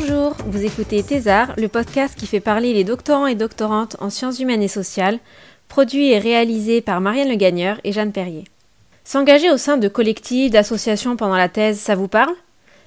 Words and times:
Bonjour, 0.00 0.34
vous 0.46 0.64
écoutez 0.64 1.02
Thésard, 1.02 1.52
le 1.58 1.68
podcast 1.68 2.18
qui 2.18 2.26
fait 2.26 2.40
parler 2.40 2.72
les 2.72 2.84
doctorants 2.84 3.26
et 3.26 3.34
doctorantes 3.34 3.96
en 4.00 4.08
sciences 4.08 4.38
humaines 4.38 4.62
et 4.62 4.68
sociales, 4.68 5.18
produit 5.68 6.10
et 6.10 6.18
réalisé 6.18 6.80
par 6.80 7.02
Marianne 7.02 7.28
Le 7.28 7.34
Gagneur 7.34 7.78
et 7.84 7.92
Jeanne 7.92 8.10
Perrier. 8.10 8.44
S'engager 9.04 9.50
au 9.50 9.58
sein 9.58 9.76
de 9.76 9.88
collectifs, 9.88 10.50
d'associations 10.50 11.16
pendant 11.16 11.36
la 11.36 11.50
thèse, 11.50 11.78
ça 11.78 11.96
vous 11.96 12.08
parle? 12.08 12.32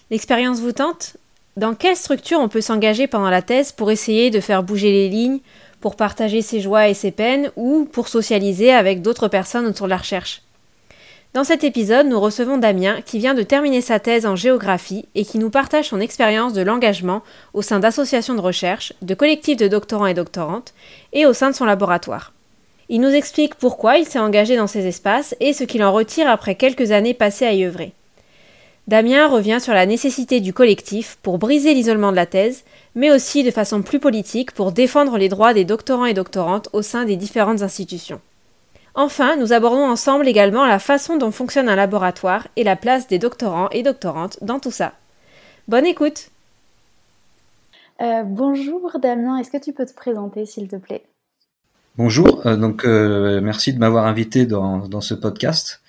L'expérience 0.10 0.60
vous 0.60 0.72
tente? 0.72 1.18
Dans 1.56 1.76
quelle 1.76 1.96
structure 1.96 2.40
on 2.40 2.50
peut 2.50 2.62
s'engager 2.62 3.06
pendant 3.06 3.30
la 3.30 3.44
thèse 3.44 3.72
pour 3.74 3.92
essayer 3.92 4.32
de 4.32 4.40
faire 4.40 4.64
bouger 4.64 4.92
les 4.92 5.08
lignes, 5.08 5.40
pour 5.82 5.96
partager 5.96 6.42
ses 6.42 6.62
joies 6.62 6.88
et 6.88 6.96
ses 6.96 7.12
peines, 7.12 7.52
ou 7.56 7.86
pour 7.86 8.08
socialiser 8.08 8.74
avec 8.74 9.04
d'autres 9.04 9.28
personnes 9.28 9.68
autour 9.68 9.86
de 9.86 9.92
la 9.92 9.98
recherche? 9.98 10.42
Dans 11.34 11.44
cet 11.44 11.64
épisode, 11.64 12.06
nous 12.06 12.20
recevons 12.20 12.58
Damien 12.58 13.02
qui 13.02 13.18
vient 13.18 13.34
de 13.34 13.42
terminer 13.42 13.82
sa 13.82 14.00
thèse 14.00 14.28
en 14.28 14.36
géographie 14.36 15.08
et 15.16 15.26
qui 15.26 15.40
nous 15.40 15.50
partage 15.50 15.90
son 15.90 16.00
expérience 16.00 16.54
de 16.54 16.62
l'engagement 16.62 17.24
au 17.56 17.64
sein 17.64 17.80
d'associations 17.80 18.36
de 18.36 18.42
recherche, 18.42 18.94
de 19.02 19.16
collectifs 19.16 19.58
de 19.58 19.68
doctorants 19.68 20.06
et 20.06 20.14
doctorantes 20.14 20.76
et 21.12 21.26
au 21.26 21.34
sein 21.34 21.50
de 21.50 21.56
son 21.56 21.66
laboratoire. 21.66 22.34
Il 22.88 23.02
nous 23.02 23.10
explique 23.10 23.56
pourquoi 23.56 23.98
il 23.98 24.06
s'est 24.06 24.20
engagé 24.20 24.56
dans 24.58 24.68
ces 24.68 24.86
espaces 24.86 25.36
et 25.40 25.54
ce 25.54 25.64
qu'il 25.64 25.84
en 25.84 25.92
retire 25.92 26.30
après 26.30 26.54
quelques 26.54 26.92
années 26.92 27.16
passées 27.16 27.48
à 27.48 27.54
y 27.54 27.66
œuvrer. 27.66 27.94
Damien 28.88 29.28
revient 29.28 29.60
sur 29.60 29.74
la 29.74 29.88
nécessité 29.88 30.40
du 30.40 30.54
collectif 30.54 31.18
pour 31.24 31.40
briser 31.40 31.74
l'isolement 31.74 32.12
de 32.12 32.18
la 32.18 32.28
thèse, 32.28 32.64
mais 32.94 33.12
aussi 33.12 33.44
de 33.44 33.50
façon 33.50 33.82
plus 33.82 34.00
politique 34.00 34.52
pour 34.52 34.72
défendre 34.72 35.18
les 35.18 35.30
droits 35.30 35.56
des 35.56 35.66
doctorants 35.66 36.06
et 36.06 36.14
doctorantes 36.14 36.70
au 36.74 36.84
sein 36.84 37.06
des 37.06 37.16
différentes 37.16 37.64
institutions. 37.64 38.22
Enfin, 38.96 39.36
nous 39.38 39.54
abordons 39.54 39.86
ensemble 39.90 40.28
également 40.28 40.66
la 40.66 40.80
façon 40.80 41.18
dont 41.18 41.32
fonctionne 41.32 41.68
un 41.68 41.76
laboratoire 41.76 42.48
et 42.56 42.64
la 42.64 42.76
place 42.76 43.08
des 43.08 43.18
doctorants 43.20 43.70
et 43.72 43.82
doctorantes 43.82 44.38
dans 44.44 44.60
tout 44.60 44.72
ça. 44.72 44.94
Bonne 45.68 45.86
écoute 45.86 46.30
Euh, 48.02 48.24
bonjour 48.24 48.92
Damien, 49.02 49.38
est-ce 49.38 49.52
que 49.52 49.64
tu 49.64 49.72
peux 49.74 49.86
te 49.86 49.94
présenter 49.94 50.46
s'il 50.46 50.68
te 50.68 50.76
plaît? 50.76 51.04
Bonjour, 51.98 52.46
euh, 52.46 52.56
donc 52.58 52.86
euh, 52.86 53.40
merci 53.42 53.74
de 53.74 53.80
m'avoir 53.80 54.06
invité 54.06 54.46
dans, 54.46 54.88
dans 54.88 55.02
ce 55.02 55.14
podcast. 55.14 55.84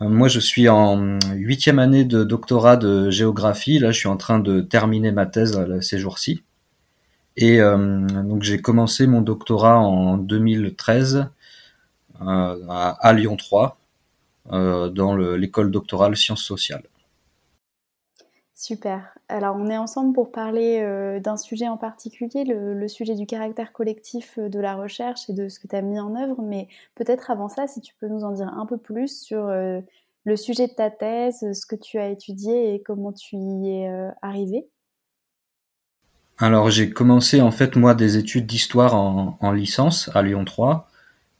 Euh, 0.00 0.08
moi, 0.08 0.28
je 0.28 0.40
suis 0.40 0.68
en 0.68 1.18
huitième 1.34 1.78
année 1.78 2.04
de 2.04 2.24
doctorat 2.24 2.76
de 2.76 3.10
géographie. 3.10 3.78
Là, 3.78 3.90
je 3.90 3.98
suis 3.98 4.08
en 4.08 4.16
train 4.16 4.38
de 4.38 4.60
terminer 4.60 5.12
ma 5.12 5.26
thèse 5.26 5.58
ces 5.80 5.98
jours-ci. 5.98 6.42
Et 7.36 7.60
euh, 7.60 8.06
donc, 8.06 8.42
j'ai 8.42 8.60
commencé 8.60 9.06
mon 9.06 9.20
doctorat 9.22 9.78
en 9.78 10.16
2013 10.18 11.16
euh, 11.16 11.22
à, 12.28 12.90
à 13.00 13.12
Lyon 13.12 13.36
3, 13.36 13.78
euh, 14.52 14.88
dans 14.90 15.14
le- 15.14 15.36
l'école 15.36 15.70
doctorale 15.70 16.16
sciences 16.16 16.42
sociales. 16.44 16.84
Super. 18.54 19.16
Alors 19.28 19.56
on 19.56 19.68
est 19.68 19.76
ensemble 19.78 20.12
pour 20.12 20.30
parler 20.30 20.80
euh, 20.82 21.20
d'un 21.20 21.36
sujet 21.38 21.68
en 21.68 21.78
particulier, 21.78 22.44
le, 22.44 22.74
le 22.74 22.88
sujet 22.88 23.14
du 23.14 23.26
caractère 23.26 23.72
collectif 23.72 24.38
euh, 24.38 24.48
de 24.50 24.60
la 24.60 24.76
recherche 24.76 25.28
et 25.30 25.32
de 25.32 25.48
ce 25.48 25.58
que 25.58 25.66
tu 25.66 25.74
as 25.76 25.82
mis 25.82 25.98
en 25.98 26.14
œuvre. 26.16 26.40
Mais 26.42 26.68
peut-être 26.94 27.30
avant 27.30 27.48
ça, 27.48 27.66
si 27.66 27.80
tu 27.80 27.94
peux 27.98 28.08
nous 28.08 28.24
en 28.24 28.32
dire 28.32 28.48
un 28.48 28.66
peu 28.66 28.76
plus 28.78 29.22
sur 29.22 29.46
euh, 29.46 29.80
le 30.24 30.36
sujet 30.36 30.68
de 30.68 30.74
ta 30.74 30.90
thèse, 30.90 31.40
ce 31.52 31.66
que 31.66 31.76
tu 31.76 31.98
as 31.98 32.08
étudié 32.10 32.74
et 32.74 32.82
comment 32.82 33.12
tu 33.12 33.36
y 33.36 33.70
es 33.70 33.88
euh, 33.88 34.10
arrivé. 34.22 34.68
Alors 36.36 36.68
j'ai 36.68 36.90
commencé 36.90 37.40
en 37.40 37.50
fait 37.50 37.74
moi 37.74 37.94
des 37.94 38.18
études 38.18 38.44
d'histoire 38.46 38.94
en, 38.94 39.38
en 39.40 39.50
licence 39.50 40.10
à 40.14 40.20
Lyon 40.20 40.44
3 40.44 40.90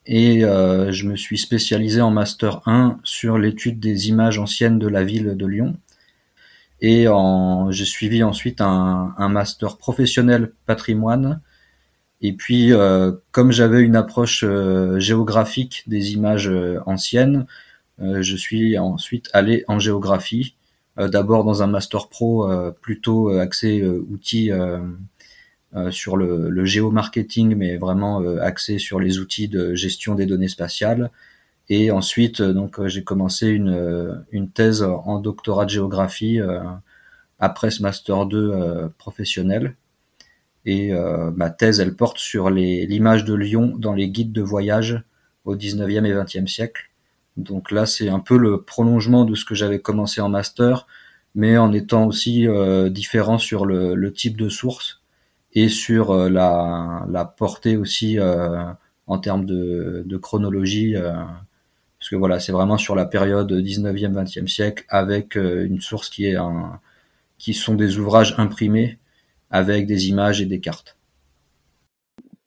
et 0.06 0.44
euh, 0.44 0.92
je 0.92 1.06
me 1.06 1.16
suis 1.16 1.38
spécialisé 1.38 2.00
en 2.00 2.10
master 2.10 2.62
1 2.66 2.98
sur 3.04 3.38
l'étude 3.38 3.78
des 3.80 4.08
images 4.08 4.38
anciennes 4.38 4.78
de 4.78 4.88
la 4.88 5.04
ville 5.04 5.36
de 5.36 5.46
Lyon. 5.46 5.76
Et 6.80 7.06
j'ai 7.70 7.84
suivi 7.84 8.24
ensuite 8.24 8.60
un, 8.60 9.14
un 9.16 9.28
master 9.28 9.76
professionnel 9.76 10.52
patrimoine. 10.66 11.40
Et 12.22 12.32
puis 12.32 12.72
euh, 12.72 13.12
comme 13.32 13.52
j'avais 13.52 13.82
une 13.82 13.96
approche 13.96 14.44
euh, 14.44 14.98
géographique 14.98 15.82
des 15.86 16.12
images 16.12 16.48
euh, 16.48 16.80
anciennes, 16.86 17.46
euh, 18.00 18.22
je 18.22 18.36
suis 18.36 18.78
ensuite 18.78 19.28
allé 19.32 19.64
en 19.69 19.78
géographie 19.78 20.56
d'abord 20.98 21.44
dans 21.44 21.62
un 21.62 21.69
master 21.69 22.08
pro 22.08 22.46
plutôt 22.82 23.30
axé 23.30 23.82
outils 23.82 24.50
sur 25.90 26.16
le, 26.16 26.50
le 26.50 26.64
géomarketing, 26.64 27.54
mais 27.56 27.76
vraiment 27.76 28.20
euh, 28.22 28.40
axé 28.40 28.78
sur 28.78 29.00
les 29.00 29.18
outils 29.18 29.48
de 29.48 29.74
gestion 29.74 30.14
des 30.14 30.26
données 30.26 30.48
spatiales. 30.48 31.10
Et 31.68 31.90
ensuite, 31.90 32.40
euh, 32.40 32.52
donc, 32.52 32.78
euh, 32.78 32.88
j'ai 32.88 33.04
commencé 33.04 33.48
une, 33.48 33.70
euh, 33.70 34.14
une 34.32 34.50
thèse 34.50 34.82
en 34.82 35.18
doctorat 35.18 35.64
de 35.64 35.70
géographie 35.70 36.40
euh, 36.40 36.60
après 37.38 37.70
ce 37.70 37.82
master 37.82 38.26
2 38.26 38.50
euh, 38.52 38.88
professionnel. 38.98 39.76
Et 40.64 40.92
euh, 40.92 41.30
ma 41.32 41.50
thèse, 41.50 41.80
elle 41.80 41.96
porte 41.96 42.18
sur 42.18 42.50
l'image 42.50 43.24
de 43.24 43.34
Lyon 43.34 43.74
dans 43.78 43.94
les 43.94 44.08
guides 44.08 44.32
de 44.32 44.42
voyage 44.42 45.02
au 45.44 45.56
19e 45.56 46.04
et 46.04 46.12
20e 46.12 46.46
siècle. 46.46 46.90
Donc 47.36 47.70
là, 47.70 47.86
c'est 47.86 48.08
un 48.08 48.20
peu 48.20 48.36
le 48.36 48.62
prolongement 48.62 49.24
de 49.24 49.34
ce 49.34 49.44
que 49.44 49.54
j'avais 49.54 49.80
commencé 49.80 50.20
en 50.20 50.28
master, 50.28 50.86
mais 51.34 51.56
en 51.56 51.72
étant 51.72 52.06
aussi 52.06 52.46
euh, 52.46 52.90
différent 52.90 53.38
sur 53.38 53.66
le, 53.66 53.94
le 53.94 54.12
type 54.12 54.36
de 54.36 54.48
source 54.48 55.01
et 55.54 55.68
sur 55.68 56.10
euh, 56.12 56.28
la, 56.28 57.06
la 57.10 57.24
portée 57.24 57.76
aussi 57.76 58.18
euh, 58.18 58.64
en 59.06 59.18
termes 59.18 59.44
de, 59.46 60.02
de 60.06 60.16
chronologie. 60.16 60.96
euh, 60.96 61.12
parce 61.98 62.10
que 62.10 62.16
voilà, 62.16 62.40
c'est 62.40 62.52
vraiment 62.52 62.78
sur 62.78 62.94
la 62.96 63.06
période 63.06 63.52
19e, 63.52 64.12
20e 64.14 64.48
siècle 64.48 64.84
avec 64.88 65.36
une 65.36 65.80
source 65.80 66.10
qui 66.10 66.26
est 66.26 66.36
un, 66.36 66.80
qui 67.38 67.54
sont 67.54 67.74
des 67.76 67.98
ouvrages 67.98 68.34
imprimés 68.38 68.98
avec 69.50 69.86
des 69.86 70.08
images 70.08 70.40
et 70.40 70.46
des 70.46 70.60
cartes. 70.60 70.96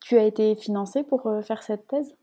Tu 0.00 0.16
as 0.16 0.24
été 0.24 0.54
financé 0.54 1.02
pour 1.02 1.30
faire 1.44 1.62
cette 1.62 1.86
thèse? 1.86 2.14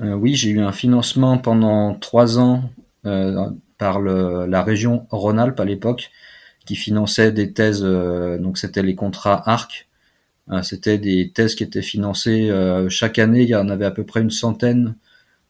Euh, 0.00 0.14
oui, 0.14 0.34
j'ai 0.34 0.50
eu 0.50 0.60
un 0.60 0.72
financement 0.72 1.38
pendant 1.38 1.94
trois 1.94 2.38
ans 2.38 2.64
euh, 3.06 3.50
par 3.78 4.00
le, 4.00 4.46
la 4.46 4.62
région 4.62 5.06
Rhône-Alpes 5.10 5.58
à 5.60 5.64
l'époque, 5.64 6.10
qui 6.66 6.76
finançait 6.76 7.32
des 7.32 7.52
thèses. 7.52 7.82
euh, 7.84 8.38
donc 8.38 8.58
c'était 8.58 8.82
les 8.82 8.94
contrats 8.94 9.42
ARC. 9.48 9.88
Euh, 10.50 10.62
c'était 10.62 10.98
des 10.98 11.30
thèses 11.32 11.54
qui 11.54 11.64
étaient 11.64 11.82
financées 11.82 12.50
euh, 12.50 12.88
chaque 12.88 13.18
année. 13.18 13.42
Il 13.42 13.48
y 13.48 13.54
en 13.54 13.68
avait 13.68 13.84
à 13.84 13.90
peu 13.90 14.04
près 14.04 14.20
une 14.20 14.30
centaine 14.30 14.96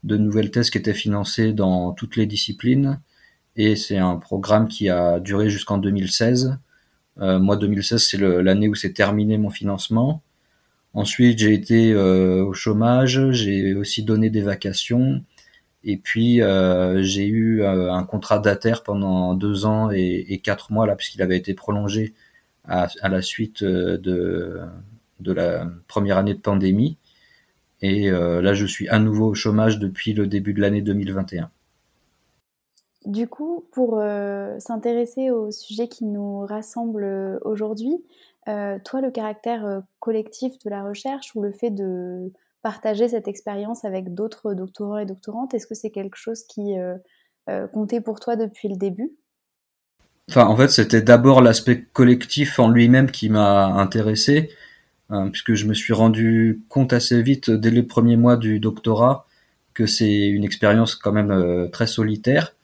de 0.05 0.17
nouvelles 0.17 0.51
thèses 0.51 0.71
qui 0.71 0.79
étaient 0.79 0.95
financées 0.95 1.53
dans 1.53 1.93
toutes 1.93 2.17
les 2.17 2.27
disciplines. 2.27 3.01
Et 3.57 3.77
c'est 3.77 3.99
un 3.99 4.17
programme 4.17 4.69
qui 4.69 4.89
a 4.89 5.21
duré 5.21 5.51
jusqu'en 5.51 5.79
2016. 5.79 6.59
Euh, 7.21 7.39
moi, 7.39 7.57
2016, 7.57 8.03
c'est 8.03 8.19
l'année 8.19 8.69
où 8.69 8.75
s'est 8.75 8.93
terminé 8.93 9.39
mon 9.39 9.51
financement. 9.51 10.23
Ensuite, 10.95 11.39
j'ai 11.39 11.55
été 11.55 11.93
euh, 11.93 12.45
au 12.45 12.55
chômage, 12.55 13.31
j'ai 13.33 13.75
aussi 13.75 14.03
donné 14.03 14.31
des 14.31 14.43
vacations, 14.43 15.23
et 15.85 15.99
puis 15.99 16.41
j'ai 17.03 17.27
eu 17.27 17.65
un 17.65 18.05
contrat 18.05 18.39
d'ATER 18.39 18.77
pendant 18.85 19.35
deux 19.35 19.67
ans 19.67 19.91
et, 19.93 20.41
quatre 20.43 20.73
mois 20.73 20.87
là, 20.87 20.97
puisqu'il 20.97 21.23
avait 21.23 21.37
été 21.37 21.55
prolongé 21.55 22.15
à, 22.65 22.89
la 23.09 23.23
suite 23.23 23.63
de, 23.63 24.61
de 25.21 25.33
la 25.33 25.69
première 25.89 26.19
année 26.19 26.35
de 26.35 26.41
pandémie. 26.41 26.99
Et 27.83 28.11
euh, 28.11 28.41
là, 28.41 28.55
je 28.55 28.67
suis 28.67 28.89
à 28.89 28.99
nouveau 28.99 29.29
au 29.29 29.35
chômage 29.35 29.79
depuis 29.79 30.15
le 30.15 30.27
début 30.27 30.55
de 30.55 30.61
l'année 30.61 30.83
2021. 30.83 31.51
Du 33.07 33.29
coup, 33.29 33.69
pour 33.71 34.01
euh, 34.01 34.59
s'intéresser 34.59 35.31
au 35.31 35.53
sujet 35.53 35.87
qui 35.87 36.05
nous 36.05 36.41
rassemble 36.41 37.05
euh, 37.05 37.39
aujourd'hui, 37.43 38.05
euh, 38.49 38.79
toi, 38.85 39.01
le 39.01 39.13
caractère 39.13 39.83
collectif 40.01 40.59
de 40.65 40.71
la 40.71 40.83
recherche 40.83 41.35
ou 41.37 41.43
le 41.43 41.53
fait 41.53 41.71
de 41.71 42.33
partager 42.63 43.09
cette 43.09 43.29
expérience 43.29 43.85
avec 43.85 44.13
d'autres 44.13 44.55
doctorants 44.55 44.99
et 44.99 45.07
doctorantes, 45.07 45.55
est-ce 45.55 45.69
que 45.69 45.77
c'est 45.77 45.91
quelque 45.91 46.17
chose 46.17 46.43
qui 46.45 46.75
comptait 47.73 48.01
pour 48.01 48.19
toi 48.19 48.35
depuis 48.35 48.69
le 48.69 48.77
début? 48.77 49.13
Enfin, 50.29 50.47
en 50.47 50.57
fait, 50.57 50.69
c'était 50.69 51.03
d'abord 51.03 51.43
l'aspect 51.43 51.83
collectif 51.93 52.59
en 52.59 52.69
lui-même 52.69 53.11
qui 53.11 53.29
m'a 53.29 53.67
intéressé, 53.67 54.51
puisque 55.31 55.55
je 55.55 55.67
me 55.67 55.75
suis 55.75 55.93
rendu 55.93 56.63
compte 56.69 56.93
assez 56.93 57.23
vite, 57.23 57.51
dès 57.51 57.71
les 57.71 57.83
premiers 57.83 58.17
mois 58.17 58.37
du 58.37 58.59
doctorat, 58.59 59.27
que 59.77 59.87
c'est 59.87 60.27
une 60.29 60.43
expérience 60.43 60.95
quand 60.95 61.13
même 61.13 61.31
euh, 61.31 61.69
très 61.69 61.87
solitaire. 61.87 62.55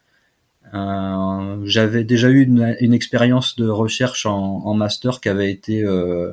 Euh, 0.74 1.58
J'avais 1.64 2.04
déjà 2.04 2.30
eu 2.30 2.42
une, 2.42 2.94
expérience 2.94 3.56
de 3.56 3.68
recherche 3.68 4.24
en, 4.24 4.74
master 4.74 5.20
qui 5.20 5.28
avait 5.28 5.50
été 5.50 5.82
euh, 5.84 6.32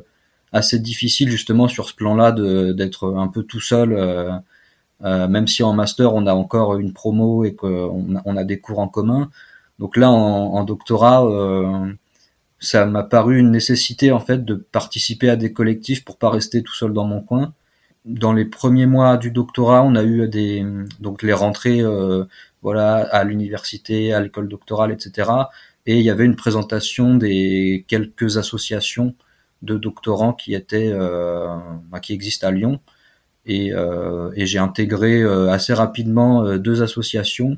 assez 0.53 0.79
difficile 0.79 1.29
justement 1.29 1.67
sur 1.67 1.89
ce 1.89 1.95
plan-là 1.95 2.31
d'être 2.31 3.13
un 3.17 3.27
peu 3.27 3.43
tout 3.43 3.59
seul. 3.59 3.89
Même 5.01 5.47
si 5.47 5.63
en 5.63 5.73
master 5.73 6.13
on 6.13 6.25
a 6.25 6.33
encore 6.33 6.77
une 6.77 6.93
promo 6.93 7.43
et 7.43 7.53
qu'on 7.53 8.37
a, 8.37 8.43
des 8.45 8.59
cours 8.59 8.79
en 8.79 8.87
commun. 8.87 9.29
Donc 9.79 9.97
là, 9.97 10.09
en, 10.09 10.63
doctorat, 10.63 11.23
ça 12.59 12.85
m'a 12.85 13.03
paru 13.03 13.39
une 13.39 13.51
nécessité 13.51 14.11
en 14.11 14.19
fait 14.19 14.45
de 14.45 14.55
participer 14.55 15.29
à 15.29 15.35
des 15.35 15.53
collectifs 15.53 16.03
pour 16.05 16.17
pas 16.17 16.29
rester 16.29 16.63
tout 16.63 16.73
seul 16.73 16.93
dans 16.93 17.05
mon 17.05 17.21
coin. 17.21 17.53
Dans 18.05 18.33
les 18.33 18.45
premiers 18.45 18.85
mois 18.85 19.17
du 19.17 19.31
doctorat, 19.31 19.83
on 19.83 19.95
a 19.95 20.03
eu 20.03 20.27
des 20.27 20.65
donc 20.99 21.23
les 21.23 21.33
rentrées 21.33 21.81
euh, 21.81 22.25
voilà 22.61 22.97
à 22.97 23.23
l'université, 23.23 24.13
à 24.13 24.21
l'école 24.21 24.47
doctorale, 24.49 24.91
etc. 24.91 25.29
Et 25.85 25.97
il 25.97 26.03
y 26.03 26.09
avait 26.09 26.25
une 26.25 26.35
présentation 26.35 27.15
des 27.15 27.85
quelques 27.87 28.37
associations 28.37 29.15
de 29.61 29.77
doctorants 29.77 30.33
qui 30.33 30.53
étaient 30.53 30.91
euh, 30.93 31.47
bah, 31.89 31.99
qui 31.99 32.13
existent 32.13 32.47
à 32.47 32.51
Lyon. 32.51 32.79
Et, 33.45 33.73
euh, 33.73 34.31
et 34.35 34.45
j'ai 34.45 34.59
intégré 34.59 35.21
euh, 35.21 35.49
assez 35.49 35.73
rapidement 35.73 36.43
euh, 36.43 36.57
deux 36.59 36.83
associations 36.83 37.57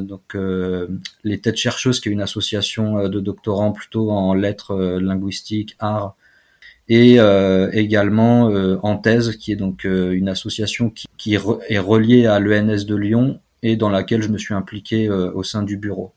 donc 0.00 0.34
euh, 0.34 0.88
les 1.22 1.40
Têtes 1.40 1.56
chercheuses, 1.56 2.00
qui 2.00 2.08
est 2.08 2.12
une 2.12 2.20
association 2.20 2.98
euh, 2.98 3.08
de 3.08 3.20
doctorants 3.20 3.72
plutôt 3.72 4.10
en 4.10 4.34
lettres 4.34 4.74
linguistiques, 5.00 5.76
arts, 5.78 6.16
et 6.88 7.16
également 7.72 8.50
en 8.82 8.98
thèse, 8.98 9.36
qui 9.36 9.52
est 9.52 9.56
donc 9.56 9.84
une 9.84 10.28
association 10.28 10.92
qui, 11.16 11.34
est 11.34 11.78
reliée 11.78 12.26
à 12.26 12.38
l'ENS 12.40 12.84
de 12.84 12.94
Lyon 12.94 13.40
et 13.62 13.76
dans 13.76 13.88
laquelle 13.88 14.20
je 14.20 14.28
me 14.28 14.36
suis 14.36 14.52
impliqué 14.52 15.08
au 15.08 15.42
sein 15.42 15.62
du 15.62 15.78
bureau. 15.78 16.12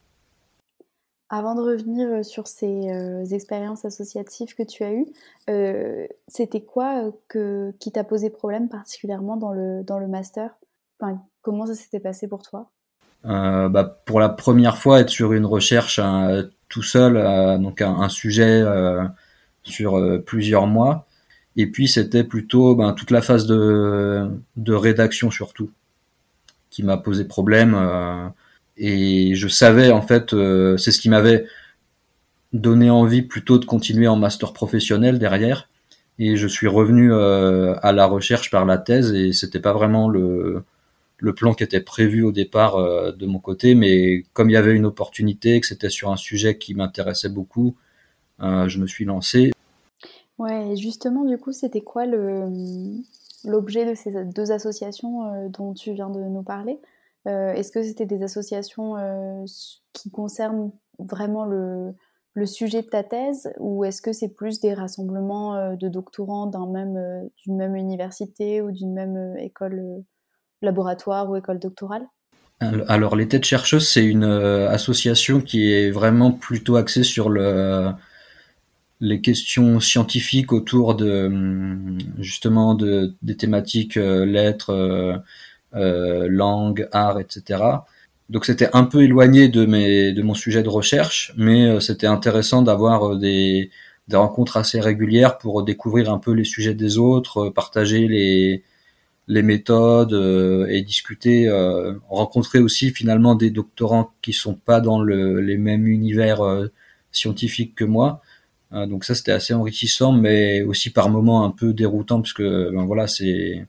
Avant 1.30 1.54
de 1.54 1.60
revenir 1.60 2.24
sur 2.24 2.46
ces 2.46 2.90
euh, 2.90 3.22
expériences 3.26 3.84
associatives 3.84 4.54
que 4.54 4.62
tu 4.62 4.82
as 4.82 4.94
eues, 4.94 5.06
euh, 5.50 6.06
c'était 6.26 6.62
quoi 6.62 7.12
qui 7.28 7.92
t'a 7.92 8.02
posé 8.02 8.30
problème 8.30 8.70
particulièrement 8.70 9.36
dans 9.36 9.52
le, 9.52 10.06
master? 10.08 10.58
Comment 11.42 11.66
ça 11.66 11.74
s'était 11.74 12.00
passé 12.00 12.28
pour 12.28 12.42
toi? 12.42 12.70
euh, 12.70 12.77
bah, 13.24 14.00
pour 14.04 14.20
la 14.20 14.28
première 14.28 14.78
fois 14.78 15.00
être 15.00 15.10
sur 15.10 15.32
une 15.32 15.46
recherche 15.46 15.98
hein, 15.98 16.44
tout 16.68 16.82
seul, 16.82 17.16
euh, 17.16 17.58
donc 17.58 17.82
un, 17.82 17.94
un 17.94 18.08
sujet 18.08 18.62
euh, 18.62 19.04
sur 19.62 20.00
plusieurs 20.24 20.66
mois. 20.66 21.06
Et 21.56 21.66
puis 21.66 21.88
c'était 21.88 22.24
plutôt 22.24 22.74
ben, 22.76 22.92
toute 22.92 23.10
la 23.10 23.22
phase 23.22 23.46
de, 23.46 24.28
de 24.56 24.72
rédaction 24.74 25.30
surtout 25.30 25.70
qui 26.70 26.82
m'a 26.82 26.96
posé 26.96 27.24
problème. 27.24 27.76
et 28.76 29.34
je 29.34 29.48
savais 29.48 29.90
en 29.90 30.02
fait, 30.02 30.30
c'est 30.76 30.92
ce 30.92 31.00
qui 31.00 31.08
m'avait 31.08 31.46
donné 32.52 32.90
envie 32.90 33.22
plutôt 33.22 33.58
de 33.58 33.64
continuer 33.64 34.06
en 34.06 34.16
master 34.16 34.52
professionnel 34.52 35.18
derrière. 35.18 35.68
Et 36.20 36.36
je 36.36 36.46
suis 36.46 36.68
revenu 36.68 37.12
à 37.12 37.92
la 37.92 38.06
recherche 38.06 38.50
par 38.50 38.64
la 38.64 38.78
thèse 38.78 39.12
et 39.12 39.32
c'était 39.32 39.60
pas 39.60 39.72
vraiment 39.72 40.08
le, 40.08 40.62
le 41.18 41.34
plan 41.34 41.52
qui 41.52 41.64
était 41.64 41.80
prévu 41.80 42.22
au 42.22 42.32
départ 42.32 42.76
euh, 42.76 43.12
de 43.12 43.26
mon 43.26 43.40
côté, 43.40 43.74
mais 43.74 44.22
comme 44.32 44.50
il 44.50 44.52
y 44.52 44.56
avait 44.56 44.74
une 44.74 44.86
opportunité, 44.86 45.60
que 45.60 45.66
c'était 45.66 45.90
sur 45.90 46.10
un 46.10 46.16
sujet 46.16 46.58
qui 46.58 46.74
m'intéressait 46.74 47.28
beaucoup, 47.28 47.76
euh, 48.40 48.68
je 48.68 48.78
me 48.78 48.86
suis 48.86 49.04
lancé. 49.04 49.50
Ouais, 50.38 50.76
justement, 50.76 51.24
du 51.24 51.36
coup, 51.36 51.52
c'était 51.52 51.80
quoi 51.80 52.06
l'objet 52.06 53.84
de 53.84 53.94
ces 53.94 54.24
deux 54.24 54.52
associations 54.52 55.24
euh, 55.24 55.48
dont 55.48 55.74
tu 55.74 55.92
viens 55.92 56.10
de 56.10 56.20
nous 56.20 56.42
parler? 56.42 56.78
Est-ce 57.26 57.72
que 57.72 57.82
c'était 57.82 58.06
des 58.06 58.22
associations 58.22 58.94
qui 59.92 60.10
concernent 60.10 60.72
vraiment 60.98 61.44
le, 61.44 61.92
le, 62.32 62.46
sujet 62.46 62.80
de 62.80 62.86
ta 62.86 63.04
thèse? 63.04 63.52
Ou 63.58 63.84
est-ce 63.84 64.00
que 64.00 64.14
c'est 64.14 64.30
plus 64.30 64.60
des 64.60 64.72
rassemblements 64.72 65.76
de 65.76 65.88
doctorants 65.88 66.46
d'un 66.46 66.66
même, 66.66 67.28
d'une 67.36 67.56
même 67.58 67.76
université 67.76 68.62
ou 68.62 68.70
d'une 68.70 68.94
même 68.94 69.36
école 69.36 70.04
laboratoire 70.62 71.28
ou 71.30 71.36
école 71.36 71.58
doctorale? 71.58 72.06
Alors, 72.60 73.14
les 73.14 73.28
têtes 73.28 73.44
chercheuses, 73.44 73.88
c'est 73.88 74.04
une 74.04 74.24
euh, 74.24 74.68
association 74.68 75.40
qui 75.40 75.72
est 75.72 75.90
vraiment 75.90 76.32
plutôt 76.32 76.74
axée 76.74 77.04
sur 77.04 77.28
le, 77.28 77.92
les 79.00 79.20
questions 79.20 79.80
scientifiques 79.80 80.52
autour 80.52 80.94
de 80.94 81.26
hum, 81.26 81.98
justement 82.18 82.74
de, 82.74 83.14
des 83.22 83.36
thématiques 83.36 83.96
euh, 83.96 84.24
lettres, 84.24 84.70
euh, 84.70 85.16
euh, 85.74 86.28
langue, 86.28 86.88
art, 86.92 87.20
etc. 87.20 87.62
Donc 88.30 88.44
c'était 88.44 88.68
un 88.74 88.84
peu 88.84 89.02
éloigné 89.02 89.48
de 89.48 89.66
mes 89.66 90.12
de 90.12 90.22
mon 90.22 90.34
sujet 90.34 90.62
de 90.62 90.68
recherche, 90.68 91.32
mais 91.36 91.80
c'était 91.80 92.06
intéressant 92.06 92.62
d'avoir 92.62 93.16
des, 93.16 93.70
des 94.08 94.16
rencontres 94.16 94.56
assez 94.58 94.80
régulières 94.80 95.38
pour 95.38 95.62
découvrir 95.62 96.12
un 96.12 96.18
peu 96.18 96.32
les 96.32 96.44
sujets 96.44 96.74
des 96.74 96.98
autres, 96.98 97.48
partager 97.50 98.06
les 98.08 98.64
les 99.28 99.42
méthodes 99.42 100.14
euh, 100.14 100.66
et 100.68 100.82
discuter, 100.82 101.48
euh, 101.48 101.94
rencontrer 102.08 102.58
aussi 102.60 102.90
finalement 102.90 103.34
des 103.34 103.50
doctorants 103.50 104.10
qui 104.22 104.32
sont 104.32 104.54
pas 104.54 104.80
dans 104.80 105.00
le, 105.02 105.40
les 105.40 105.58
mêmes 105.58 105.86
univers 105.86 106.40
euh, 106.40 106.68
scientifiques 107.12 107.74
que 107.74 107.84
moi. 107.84 108.22
donc 108.72 109.04
ça 109.04 109.14
c'était 109.14 109.32
assez 109.32 109.54
enrichissant, 109.54 110.12
mais 110.12 110.62
aussi 110.62 110.90
par 110.90 111.08
moments 111.10 111.44
un 111.44 111.50
peu 111.50 111.72
déroutant 111.72 112.20
parce 112.20 112.34
que 112.34 112.70
ben 112.74 112.84
voilà 112.84 113.06
c'est 113.08 113.66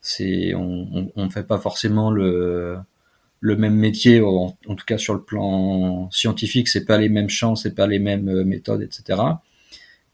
c'est 0.00 0.54
on, 0.54 1.10
on, 1.16 1.30
fait 1.30 1.42
pas 1.46 1.58
forcément 1.58 2.10
le 2.10 2.78
le 3.40 3.56
même 3.56 3.74
métier 3.74 4.20
en, 4.22 4.56
en, 4.68 4.74
tout 4.76 4.86
cas 4.86 4.98
sur 4.98 5.14
le 5.14 5.22
plan 5.22 6.08
scientifique 6.12 6.68
c'est 6.68 6.84
pas 6.86 6.98
les 6.98 7.08
mêmes 7.08 7.28
champs 7.28 7.56
c'est 7.56 7.74
pas 7.74 7.86
les 7.88 7.98
mêmes 7.98 8.44
méthodes 8.44 8.82
etc 8.82 9.20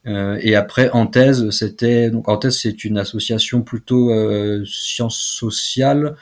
euh, 0.06 0.38
et 0.40 0.54
après, 0.54 0.90
en 0.90 1.06
thèse, 1.06 1.50
c'était 1.50 2.10
donc 2.10 2.28
en 2.28 2.36
thèse, 2.36 2.58
c'est 2.60 2.84
une 2.84 2.98
association 2.98 3.62
plutôt 3.62 4.10
euh, 4.10 4.64
sciences 4.64 5.18
sociales 5.18 6.16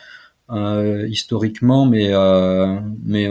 euh, 0.50 1.06
historiquement, 1.08 1.86
mais 1.86 2.08
euh, 2.12 2.78
mais 3.04 3.28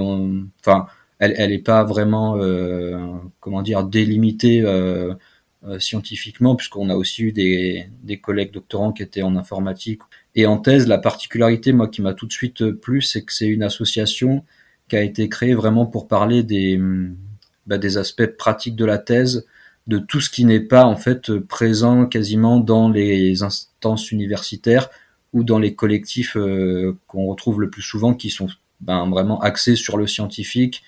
enfin, 0.60 0.88
elle 1.20 1.34
elle 1.38 1.52
est 1.52 1.60
pas 1.60 1.84
vraiment 1.84 2.38
euh, 2.38 2.98
comment 3.40 3.62
dire 3.62 3.84
délimitée 3.84 4.64
scientifiquement, 5.80 6.56
puisqu'on 6.56 6.90
a 6.90 6.96
aussi 6.96 7.24
eu 7.24 7.32
des 7.32 7.88
des 8.04 8.20
collègues 8.20 8.52
doctorants 8.52 8.92
qui 8.92 9.04
étaient 9.04 9.22
en 9.24 9.36
informatique. 9.36 10.02
Et 10.36 10.45
en 10.45 10.57
thèse, 10.57 10.88
la 10.88 10.98
particularité, 10.98 11.74
moi, 11.74 11.88
qui 11.88 12.02
m'a 12.02 12.14
tout 12.14 12.26
de 12.28 12.33
suite 12.33 12.72
plu, 12.72 13.02
c'est 13.02 13.24
que 13.24 13.33
c'est 13.33 13.48
une 13.48 13.64
association 13.64 14.44
qui 14.90 14.98
a 14.98 15.02
été 15.04 15.30
créée 15.30 15.54
vraiment 15.56 15.86
pour 15.86 16.07
parler 16.07 16.44
des 16.44 16.80
bah, 17.68 17.78
des 17.78 17.98
aspects 17.98 18.26
pratiques 18.26 18.76
de 18.76 18.86
la 18.86 18.98
thèse 18.98 19.45
de 19.87 19.97
tout 19.97 20.21
ce 20.21 20.30
qui 20.30 20.45
n'est 20.45 20.59
pas 20.59 20.85
en 20.85 20.95
fait 20.95 21.37
présent 21.40 22.06
quasiment 22.06 22.59
dans 22.59 22.90
les 22.90 23.44
instances 23.44 24.11
universitaires 24.11 24.90
ou 25.33 25.44
dans 25.44 25.59
les 25.59 25.75
collectifs 25.75 26.37
euh, 26.37 26.95
qu'on 27.07 27.25
retrouve 27.25 27.59
le 27.59 27.69
plus 27.69 27.81
souvent 27.81 28.13
qui 28.13 28.30
sont 28.30 28.47
ben, 28.81 29.09
vraiment 29.09 29.40
axés 29.42 29.75
sur 29.75 29.97
le 29.97 30.07
scientifique, 30.07 30.83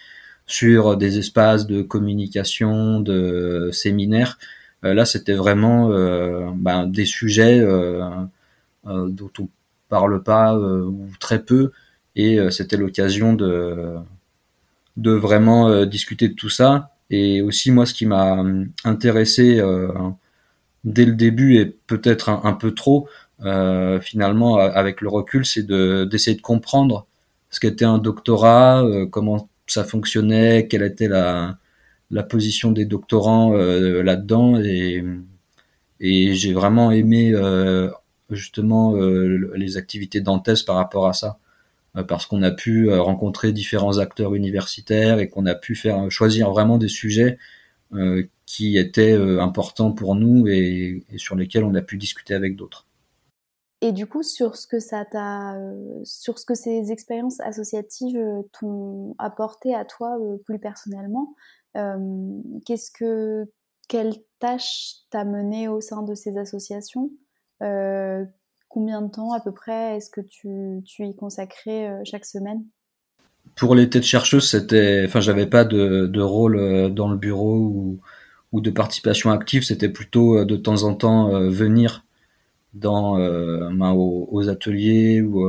sur 0.45 0.97
des 0.97 1.17
espaces 1.17 1.65
de 1.65 1.81
communication, 1.81 2.99
de 2.99 3.69
séminaires. 3.73 4.37
Euh, 4.83 4.93
là, 4.93 5.05
c'était 5.05 5.33
vraiment 5.33 5.91
euh, 5.91 6.49
ben, 6.55 6.87
des 6.87 7.05
sujets 7.05 7.61
dont 8.85 9.31
on 9.39 9.49
parle 9.89 10.23
pas 10.23 10.55
ou 10.55 11.09
très 11.19 11.41
peu, 11.41 11.71
et 12.15 12.39
c'était 12.51 12.77
l'occasion 12.77 13.33
de 13.33 13.95
de 14.97 15.11
vraiment 15.11 15.85
discuter 15.85 16.29
de 16.29 16.33
tout 16.35 16.49
ça 16.49 16.94
et 17.09 17.41
aussi, 17.41 17.71
moi, 17.71 17.85
ce 17.85 17.93
qui 17.93 18.05
m'a 18.05 18.33
hum, 18.39 18.69
intéressé 18.83 19.59
euh, 19.59 19.89
dès 20.83 21.05
le 21.05 21.13
début 21.13 21.57
et 21.57 21.65
peut-être 21.65 22.29
un, 22.29 22.53
peu 22.53 22.73
trop, 22.73 23.07
euh, 23.43 23.99
finalement, 24.01 24.57
avec 24.57 25.01
le 25.01 25.09
recul, 25.09 25.45
c'est 25.45 25.65
d'essayer 25.67 26.37
de, 26.37 26.41
comprendre 26.41 27.07
ce 27.49 27.59
qu'était 27.59 27.85
un 27.85 27.97
doctorat, 27.99 28.83
euh, 28.83 29.05
comment 29.05 29.49
ça 29.67 29.83
fonctionnait, 29.83 30.67
quelle 30.67 30.83
était 30.83 31.07
la, 31.07 31.57
la 32.11 32.23
position 32.23 32.71
des 32.71 32.85
doctorants 32.85 33.53
euh, 33.55 34.03
là-dedans. 34.03 34.59
Et, 34.61 35.03
et 35.99 36.33
j'ai 36.35 36.53
vraiment 36.53 36.91
aimé 36.91 37.31
euh, 37.33 37.89
justement 38.29 38.95
euh, 38.95 39.51
les 39.55 39.77
activités 39.77 40.21
d'Anthès 40.21 40.63
par 40.63 40.75
rapport 40.75 41.07
à 41.07 41.13
ça. 41.13 41.37
Euh, 41.97 42.03
parce 42.03 42.25
qu'on 42.25 42.41
a 42.43 42.51
pu 42.51 42.89
euh, 42.89 43.01
rencontrer 43.01 43.51
différents 43.51 43.97
acteurs 43.99 44.35
universitaires 44.35 45.19
et 45.19 45.29
qu'on 45.29 45.45
a 45.45 45.55
pu 45.55 45.75
faire 45.75 46.03
euh, 46.03 46.09
choisir 46.09 46.51
vraiment 46.51 46.77
des 46.77 46.89
sujets 46.89 47.37
qui 48.45 48.77
étaient 48.77 49.13
importants 49.39 49.93
pour 49.93 50.15
nous 50.15 50.47
et, 50.47 51.05
sur 51.15 51.37
lesquels 51.37 51.63
on 51.63 51.75
a 51.75 51.81
pu 51.81 51.95
discuter 51.95 52.33
avec 52.33 52.57
d'autres. 52.57 52.87
Et 53.79 53.93
du 53.93 54.05
coup, 54.05 54.21
sur 54.21 54.57
ce 54.57 54.67
que 54.67 54.79
ça 54.79 55.05
t'a, 55.05 55.55
sur 56.03 56.37
ce 56.37 56.45
que 56.45 56.55
ces 56.55 56.91
expériences 56.91 57.39
associatives 57.39 58.19
t'ont 58.51 59.15
apporté 59.17 59.73
à 59.73 59.85
toi 59.85 60.17
plus 60.45 60.59
personnellement, 60.59 61.35
euh, 61.77 62.41
qu'est-ce 62.65 62.91
que, 62.91 63.49
quelles 63.87 64.17
tâches 64.39 64.95
t'as 65.09 65.23
mené 65.23 65.69
au 65.69 65.79
sein 65.79 66.01
de 66.01 66.15
ces 66.15 66.37
associations 66.37 67.11
Combien 68.75 69.01
de 69.01 69.09
temps 69.09 69.31
à 69.31 69.39
peu 69.39 69.53
près 69.53 69.95
est-ce 69.95 70.09
que 70.09 70.19
tu, 70.19 70.83
y 70.99 71.15
consacrais 71.15 71.87
euh, 71.87 72.01
chaque 72.03 72.25
semaine? 72.25 72.61
Pour 73.55 73.73
les 73.73 73.89
têtes 73.89 74.03
chercheuses, 74.03 74.49
c'était, 74.49 75.05
enfin, 75.07 75.21
j'avais 75.21 75.47
pas 75.47 75.63
de, 75.63 76.07
de 76.07 76.21
rôle 76.21 76.93
dans 76.93 77.09
le 77.09 77.15
bureau 77.15 77.99
ou, 78.51 78.61
de 78.61 78.69
participation 78.69 79.31
active. 79.31 79.63
C'était 79.63 79.87
plutôt 79.87 80.43
de 80.43 80.55
temps 80.57 80.83
en 80.83 80.93
temps 80.93 81.29
venir 81.49 82.03
ben, 82.73 83.91
aux, 83.93 84.27
aux, 84.29 84.49
ateliers 84.49 85.21
ou 85.21 85.45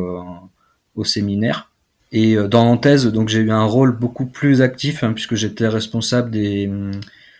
au 0.94 1.04
séminaire. 1.04 1.72
Et 2.12 2.36
dans 2.36 2.68
en 2.68 2.76
thèse, 2.76 3.06
donc 3.06 3.28
j'ai 3.28 3.40
eu 3.40 3.50
un 3.50 3.64
rôle 3.64 3.96
beaucoup 3.96 4.26
plus 4.26 4.62
actif 4.62 5.02
hein, 5.02 5.12
puisque 5.12 5.34
j'étais 5.34 5.66
responsable 5.68 6.30
des 6.30 6.70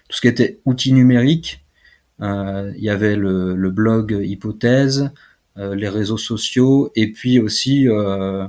tout 0.08 0.16
ce 0.16 0.20
qui 0.20 0.28
était 0.28 0.60
outils 0.64 0.92
numériques. 0.92 1.64
Euh, 2.22 2.72
il 2.76 2.82
y 2.82 2.90
avait 2.90 3.16
le, 3.16 3.54
le 3.54 3.70
blog 3.70 4.18
Hypothèse, 4.22 5.02
euh, 5.02 5.08
les 5.56 5.88
réseaux 5.88 6.18
sociaux, 6.18 6.90
et 6.94 7.10
puis 7.12 7.40
aussi 7.40 7.88
euh, 7.88 8.46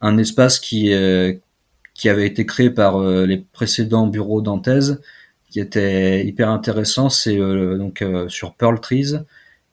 un 0.00 0.18
espace 0.18 0.58
qui 0.58 0.92
qui 1.94 2.08
avait 2.08 2.26
été 2.26 2.44
créé 2.46 2.70
par 2.70 3.00
les 3.00 3.38
précédents 3.52 4.06
bureaux 4.06 4.40
d'Anthèse, 4.40 5.00
qui 5.50 5.60
était 5.60 6.26
hyper 6.26 6.48
intéressant. 6.50 7.08
C'est 7.08 7.36
donc 7.36 8.04
sur 8.28 8.54
Pearl 8.54 8.80
Trees, 8.80 9.14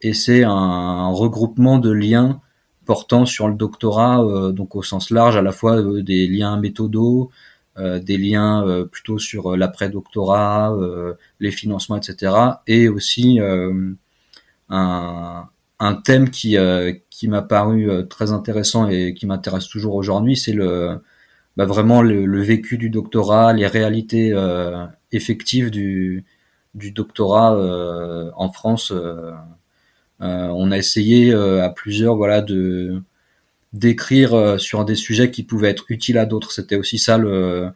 et 0.01 0.13
c'est 0.13 0.43
un, 0.43 1.09
regroupement 1.09 1.79
de 1.79 1.91
liens 1.91 2.41
portant 2.85 3.25
sur 3.25 3.47
le 3.47 3.55
doctorat, 3.55 4.51
donc 4.51 4.75
au 4.75 4.83
sens 4.83 5.11
large, 5.11 5.37
à 5.37 5.41
la 5.41 5.51
fois 5.51 5.81
des 6.01 6.27
liens 6.27 6.57
méthodaux, 6.57 7.31
euh, 7.77 7.99
des 7.99 8.17
liens 8.17 8.67
euh, 8.67 8.83
plutôt 8.85 9.17
sur 9.17 9.53
euh, 9.53 9.57
l'après-doctorat, 9.57 10.75
les 11.39 11.51
financements, 11.51 11.95
etc. 11.95 12.33
Et 12.67 12.89
aussi 12.89 13.39
un, 14.69 15.49
un, 15.81 15.95
thème 15.95 16.29
qui, 16.29 16.57
qui 17.09 17.27
m'a 17.27 17.41
paru 17.41 17.89
très 18.09 18.31
intéressant 18.31 18.87
et 18.89 19.13
qui 19.13 19.25
m'intéresse 19.25 19.67
toujours 19.67 19.95
aujourd'hui, 19.95 20.37
c'est 20.37 20.53
le 20.53 21.01
bah, 21.57 21.65
vraiment 21.65 22.01
le, 22.01 22.41
vécu 22.41 22.77
du 22.77 22.89
doctorat, 22.89 23.53
les 23.53 23.67
réalités 23.67 24.33
effectives 25.11 25.71
du, 25.71 26.25
doctorat 26.75 28.31
en 28.35 28.51
France. 28.51 28.93
on 30.19 30.71
a 30.71 30.77
essayé 30.77 31.33
à 31.33 31.69
plusieurs 31.69 32.15
voilà 32.15 32.41
de 32.41 33.01
d'écrire 33.73 34.33
euh, 34.33 34.57
sur 34.57 34.85
des 34.85 34.95
sujets 34.95 35.31
qui 35.31 35.43
pouvaient 35.43 35.69
être 35.69 35.85
utiles 35.89 36.17
à 36.17 36.25
d'autres. 36.25 36.51
C'était 36.51 36.75
aussi 36.75 36.97
ça 36.97 37.17
le 37.17 37.71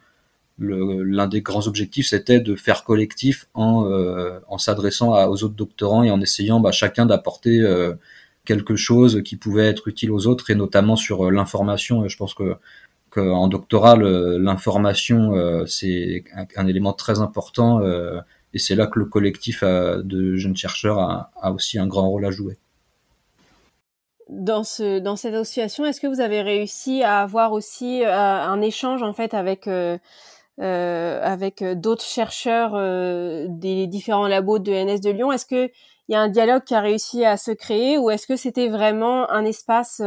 l'un 0.57 1.27
des 1.27 1.41
grands 1.41 1.67
objectifs, 1.67 2.07
c'était 2.07 2.39
de 2.39 2.55
faire 2.55 2.83
collectif 2.83 3.47
en, 3.53 3.85
euh, 3.85 4.39
en 4.47 4.57
s'adressant 4.57 5.13
aux 5.27 5.43
autres 5.43 5.55
doctorants 5.55 6.03
et 6.03 6.11
en 6.11 6.21
essayant 6.21 6.59
bah, 6.59 6.71
chacun 6.71 7.05
d'apporter 7.05 7.59
euh, 7.59 7.93
quelque 8.45 8.75
chose 8.75 9.21
qui 9.23 9.35
pouvait 9.35 9.67
être 9.67 9.87
utile 9.87 10.11
aux 10.11 10.27
autres 10.27 10.49
et 10.51 10.55
notamment 10.55 10.95
sur 10.95 11.31
l'information. 11.31 12.07
Je 12.07 12.17
pense 12.17 12.33
que 12.33 12.55
qu'en 13.09 13.47
doctorat, 13.47 13.95
l'information 13.95 15.65
c'est 15.67 16.25
un, 16.57 16.67
élément 16.67 16.91
très 16.91 17.21
important 17.21 17.81
et 18.53 18.59
c'est 18.59 18.75
là 18.75 18.87
que 18.87 18.99
le 18.99 19.05
collectif 19.05 19.63
de 19.63 20.35
jeunes 20.35 20.57
chercheurs 20.57 20.99
a, 20.99 21.31
a 21.41 21.51
aussi 21.51 21.79
un 21.79 21.87
grand 21.87 22.09
rôle 22.09 22.25
à 22.25 22.31
jouer 22.31 22.57
dans 24.29 24.63
ce 24.63 24.99
dans 24.99 25.15
cette 25.15 25.33
association, 25.33 25.85
est-ce 25.85 26.01
que 26.01 26.07
vous 26.07 26.19
avez 26.19 26.41
réussi 26.41 27.03
à 27.03 27.21
avoir 27.21 27.51
aussi 27.51 28.03
euh, 28.03 28.11
un 28.11 28.61
échange 28.61 29.03
en 29.03 29.13
fait 29.13 29.33
avec 29.33 29.67
euh, 29.67 29.97
euh 29.97 29.97
avec 30.59 31.63
d'autres 31.63 32.05
chercheurs 32.05 32.73
euh, 32.75 33.47
des 33.49 33.87
différents 33.87 34.27
labos 34.27 34.59
de 34.59 34.71
NS 34.71 35.01
de 35.01 35.11
Lyon 35.11 35.31
Est-ce 35.31 35.45
que 35.45 35.69
il 36.07 36.13
y 36.13 36.15
a 36.15 36.21
un 36.21 36.29
dialogue 36.29 36.63
qui 36.63 36.75
a 36.75 36.81
réussi 36.81 37.25
à 37.25 37.35
se 37.35 37.51
créer 37.51 37.97
ou 37.97 38.09
est-ce 38.11 38.27
que 38.27 38.35
c'était 38.35 38.69
vraiment 38.69 39.29
un 39.31 39.43
espace, 39.43 40.01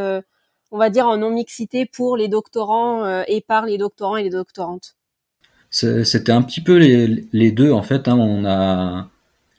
on 0.70 0.78
va 0.78 0.90
dire 0.90 1.06
en 1.08 1.16
non 1.16 1.30
mixité 1.30 1.86
pour 1.86 2.16
les 2.16 2.28
doctorants 2.28 3.22
et 3.26 3.40
par 3.40 3.66
les 3.66 3.78
doctorants 3.78 4.16
et 4.16 4.22
les 4.22 4.30
doctorantes? 4.30 4.94
C'était 5.70 6.30
un 6.30 6.42
petit 6.42 6.60
peu 6.60 6.76
les, 6.76 7.50
deux 7.50 7.72
en 7.72 7.82
fait. 7.82 8.06
Hein. 8.06 8.16
On 8.16 8.44
a 8.44 9.08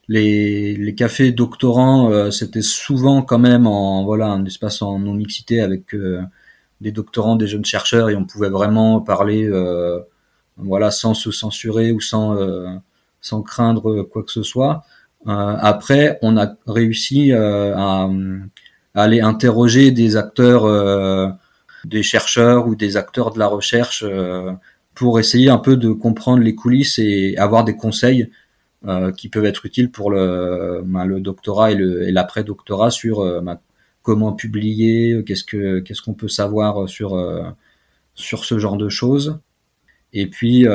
les, 0.09 0.95
cafés 0.97 1.31
doctorants, 1.31 2.11
euh, 2.11 2.31
c'était 2.31 2.63
souvent 2.63 3.21
quand 3.21 3.39
même 3.39 3.67
en 3.67 4.03
voilà 4.03 4.27
un 4.27 4.43
espace 4.45 4.81
en 4.81 4.99
non 4.99 5.13
mixité 5.13 5.61
avec 5.61 5.93
euh, 5.93 6.21
des 6.81 6.91
doctorants, 6.91 7.35
des 7.35 7.47
jeunes 7.47 7.65
chercheurs 7.65 8.09
et 8.09 8.15
on 8.15 8.25
pouvait 8.25 8.49
vraiment 8.49 9.01
parler 9.01 9.45
euh, 9.45 9.99
voilà 10.59 10.91
sans 10.91 11.13
se 11.13 11.31
censurer 11.31 11.91
ou 11.91 11.99
sans 12.01 12.37
sans 13.21 13.41
craindre 13.41 14.03
quoi 14.03 14.23
que 14.23 14.31
ce 14.31 14.43
soit. 14.43 14.83
après, 15.25 16.19
on 16.21 16.37
a 16.37 16.55
réussi 16.67 17.33
à, 17.33 18.03
à, 18.05 18.09
aller 18.95 19.21
interroger 19.21 19.91
des 19.91 20.17
acteurs, 20.17 20.65
des 21.85 22.03
chercheurs 22.03 22.67
ou 22.67 22.75
des 22.75 22.97
acteurs 22.97 23.31
de 23.31 23.39
la 23.39 23.47
recherche 23.47 24.05
pour 24.95 25.19
essayer 25.19 25.49
un 25.49 25.59
peu 25.59 25.77
de 25.77 25.91
comprendre 25.91 26.43
les 26.43 26.55
coulisses 26.55 26.99
et 26.99 27.37
avoir 27.37 27.63
des 27.63 27.77
conseils 27.77 28.29
euh, 28.85 29.11
qui 29.11 29.27
peuvent 29.27 29.45
être 29.45 29.65
utiles 29.65 29.91
pour 29.91 30.09
le, 30.09 30.81
ben, 30.85 31.03
le 31.03 31.19
doctorat 31.19 31.71
et 31.71 32.11
l'après-doctorat 32.11 32.91
sur 32.91 33.19
euh, 33.19 33.41
ben, 33.41 33.59
comment 34.03 34.31
publier, 34.31 35.21
qu'est-ce 35.25 35.43
que 35.43 35.79
qu'est-ce 35.79 36.01
qu'on 36.01 36.13
peut 36.13 36.29
savoir 36.29 36.87
sur 36.87 37.15
euh, 37.15 37.43
sur 38.15 38.45
ce 38.45 38.57
genre 38.57 38.77
de 38.77 38.87
choses. 38.87 39.39
Et 40.13 40.27
puis 40.27 40.65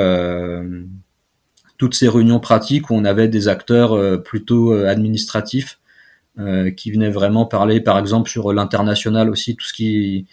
toutes 1.77 1.95
ces 1.95 2.09
réunions 2.09 2.41
pratiques 2.41 2.91
où 2.91 2.95
on 2.95 3.05
avait 3.05 3.29
des 3.29 3.49
acteurs 3.49 4.23
plutôt 4.23 4.73
administratifs 4.73 5.81
qui 6.77 6.91
venaient 6.91 7.11
vraiment 7.11 7.47
parler, 7.47 7.81
par 7.81 7.99
exemple, 7.99 8.31
sur 8.31 8.53
l'international 8.53 9.31
aussi, 9.31 9.57
tout 9.57 9.67
ce 9.67 9.73
qui 9.73 10.27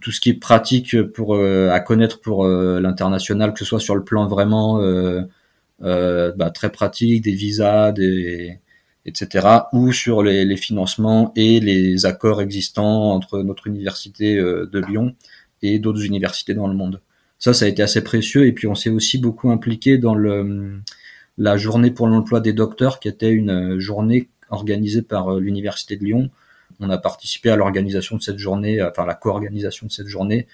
tout 0.00 0.10
ce 0.10 0.20
qui 0.20 0.30
est 0.30 0.34
pratique 0.34 1.00
pour 1.02 1.36
à 1.36 1.80
connaître 1.80 2.20
pour 2.20 2.46
l'international, 2.46 3.52
que 3.52 3.58
ce 3.60 3.64
soit 3.64 3.80
sur 3.80 3.96
le 3.96 4.04
plan 4.04 4.26
vraiment 4.26 4.80
euh, 5.82 6.32
bah, 6.36 6.50
très 6.50 6.70
pratiques, 6.70 7.24
des 7.24 7.32
visas, 7.32 7.92
des, 7.92 8.60
etc., 9.04 9.48
ou 9.72 9.92
sur 9.92 10.22
les, 10.22 10.44
les, 10.44 10.56
financements 10.56 11.32
et 11.34 11.58
les 11.58 12.06
accords 12.06 12.40
existants 12.40 13.10
entre 13.12 13.42
notre 13.42 13.66
université 13.66 14.36
euh, 14.36 14.66
de 14.66 14.78
Lyon 14.78 15.16
et 15.60 15.80
d'autres 15.80 16.04
universités 16.04 16.54
dans 16.54 16.68
le 16.68 16.74
monde. 16.74 17.00
Ça, 17.42 17.52
ça 17.52 17.64
a 17.64 17.68
été 17.68 17.82
assez 17.82 18.04
précieux. 18.04 18.46
Et 18.46 18.52
puis, 18.52 18.68
on 18.68 18.76
s'est 18.76 18.88
aussi 18.88 19.18
beaucoup 19.18 19.50
impliqué 19.50 19.98
dans 19.98 20.14
le, 20.14 20.80
la 21.38 21.56
journée 21.56 21.90
pour 21.90 22.06
l'emploi 22.06 22.40
des 22.40 22.52
docteurs, 22.52 23.00
qui 23.00 23.08
était 23.08 23.32
une 23.32 23.80
journée 23.80 24.28
organisée 24.48 25.02
par 25.02 25.34
euh, 25.34 25.40
l'université 25.40 25.96
de 25.96 26.04
Lyon. 26.04 26.30
On 26.78 26.88
a 26.88 26.98
participé 26.98 27.50
à 27.50 27.56
l'organisation 27.56 28.16
de 28.16 28.22
cette 28.22 28.38
journée, 28.38 28.80
enfin 28.80 29.04
la 29.06 29.14
co-organisation 29.14 29.88
de 29.88 29.92
cette 29.92 30.06
journée 30.06 30.46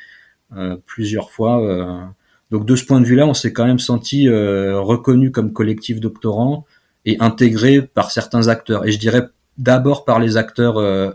euh, 0.57 0.77
plusieurs 0.87 1.31
fois. 1.31 1.63
Euh, 1.63 2.07
donc 2.51 2.65
de 2.65 2.75
ce 2.75 2.87
point 2.87 3.03
de 3.03 3.07
vue-là, 3.07 3.27
on 3.27 3.35
s'est 3.35 3.53
quand 3.53 3.67
même 3.67 3.79
senti 3.79 4.27
euh, 4.27 4.81
reconnu 4.81 5.31
comme 5.31 5.53
collectif 5.53 6.01
doctorant 6.01 6.65
et 7.05 7.19
intégré 7.21 7.83
par 7.83 8.11
certains 8.11 8.49
acteurs. 8.49 8.87
Et 8.87 8.93
je 8.93 8.99
dirais 8.99 9.29
d'abord 9.59 10.07
par 10.07 10.21
les 10.21 10.39
acteurs 10.39 10.79
euh, 10.79 11.11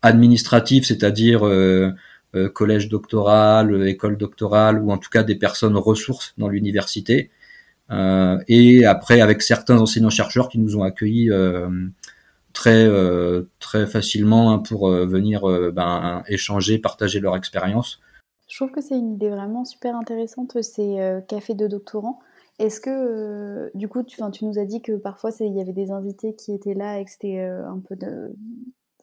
administratifs, 0.00 0.86
c'est-à-dire 0.86 1.46
euh, 1.46 1.92
collège 2.54 2.88
doctoral, 2.88 3.86
école 3.86 4.16
doctorale, 4.16 4.82
ou 4.82 4.90
en 4.90 4.98
tout 4.98 5.10
cas 5.10 5.22
des 5.22 5.36
personnes 5.36 5.76
ressources 5.76 6.34
dans 6.38 6.48
l'université. 6.48 7.30
et 8.48 8.84
après 8.86 9.20
avec 9.20 9.42
certains 9.42 9.78
enseignants-chercheurs 9.78 10.48
qui 10.48 10.58
nous 10.58 10.76
ont 10.76 10.82
accueillis 10.82 11.30
très 12.52 12.88
très 13.60 13.86
facilement 13.86 14.52
hein, 14.52 14.58
pour 14.58 14.88
venir 14.90 15.42
ben, 15.72 16.22
échanger, 16.28 16.78
partager 16.78 17.20
leur 17.20 17.36
expérience. 17.36 18.00
Je 18.48 18.56
trouve 18.56 18.70
que 18.70 18.80
c'est 18.80 18.96
une 18.96 19.14
idée 19.14 19.30
vraiment 19.30 19.64
super 19.64 19.96
intéressante, 19.96 20.60
ces 20.62 21.00
euh, 21.00 21.20
cafés 21.20 21.54
de 21.54 21.66
doctorants. 21.66 22.20
Est-ce 22.58 22.80
que, 22.80 22.90
euh, 22.90 23.70
du 23.74 23.88
coup, 23.88 24.02
tu, 24.02 24.20
nous 24.42 24.58
as 24.58 24.64
dit 24.64 24.80
que 24.80 24.92
parfois 24.92 25.30
il 25.40 25.54
y 25.54 25.60
avait 25.60 25.72
des 25.72 25.90
invités 25.90 26.34
qui 26.36 26.52
étaient 26.52 26.74
là 26.74 27.00
et 27.00 27.04
que 27.04 27.10
c'était 27.10 27.40
euh, 27.40 27.66
un 27.68 27.80
peu 27.80 27.96
de, 27.96 28.32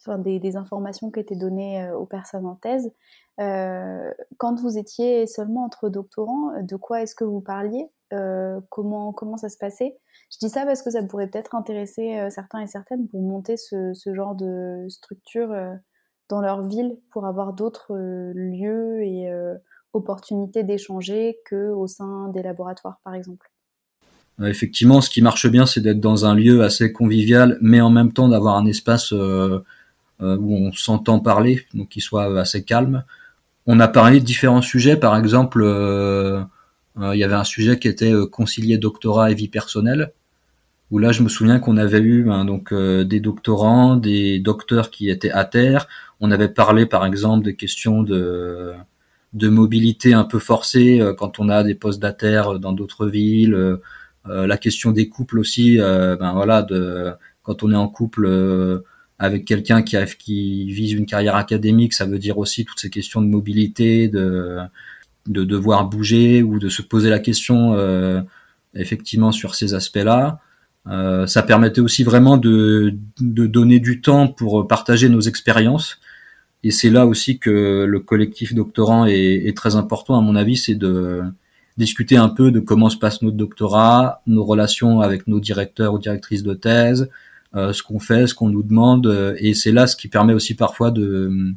enfin, 0.05 0.17
des, 0.17 0.55
informations 0.55 1.11
qui 1.11 1.19
étaient 1.19 1.35
données 1.35 1.89
aux 1.91 2.05
personnes 2.05 2.45
en 2.45 2.55
thèse. 2.55 2.91
quand 3.37 4.59
vous 4.59 4.77
étiez 4.77 5.27
seulement 5.27 5.63
entre 5.65 5.89
doctorants, 5.89 6.61
de 6.61 6.75
quoi 6.75 7.01
est-ce 7.01 7.15
que 7.15 7.23
vous 7.23 7.41
parliez 7.41 7.87
comment, 8.69 9.13
comment 9.13 9.37
ça 9.37 9.49
se 9.49 9.57
passait? 9.57 9.97
Je 10.31 10.37
dis 10.39 10.49
ça 10.49 10.65
parce 10.65 10.81
que 10.81 10.91
ça 10.91 11.03
pourrait 11.03 11.27
peut-être 11.27 11.55
intéresser 11.55 12.27
certains 12.29 12.59
et 12.59 12.67
certaines 12.67 13.07
pour 13.07 13.21
monter 13.21 13.57
ce, 13.57 13.93
ce 13.93 14.13
genre 14.13 14.35
de 14.35 14.85
structure 14.89 15.53
dans 16.31 16.41
leur 16.41 16.65
ville 16.65 16.97
pour 17.11 17.27
avoir 17.27 17.53
d'autres 17.53 17.93
euh, 17.93 18.31
lieux 18.33 19.03
et 19.03 19.29
euh, 19.29 19.55
opportunités 19.93 20.63
d'échanger 20.63 21.37
qu'au 21.47 21.85
sein 21.87 22.29
des 22.29 22.41
laboratoires, 22.41 22.99
par 23.03 23.13
exemple. 23.13 23.51
Euh, 24.39 24.47
effectivement, 24.47 25.01
ce 25.01 25.09
qui 25.09 25.21
marche 25.21 25.47
bien, 25.47 25.65
c'est 25.65 25.81
d'être 25.81 25.99
dans 25.99 26.25
un 26.25 26.33
lieu 26.33 26.63
assez 26.63 26.91
convivial, 26.91 27.57
mais 27.61 27.81
en 27.81 27.89
même 27.89 28.13
temps 28.13 28.29
d'avoir 28.29 28.55
un 28.55 28.65
espace 28.65 29.13
où 30.21 30.55
on 30.55 30.71
s'entend 30.71 31.19
parler, 31.19 31.65
donc 31.73 31.89
qui 31.89 32.01
soit 32.01 32.39
assez 32.39 32.63
calme. 32.63 33.03
On 33.67 33.79
a 33.79 33.87
parlé 33.87 34.19
de 34.19 34.25
différents 34.25 34.61
sujets, 34.61 34.97
par 34.97 35.17
exemple, 35.17 35.63
il 35.63 37.17
y 37.17 37.23
avait 37.23 37.35
un 37.35 37.43
sujet 37.43 37.79
qui 37.79 37.87
était 37.87 38.13
concilier 38.31 38.77
doctorat 38.77 39.31
et 39.31 39.35
vie 39.35 39.47
personnelle 39.47 40.11
où 40.91 40.99
là 40.99 41.11
je 41.11 41.23
me 41.23 41.29
souviens 41.29 41.59
qu'on 41.59 41.77
avait 41.77 42.01
eu 42.01 42.23
ben, 42.23 42.45
donc 42.45 42.73
des 42.73 43.19
doctorants, 43.19 43.95
des 43.95 44.39
docteurs 44.39 44.91
qui 44.91 45.09
étaient 45.09 45.31
à 45.31 45.45
terre. 45.45 45.87
On 46.19 46.31
avait 46.31 46.49
parlé 46.49 46.85
par 46.85 47.05
exemple 47.05 47.45
des 47.45 47.55
questions 47.55 48.03
de 48.03 48.73
de 49.33 49.47
mobilité 49.47 50.13
un 50.13 50.25
peu 50.25 50.39
forcée 50.39 51.01
quand 51.17 51.39
on 51.39 51.47
a 51.49 51.63
des 51.63 51.75
postes 51.75 52.01
d'ATER 52.01 52.43
dans 52.59 52.73
d'autres 52.73 53.07
villes. 53.07 53.79
la 54.25 54.57
question 54.57 54.91
des 54.91 55.09
couples 55.09 55.39
aussi, 55.39 55.77
ben 55.77 56.33
voilà, 56.33 56.61
de 56.63 57.11
quand 57.43 57.63
on 57.63 57.71
est 57.71 57.75
en 57.75 57.87
couple 57.87 58.83
avec 59.21 59.45
quelqu'un 59.45 59.83
qui, 59.83 59.95
qui 60.17 60.65
vise 60.71 60.93
une 60.93 61.05
carrière 61.05 61.35
académique, 61.35 61.93
ça 61.93 62.05
veut 62.05 62.17
dire 62.17 62.39
aussi 62.39 62.65
toutes 62.65 62.79
ces 62.79 62.89
questions 62.89 63.21
de 63.21 63.27
mobilité, 63.27 64.07
de, 64.07 64.57
de 65.27 65.43
devoir 65.43 65.87
bouger 65.87 66.41
ou 66.41 66.57
de 66.57 66.69
se 66.69 66.81
poser 66.81 67.11
la 67.11 67.19
question 67.19 67.75
euh, 67.75 68.21
effectivement 68.73 69.31
sur 69.31 69.53
ces 69.53 69.75
aspects-là. 69.75 70.39
Euh, 70.87 71.27
ça 71.27 71.43
permettait 71.43 71.81
aussi 71.81 72.03
vraiment 72.03 72.37
de, 72.37 72.95
de 73.19 73.45
donner 73.45 73.79
du 73.79 74.01
temps 74.01 74.27
pour 74.27 74.67
partager 74.67 75.07
nos 75.07 75.21
expériences. 75.21 75.99
Et 76.63 76.71
c'est 76.71 76.89
là 76.89 77.05
aussi 77.05 77.37
que 77.37 77.85
le 77.87 77.99
collectif 77.99 78.55
doctorant 78.55 79.05
est, 79.05 79.45
est 79.45 79.55
très 79.55 79.75
important 79.75 80.17
à 80.17 80.21
mon 80.21 80.35
avis, 80.35 80.57
c'est 80.57 80.73
de 80.73 81.21
discuter 81.77 82.17
un 82.17 82.29
peu 82.29 82.49
de 82.49 82.59
comment 82.59 82.89
se 82.89 82.97
passe 82.97 83.21
notre 83.21 83.37
doctorat, 83.37 84.23
nos 84.25 84.43
relations 84.43 84.99
avec 84.99 85.27
nos 85.27 85.39
directeurs 85.39 85.93
ou 85.93 85.99
directrices 85.99 86.41
de 86.41 86.55
thèse, 86.55 87.07
ce 87.53 87.83
qu'on 87.83 87.99
fait, 87.99 88.27
ce 88.27 88.33
qu'on 88.33 88.49
nous 88.49 88.63
demande, 88.63 89.07
euh, 89.07 89.35
et 89.37 89.53
c'est 89.53 89.71
là 89.71 89.87
ce 89.87 89.95
qui 89.95 90.07
permet 90.07 90.33
aussi 90.33 90.55
parfois 90.55 90.91
de 90.91 91.53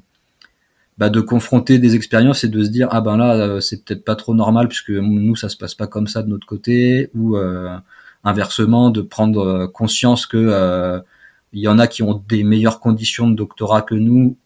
bah, 0.98 1.10
de 1.10 1.20
confronter 1.20 1.78
des 1.78 1.96
expériences 1.96 2.44
et 2.44 2.48
de 2.48 2.62
se 2.62 2.68
dire 2.68 2.88
ah 2.90 3.00
ben 3.00 3.16
là 3.16 3.34
euh, 3.34 3.60
c'est 3.60 3.84
peut-être 3.84 4.04
pas 4.04 4.16
trop 4.16 4.34
normal 4.34 4.68
puisque 4.68 4.90
nous 4.90 5.36
ça 5.36 5.48
se 5.48 5.56
passe 5.56 5.74
pas 5.74 5.86
comme 5.86 6.06
ça 6.06 6.22
de 6.22 6.28
notre 6.28 6.46
côté 6.46 7.10
ou 7.14 7.36
inversement 8.24 8.90
de 8.90 9.02
prendre 9.02 9.66
conscience 9.66 10.26
que 10.26 11.02
il 11.52 11.60
y 11.60 11.68
en 11.68 11.78
a 11.78 11.86
qui 11.86 12.02
ont 12.02 12.22
des 12.28 12.42
meilleures 12.44 12.80
conditions 12.80 13.28
de 13.30 13.36
doctorat 13.36 13.82
que 13.82 13.94
nous. 13.94 14.36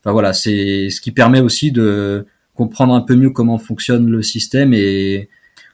Enfin 0.00 0.12
voilà, 0.12 0.32
c'est 0.32 0.88
ce 0.90 1.00
qui 1.00 1.12
permet 1.12 1.40
aussi 1.40 1.70
de 1.72 2.26
comprendre 2.54 2.94
un 2.94 3.02
peu 3.02 3.14
mieux 3.14 3.30
comment 3.30 3.58
fonctionne 3.58 4.08
le 4.08 4.22
système 4.22 4.72
et 4.72 5.28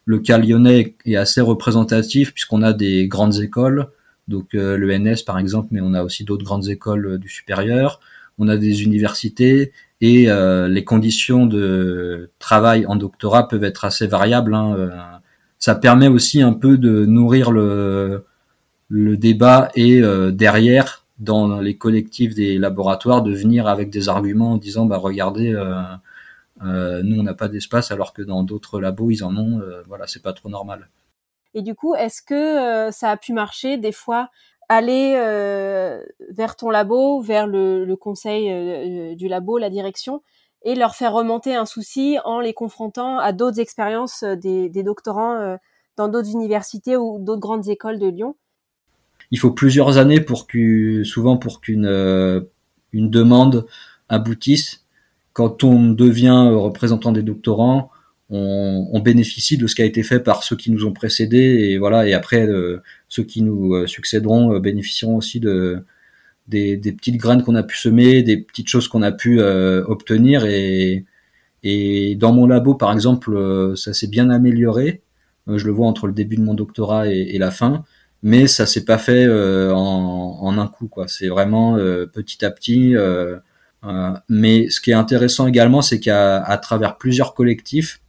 le 0.05 0.19
cas 0.19 0.39
lyonnais 0.39 0.97
est 1.05 1.17
assez 1.17 1.41
représentatif 1.41 2.33
puisqu'on 2.33 2.63
a 2.63 2.73
des 2.73 3.07
grandes 3.07 3.41
écoles 3.41 3.89
donc 4.31 4.55
euh, 4.55 4.79
l'ENS 4.79 5.25
par 5.27 5.39
exemple, 5.39 5.69
mais 5.73 5.81
on 5.83 5.93
a 5.93 6.03
aussi 6.03 6.25
d'autres 6.25 6.45
grandes 6.45 6.69
écoles 6.69 7.07
euh, 7.07 7.19
du 7.19 7.29
supérieur, 7.29 8.01
on 8.39 8.49
a 8.49 8.57
des 8.57 8.85
universités 8.85 9.73
et 10.01 10.31
euh, 10.31 10.69
les 10.69 10.85
conditions 10.85 11.45
de 11.45 12.31
travail 12.39 12.87
en 12.87 12.97
doctorat 12.97 13.49
peuvent 13.49 13.65
être 13.65 13.85
assez 13.85 14.07
variables. 14.07 14.55
Hein, 14.55 14.91
ça 15.59 15.75
permet 15.75 16.09
aussi 16.09 16.41
un 16.41 16.55
peu 16.55 16.79
de 16.79 17.05
nourrir 17.05 17.51
le, 17.51 18.25
débat 18.89 19.69
et 19.75 20.01
derrière 20.33 21.05
dans 21.19 21.61
les 21.61 21.77
collectifs 21.77 22.35
des 22.35 22.59
laboratoires 22.59 23.23
de 23.23 23.33
venir 23.33 23.67
avec 23.67 23.91
des 23.91 24.09
arguments 24.09 24.53
en 24.53 24.57
disant 24.57 24.87
bah 24.87 24.97
regardez 24.97 25.53
nous 26.63 27.21
on 27.21 27.23
n'a 27.23 27.35
pas 27.35 27.49
d'espace 27.49 27.91
alors 27.91 28.15
que 28.15 28.23
dans 28.23 28.43
d'autres 28.43 28.81
labos 28.81 29.11
ils 29.11 29.23
en 29.23 29.37
ont 29.37 29.61
voilà 29.87 30.07
c'est 30.07 30.23
pas 30.23 30.33
trop 30.33 30.49
normal 30.49 30.89
et 31.55 31.63
du 31.63 31.75
coup, 31.75 31.95
est-ce 31.95 32.23
que 32.23 32.35
euh, 32.35 32.91
ça 32.91 33.11
a 33.11 33.17
pu 33.17 33.33
marcher 33.33 33.77
des 33.77 33.93
fois 33.93 34.31
aller 34.69 35.15
euh, 35.17 36.01
vers 36.31 36.55
ton 36.55 36.71
labo, 36.71 37.21
vers 37.21 37.47
le, 37.49 37.93
conseil 37.97 38.51
euh, 38.51 39.15
du 39.17 39.27
labo, 39.27 39.59
la 39.59 39.69
direction, 39.69 40.23
et 40.65 40.77
leur 40.77 40.95
faire 40.95 41.13
remonter 41.13 41.57
un 41.57 41.67
souci 41.67 42.19
en 42.25 42.39
les 42.39 42.53
confrontant 42.53 43.19
à 43.19 43.33
d'autres 43.33 43.59
expériences 43.59 44.23
des, 44.23 44.71
doctorants 44.85 45.57
dans 45.97 46.09
d'autres 46.09 46.31
universités 46.31 46.97
ou 46.97 47.19
d'autres 47.19 47.41
grandes 47.41 47.69
écoles 47.69 47.99
de 47.99 48.07
Lyon? 48.07 48.37
Il 49.33 49.39
faut 49.39 49.51
plusieurs 49.51 49.99
années 49.99 50.21
pour 50.21 50.47
que, 50.47 51.03
souvent 51.03 51.37
pour 51.37 51.61
qu'une 51.61 51.87
une 52.93 53.11
demande 53.11 53.67
aboutisse. 54.09 54.85
Quand 55.33 55.65
on 55.65 55.91
devient 55.91 56.51
représentant 56.53 57.13
des 57.13 57.23
doctorants, 57.23 57.91
on, 58.31 58.89
on, 58.93 59.01
bénéficie 59.01 59.59
de 59.59 59.67
ce 59.67 59.75
qui 59.75 59.83
a 59.83 59.85
été 59.85 60.03
fait 60.03 60.21
par 60.21 60.45
ceux 60.45 60.57
qui 60.57 60.71
nous 60.71 60.85
ont 60.87 60.93
précédés 60.93 61.71
et 61.71 61.79
voilà 61.79 62.07
et 62.07 62.15
après 62.15 62.47
euh, 62.47 62.81
ceux 63.09 63.25
qui 63.25 63.43
nous 63.43 63.75
euh, 63.75 63.87
succéderont 63.87 64.55
euh, 64.55 64.61
bénéficieront 64.61 65.17
aussi 65.17 65.41
de 65.41 65.85
des, 66.47 66.77
des 66.77 66.93
petites 66.93 67.17
graines 67.17 67.43
qu'on 67.43 67.55
a 67.55 67.63
pu 67.63 67.77
semer, 67.77 68.23
des 68.23 68.39
petites 68.39 68.69
choses 68.69 68.89
qu'on 68.89 69.03
a 69.03 69.13
pu 69.13 69.41
obtenir 69.41 70.45
et 70.47 71.05
et 71.63 72.17
dans 72.17 72.33
mon 72.33 72.47
labo 72.47 72.75
par 72.75 72.93
exemple 72.93 73.75
ça 73.77 73.93
s'est 73.93 74.09
bien 74.09 74.31
amélioré, 74.31 75.03
je 75.47 75.65
le 75.67 75.73
vois 75.73 75.87
entre 75.87 76.07
le 76.07 76.13
début 76.13 76.37
de 76.37 76.43
mon 76.43 76.55
doctorat 76.55 77.09
et, 77.09 77.21
et 77.35 77.39
la 77.39 77.51
fin, 77.53 77.85
mais 78.23 78.47
ça 78.49 78.67
s'est 78.67 78.85
pas 78.85 78.99
fait 78.99 79.29
en, 79.29 79.77
en, 80.41 80.59
un 80.59 80.67
coup 80.67 80.89
quoi. 80.89 81.07
C'est 81.07 81.29
vraiment 81.29 81.77
petit 82.13 82.45
à 82.45 82.51
petit. 82.51 82.97
mais 84.29 84.69
ce 84.71 84.81
qui 84.81 84.91
est 84.91 84.95
intéressant 84.95 85.47
également, 85.47 85.83
c'est 85.83 86.01
qu'à 86.01 86.43
à 86.43 86.59
travers 86.59 86.97
plusieurs 86.97 87.35
collectifs, 87.35 88.01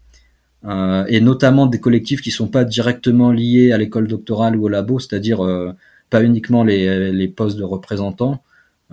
euh, 0.65 1.05
et 1.07 1.21
notamment 1.21 1.65
des 1.65 1.79
collectifs 1.79 2.21
qui 2.21 2.31
sont 2.31 2.47
pas 2.47 2.65
directement 2.65 3.31
liés 3.31 3.71
à 3.71 3.77
l'école 3.77 4.07
doctorale 4.07 4.55
ou 4.55 4.65
au 4.65 4.69
labo, 4.69 4.99
c'est-à-dire 4.99 5.43
euh, 5.43 5.71
pas 6.09 6.23
uniquement 6.23 6.63
les, 6.63 7.11
les, 7.11 7.27
postes 7.27 7.57
de 7.57 7.63
représentants, 7.63 8.43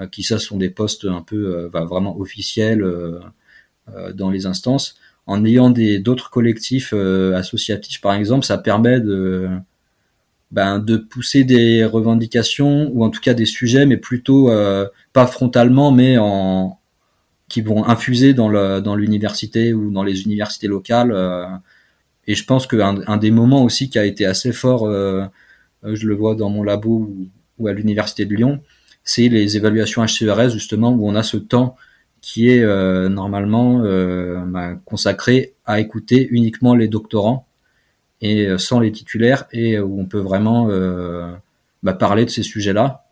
euh, 0.00 0.06
qui 0.06 0.22
ça 0.22 0.38
sont 0.38 0.56
des 0.56 0.70
postes 0.70 1.04
un 1.04 1.22
peu 1.22 1.68
bah, 1.72 1.84
vraiment 1.84 2.18
officiels 2.18 2.84
dans 4.14 4.30
les 4.30 4.46
instances. 4.46 4.96
En 5.26 5.44
ayant 5.44 5.70
des 5.70 5.98
d'autres 5.98 6.30
collectifs 6.30 6.94
associatifs, 6.94 8.00
par 8.00 8.14
exemple, 8.14 8.46
ça 8.46 8.58
permet 8.58 9.00
de 9.00 9.48
ben, 10.50 10.78
de 10.78 10.96
pousser 10.96 11.44
des 11.44 11.84
revendications 11.84 12.90
ou 12.94 13.04
en 13.04 13.10
tout 13.10 13.20
cas 13.20 13.34
des 13.34 13.44
sujets, 13.44 13.84
mais 13.84 13.98
plutôt 13.98 14.50
pas 15.12 15.26
frontalement, 15.26 15.92
mais 15.92 16.16
en 16.18 16.77
qui 17.48 17.62
vont 17.62 17.84
infuser 17.86 18.34
dans 18.34 18.48
le 18.48 18.80
dans 18.80 18.94
l'université 18.94 19.72
ou 19.72 19.90
dans 19.90 20.02
les 20.02 20.22
universités 20.22 20.66
locales. 20.66 21.12
Euh, 21.12 21.46
et 22.26 22.34
je 22.34 22.44
pense 22.44 22.66
qu'un 22.66 23.00
un 23.06 23.16
des 23.16 23.30
moments 23.30 23.64
aussi 23.64 23.88
qui 23.88 23.98
a 23.98 24.04
été 24.04 24.26
assez 24.26 24.52
fort, 24.52 24.86
euh, 24.86 25.24
je 25.82 26.06
le 26.06 26.14
vois 26.14 26.34
dans 26.34 26.50
mon 26.50 26.62
labo 26.62 27.10
ou, 27.58 27.68
à 27.68 27.72
l'université 27.72 28.24
de 28.26 28.34
Lyon, 28.36 28.60
c'est 29.02 29.28
les 29.28 29.56
évaluations 29.56 30.04
HCRS 30.04 30.50
justement 30.50 30.92
où 30.92 31.08
on 31.08 31.14
a 31.14 31.22
ce 31.22 31.36
temps 31.36 31.76
qui 32.20 32.50
est 32.50 32.60
euh, 32.62 33.08
normalement 33.08 33.82
bah, 34.46 34.74
consacré 34.84 35.54
à 35.66 35.80
écouter 35.80 36.28
uniquement 36.30 36.74
les 36.74 36.88
doctorants 36.88 37.46
et 38.20 38.46
sans 38.58 38.80
les 38.80 38.92
titulaires 38.92 39.46
et 39.52 39.78
où 39.80 40.00
on 40.00 40.06
peut 40.06 40.20
vraiment 40.20 40.68
bah, 41.82 41.94
parler 41.94 42.24
de 42.26 42.30
ces 42.30 42.42
sujets-là 42.42 43.07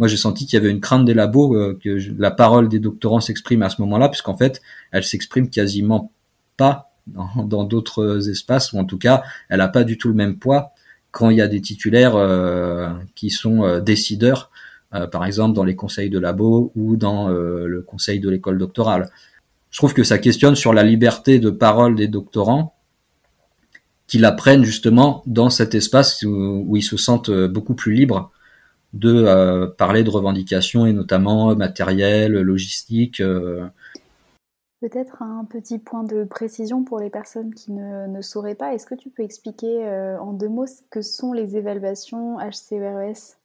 moi 0.00 0.08
j'ai 0.08 0.16
senti 0.16 0.46
qu'il 0.46 0.58
y 0.58 0.62
avait 0.62 0.70
une 0.70 0.80
crainte 0.80 1.04
des 1.04 1.12
labos 1.12 1.54
euh, 1.54 1.78
que 1.84 1.98
la 2.18 2.30
parole 2.30 2.70
des 2.70 2.78
doctorants 2.80 3.20
s'exprime 3.20 3.62
à 3.62 3.68
ce 3.68 3.82
moment-là, 3.82 4.08
puisqu'en 4.08 4.36
fait, 4.36 4.62
elle 4.92 5.04
s'exprime 5.04 5.50
quasiment 5.50 6.10
pas 6.56 6.90
dans 7.06 7.64
d'autres 7.64 8.30
espaces, 8.30 8.72
ou 8.72 8.78
en 8.78 8.84
tout 8.84 8.96
cas, 8.96 9.22
elle 9.50 9.58
n'a 9.58 9.68
pas 9.68 9.84
du 9.84 9.98
tout 9.98 10.08
le 10.08 10.14
même 10.14 10.38
poids 10.38 10.72
quand 11.10 11.28
il 11.28 11.36
y 11.36 11.42
a 11.42 11.48
des 11.48 11.60
titulaires 11.60 12.16
euh, 12.16 12.88
qui 13.14 13.30
sont 13.30 13.62
euh, 13.62 13.80
décideurs, 13.80 14.50
par 15.12 15.24
exemple 15.24 15.54
dans 15.54 15.62
les 15.62 15.76
conseils 15.76 16.10
de 16.10 16.18
labo 16.18 16.72
ou 16.74 16.96
dans 16.96 17.28
le 17.28 17.80
conseil 17.80 18.18
de 18.18 18.28
l'école 18.28 18.58
doctorale. 18.58 19.08
Je 19.70 19.78
trouve 19.78 19.94
que 19.94 20.02
ça 20.02 20.18
questionne 20.18 20.56
sur 20.56 20.72
la 20.72 20.82
liberté 20.82 21.38
de 21.38 21.50
parole 21.50 21.94
des 21.94 22.08
doctorants, 22.08 22.74
qu'ils 24.08 24.24
apprennent 24.24 24.64
justement 24.64 25.22
dans 25.26 25.48
cet 25.48 25.76
espace 25.76 26.24
où 26.24 26.74
ils 26.74 26.82
se 26.82 26.96
sentent 26.96 27.30
beaucoup 27.30 27.74
plus 27.74 27.94
libres 27.94 28.32
de 28.92 29.24
euh, 29.26 29.66
parler 29.66 30.02
de 30.02 30.10
revendications 30.10 30.86
et 30.86 30.92
notamment 30.92 31.54
matériel, 31.54 32.32
logistique. 32.32 33.20
Euh. 33.20 33.66
Peut-être 34.80 35.22
un 35.22 35.44
petit 35.44 35.78
point 35.78 36.04
de 36.04 36.24
précision 36.24 36.84
pour 36.84 37.00
les 37.00 37.10
personnes 37.10 37.54
qui 37.54 37.70
ne, 37.72 38.06
ne 38.06 38.22
sauraient 38.22 38.54
pas. 38.54 38.74
Est-ce 38.74 38.86
que 38.86 38.94
tu 38.94 39.10
peux 39.10 39.22
expliquer 39.22 39.86
euh, 39.86 40.18
en 40.18 40.32
deux 40.32 40.48
mots 40.48 40.66
ce 40.66 40.80
que 40.90 41.02
sont 41.02 41.32
les 41.32 41.56
évaluations 41.56 42.38
HCERES 42.38 43.36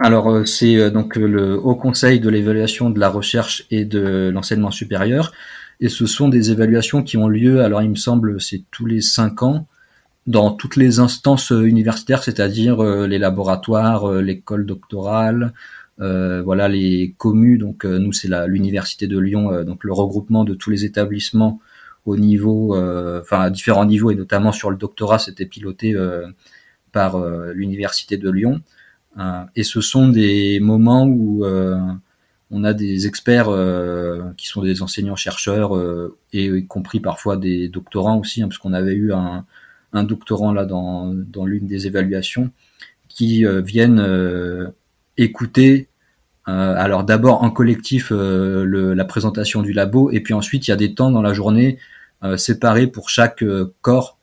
alors 0.00 0.44
c'est 0.44 0.90
donc 0.90 1.14
le 1.14 1.56
Haut 1.56 1.76
Conseil 1.76 2.18
de 2.18 2.28
l'évaluation 2.28 2.90
de 2.90 2.98
la 2.98 3.08
recherche 3.08 3.64
et 3.70 3.84
de 3.84 4.28
l'enseignement 4.34 4.72
supérieur, 4.72 5.30
et 5.78 5.88
ce 5.88 6.04
sont 6.06 6.28
des 6.28 6.50
évaluations 6.50 7.04
qui 7.04 7.16
ont 7.16 7.28
lieu. 7.28 7.62
Alors 7.62 7.80
il 7.80 7.90
me 7.90 7.94
semble 7.94 8.40
c'est 8.40 8.64
tous 8.72 8.86
les 8.86 9.00
cinq 9.00 9.44
ans, 9.44 9.68
dans 10.26 10.52
toutes 10.52 10.76
les 10.76 11.00
instances 11.00 11.52
euh, 11.52 11.62
universitaires, 11.62 12.22
c'est-à-dire 12.22 12.82
euh, 12.82 13.06
les 13.06 13.18
laboratoires, 13.18 14.10
euh, 14.10 14.22
l'école 14.22 14.66
doctorale, 14.66 15.52
voilà 15.98 16.66
les 16.68 17.14
communes. 17.18 17.58
Donc 17.58 17.84
nous 17.84 18.12
c'est 18.12 18.28
l'université 18.48 19.06
de 19.06 19.16
Lyon, 19.16 19.62
donc 19.62 19.84
le 19.84 19.92
regroupement 19.92 20.42
de 20.42 20.52
tous 20.54 20.70
les 20.70 20.84
établissements 20.84 21.60
au 22.04 22.16
niveau, 22.16 22.76
enfin 23.20 23.42
à 23.42 23.50
différents 23.50 23.84
niveaux 23.84 24.10
et 24.10 24.16
notamment 24.16 24.50
sur 24.50 24.72
le 24.72 24.76
doctorat, 24.76 25.20
c'était 25.20 25.46
piloté 25.46 25.94
par 26.90 27.16
l'université 27.54 28.16
de 28.16 28.28
Lyon. 28.28 28.60
et 29.54 29.62
ce 29.62 29.80
sont 29.80 30.08
des 30.08 30.58
moments 30.58 31.06
où 31.06 31.44
on 32.50 32.64
a 32.64 32.72
des 32.72 33.06
experts 33.06 33.50
qui 34.36 34.48
sont 34.48 34.62
des 34.62 34.82
enseignants 34.82 35.14
chercheurs 35.14 35.78
et 36.32 36.46
y 36.46 36.66
compris 36.66 36.98
parfois 36.98 37.36
des 37.36 37.68
doctorants 37.68 38.18
aussi, 38.18 38.42
hein, 38.42 38.48
parce 38.48 38.58
qu'on 38.58 38.72
avait 38.72 38.94
eu 38.94 39.12
un 39.12 39.46
un 39.94 40.04
doctorant 40.04 40.52
là 40.52 40.66
dans, 40.66 41.14
l'une 41.46 41.66
des 41.66 41.86
évaluations 41.86 42.50
qui 43.08 43.46
euh, 43.46 43.60
viennent 43.60 44.00
euh, 44.00 44.68
écouter 45.16 45.88
alors 46.46 47.04
d'abord 47.04 47.42
en 47.42 47.50
collectif 47.50 48.12
la 48.12 49.04
présentation 49.06 49.62
du 49.62 49.72
labo 49.72 50.10
et 50.10 50.20
puis 50.20 50.34
ensuite 50.34 50.68
il 50.68 50.72
y 50.72 50.74
a 50.74 50.76
des 50.76 50.94
temps 50.94 51.10
dans 51.10 51.22
la 51.22 51.32
journée 51.32 51.78
séparés 52.36 52.86
pour 52.86 53.08
chaque 53.08 53.42
corps 53.80 54.18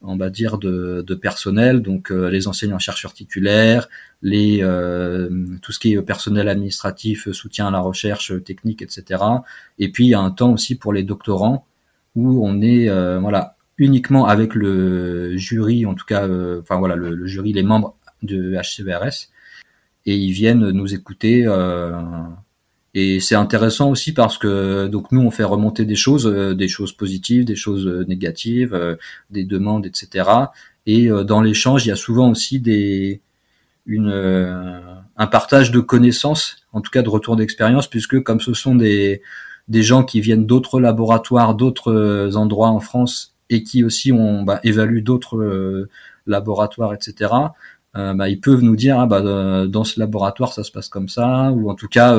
on 0.00 0.16
va 0.16 0.30
dire 0.30 0.56
de, 0.56 1.02
personnel, 1.20 1.82
donc 1.82 2.08
les 2.08 2.48
enseignants 2.48 2.78
chercheurs 2.78 3.12
titulaires, 3.12 3.90
les 4.22 4.60
tout 5.60 5.72
ce 5.72 5.78
qui 5.78 5.92
est 5.92 6.00
personnel 6.00 6.48
administratif, 6.48 7.30
soutien 7.32 7.66
à 7.68 7.70
la 7.70 7.80
recherche 7.80 8.32
technique, 8.42 8.80
etc. 8.80 9.22
Et 9.78 9.90
puis 9.92 10.06
il 10.06 10.08
y 10.08 10.14
a 10.14 10.20
un 10.20 10.30
temps 10.30 10.52
aussi 10.52 10.76
pour 10.76 10.94
les 10.94 11.02
doctorants 11.02 11.66
où 12.14 12.42
on 12.42 12.62
est 12.62 12.88
voilà 13.18 13.55
uniquement 13.78 14.26
avec 14.26 14.54
le 14.54 15.36
jury, 15.36 15.86
en 15.86 15.94
tout 15.94 16.06
cas, 16.06 16.26
euh, 16.26 16.60
enfin 16.62 16.76
voilà, 16.76 16.96
le, 16.96 17.26
jury, 17.26 17.52
les 17.52 17.62
membres 17.62 17.96
de 18.22 18.54
HCVRS, 18.54 19.28
et 20.06 20.16
ils 20.16 20.32
viennent 20.32 20.70
nous 20.70 20.94
écouter. 20.94 21.44
Euh, 21.46 22.00
et 22.94 23.20
c'est 23.20 23.34
intéressant 23.34 23.90
aussi 23.90 24.14
parce 24.14 24.38
que 24.38 24.86
donc 24.86 25.12
nous 25.12 25.20
on 25.20 25.30
fait 25.30 25.44
remonter 25.44 25.84
des 25.84 25.96
choses, 25.96 26.26
euh, 26.26 26.54
des 26.54 26.68
choses 26.68 26.92
positives, 26.92 27.44
des 27.44 27.56
choses 27.56 27.86
négatives, 28.08 28.96
des 29.30 29.44
demandes, 29.44 29.86
etc. 29.86 30.28
Et 30.86 31.08
dans 31.08 31.42
l'échange, 31.42 31.84
il 31.84 31.88
y 31.88 31.92
a 31.92 31.96
souvent 31.96 32.30
aussi 32.30 32.60
des 32.60 33.20
une 33.86 34.10
un 35.18 35.26
partage 35.26 35.70
de 35.70 35.80
connaissances, 35.80 36.56
en 36.72 36.80
tout 36.80 36.90
cas 36.90 37.02
de 37.02 37.08
retour 37.08 37.36
d'expérience, 37.36 37.88
puisque 37.88 38.22
comme 38.22 38.40
ce 38.40 38.54
sont 38.54 38.74
des 38.74 39.22
des 39.68 39.82
gens 39.82 40.04
qui 40.04 40.20
viennent 40.20 40.46
d'autres 40.46 40.80
laboratoires, 40.80 41.54
d'autres 41.54 42.36
endroits 42.36 42.68
en 42.68 42.80
France 42.80 43.35
et 43.50 43.62
qui 43.62 43.84
aussi 43.84 44.12
ont 44.12 44.42
bah, 44.42 44.60
évalué 44.64 45.00
d'autres 45.00 45.38
euh, 45.38 45.88
laboratoires, 46.26 46.94
etc. 46.94 47.32
Euh, 47.96 48.14
bah, 48.14 48.28
ils 48.28 48.40
peuvent 48.40 48.62
nous 48.62 48.76
dire 48.76 49.00
ah, 49.00 49.06
bah, 49.06 49.22
euh, 49.24 49.66
dans 49.66 49.84
ce 49.84 49.98
laboratoire 49.98 50.52
ça 50.52 50.64
se 50.64 50.70
passe 50.70 50.88
comme 50.88 51.08
ça 51.08 51.50
ou 51.52 51.70
en 51.70 51.74
tout 51.74 51.88
cas 51.88 52.14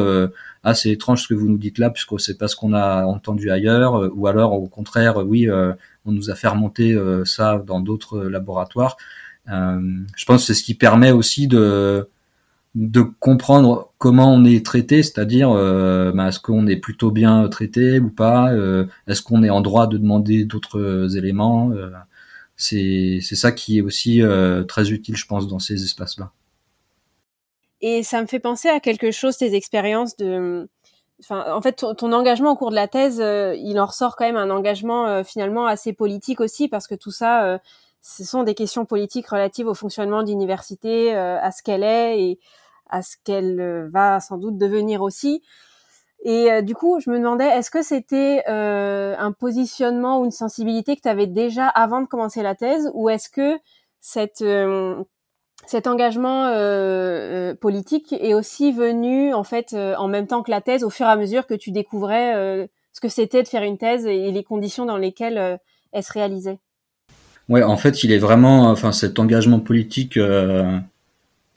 ah 0.63 0.73
c'est 0.73 0.89
étrange 0.89 1.21
ce 1.23 1.27
que 1.27 1.35
vous 1.35 1.47
nous 1.47 1.57
dites 1.57 1.77
là 1.77 1.91
puisque 1.91 2.19
c'est 2.19 2.37
pas 2.37 2.47
ce 2.47 2.55
qu'on 2.55 2.73
a 2.73 3.05
entendu 3.05 3.51
ailleurs 3.51 4.09
ou 4.15 4.25
alors 4.25 4.53
au 4.53 4.67
contraire 4.67 5.17
oui 5.27 5.47
on 5.51 6.11
nous 6.11 6.31
a 6.31 6.35
fait 6.35 6.47
remonter 6.47 6.97
ça 7.25 7.61
dans 7.63 7.79
d'autres 7.79 8.21
laboratoires 8.21 8.97
je 9.45 10.25
pense 10.25 10.41
que 10.41 10.47
c'est 10.47 10.55
ce 10.55 10.63
qui 10.63 10.73
permet 10.73 11.11
aussi 11.11 11.47
de 11.47 12.09
de 12.75 13.01
comprendre 13.01 13.91
comment 13.97 14.31
on 14.33 14.45
est 14.45 14.65
traité, 14.65 15.01
c'est-à-dire 15.01 15.51
euh, 15.51 16.11
bah, 16.11 16.27
est-ce 16.27 16.39
qu'on 16.39 16.67
est 16.67 16.75
plutôt 16.75 17.11
bien 17.11 17.47
traité 17.49 17.99
ou 17.99 18.09
pas, 18.09 18.51
euh, 18.51 18.85
est-ce 19.07 19.21
qu'on 19.21 19.43
est 19.43 19.49
en 19.49 19.61
droit 19.61 19.87
de 19.87 19.97
demander 19.97 20.45
d'autres 20.45 21.17
éléments. 21.17 21.71
Euh, 21.71 21.89
c'est 22.55 23.19
ça 23.21 23.51
qui 23.51 23.79
est 23.79 23.81
aussi 23.81 24.21
très 24.67 24.91
utile, 24.91 25.15
je 25.15 25.27
pense, 25.27 25.47
dans 25.47 25.59
ces 25.59 25.83
espaces-là. 25.83 26.31
Et 27.81 28.01
ça 28.01 28.19
me 28.21 28.25
fait 28.27 28.39
penser 28.39 28.67
à 28.67 28.79
quelque 28.79 29.11
chose, 29.11 29.37
tes 29.37 29.53
expériences 29.53 30.15
de... 30.17 30.67
Enfin, 31.19 31.45
en 31.51 31.61
fait, 31.61 31.83
ton, 31.97 32.13
engagement 32.13 32.51
au 32.51 32.55
cours 32.55 32.71
de 32.71 32.75
la 32.75 32.87
thèse, 32.87 33.17
il 33.17 33.79
en 33.79 33.85
ressort 33.85 34.15
quand 34.15 34.25
même 34.25 34.37
un 34.37 34.49
engagement 34.49 35.23
finalement 35.23 35.67
assez 35.67 35.93
politique 35.93 36.41
aussi, 36.41 36.67
parce 36.67 36.87
que 36.87 36.95
tout 36.95 37.11
ça, 37.11 37.59
ce 38.07 38.23
sont 38.23 38.43
des 38.43 38.55
questions 38.55 38.85
politiques 38.85 39.27
relatives 39.27 39.67
au 39.67 39.73
fonctionnement 39.73 40.23
d'université, 40.23 41.13
à 41.13 41.51
ce 41.51 41.61
qu'elle 41.61 41.83
est 41.83 42.21
et 42.21 42.39
à 42.89 43.01
ce 43.01 43.15
qu'elle 43.23 43.59
euh, 43.59 43.89
va 43.91 44.19
sans 44.19 44.37
doute 44.37 44.57
devenir 44.57 45.01
aussi. 45.01 45.41
Et 46.23 46.51
euh, 46.51 46.61
du 46.61 46.73
coup, 46.73 46.99
je 46.99 47.09
me 47.09 47.17
demandais, 47.17 47.45
est-ce 47.45 47.69
que 47.69 47.83
c'était 47.83 48.43
euh, 48.49 49.15
un 49.17 49.31
positionnement 49.31 50.19
ou 50.19 50.25
une 50.25 50.31
sensibilité 50.31 50.95
que 50.95 51.01
tu 51.01 51.09
avais 51.09 51.27
déjà 51.27 51.67
avant 51.67 52.01
de 52.01 52.07
commencer 52.07 52.41
la 52.41 52.55
thèse, 52.55 52.89
ou 52.93 53.09
est-ce 53.09 53.29
que 53.29 53.59
cette, 53.99 54.43
cet 55.65 55.87
engagement 55.87 56.49
politique 57.59 58.13
est 58.13 58.33
aussi 58.33 58.71
venu 58.71 59.33
en 59.33 59.43
fait 59.43 59.73
en 59.73 60.07
même 60.07 60.27
temps 60.27 60.43
que 60.43 60.51
la 60.51 60.61
thèse, 60.61 60.83
au 60.83 60.89
fur 60.89 61.07
et 61.07 61.09
à 61.09 61.15
mesure 61.17 61.45
que 61.45 61.55
tu 61.55 61.71
découvrais 61.71 62.69
ce 62.93 63.01
que 63.01 63.09
c'était 63.09 63.43
de 63.43 63.47
faire 63.47 63.63
une 63.63 63.77
thèse 63.77 64.05
et 64.05 64.31
les 64.31 64.43
conditions 64.43 64.85
dans 64.85 64.97
lesquelles 64.97 65.59
elle 65.91 66.03
se 66.03 66.13
réalisait? 66.13 66.59
Ouais, 67.49 67.63
en 67.63 67.77
fait, 67.77 68.03
il 68.03 68.11
est 68.11 68.17
vraiment, 68.17 68.69
enfin, 68.69 68.91
cet 68.91 69.19
engagement 69.19 69.59
politique 69.59 70.17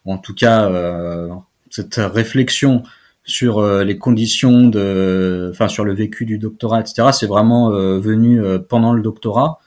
en 0.04 0.18
tout 0.18 0.34
cas 0.34 0.70
euh, 0.70 1.28
cette 1.70 1.96
réflexion 1.96 2.82
sur 3.24 3.58
euh, 3.58 3.84
les 3.84 3.98
conditions 3.98 4.66
de, 4.66 5.50
enfin 5.52 5.68
sur 5.68 5.84
le 5.84 5.94
vécu 5.94 6.24
du 6.26 6.38
doctorat, 6.38 6.80
etc. 6.80 7.08
C'est 7.12 7.26
vraiment 7.26 7.70
euh, 7.70 7.98
venu 7.98 8.40
pendant 8.68 8.92
le 8.92 9.02
doctorat. 9.02 9.58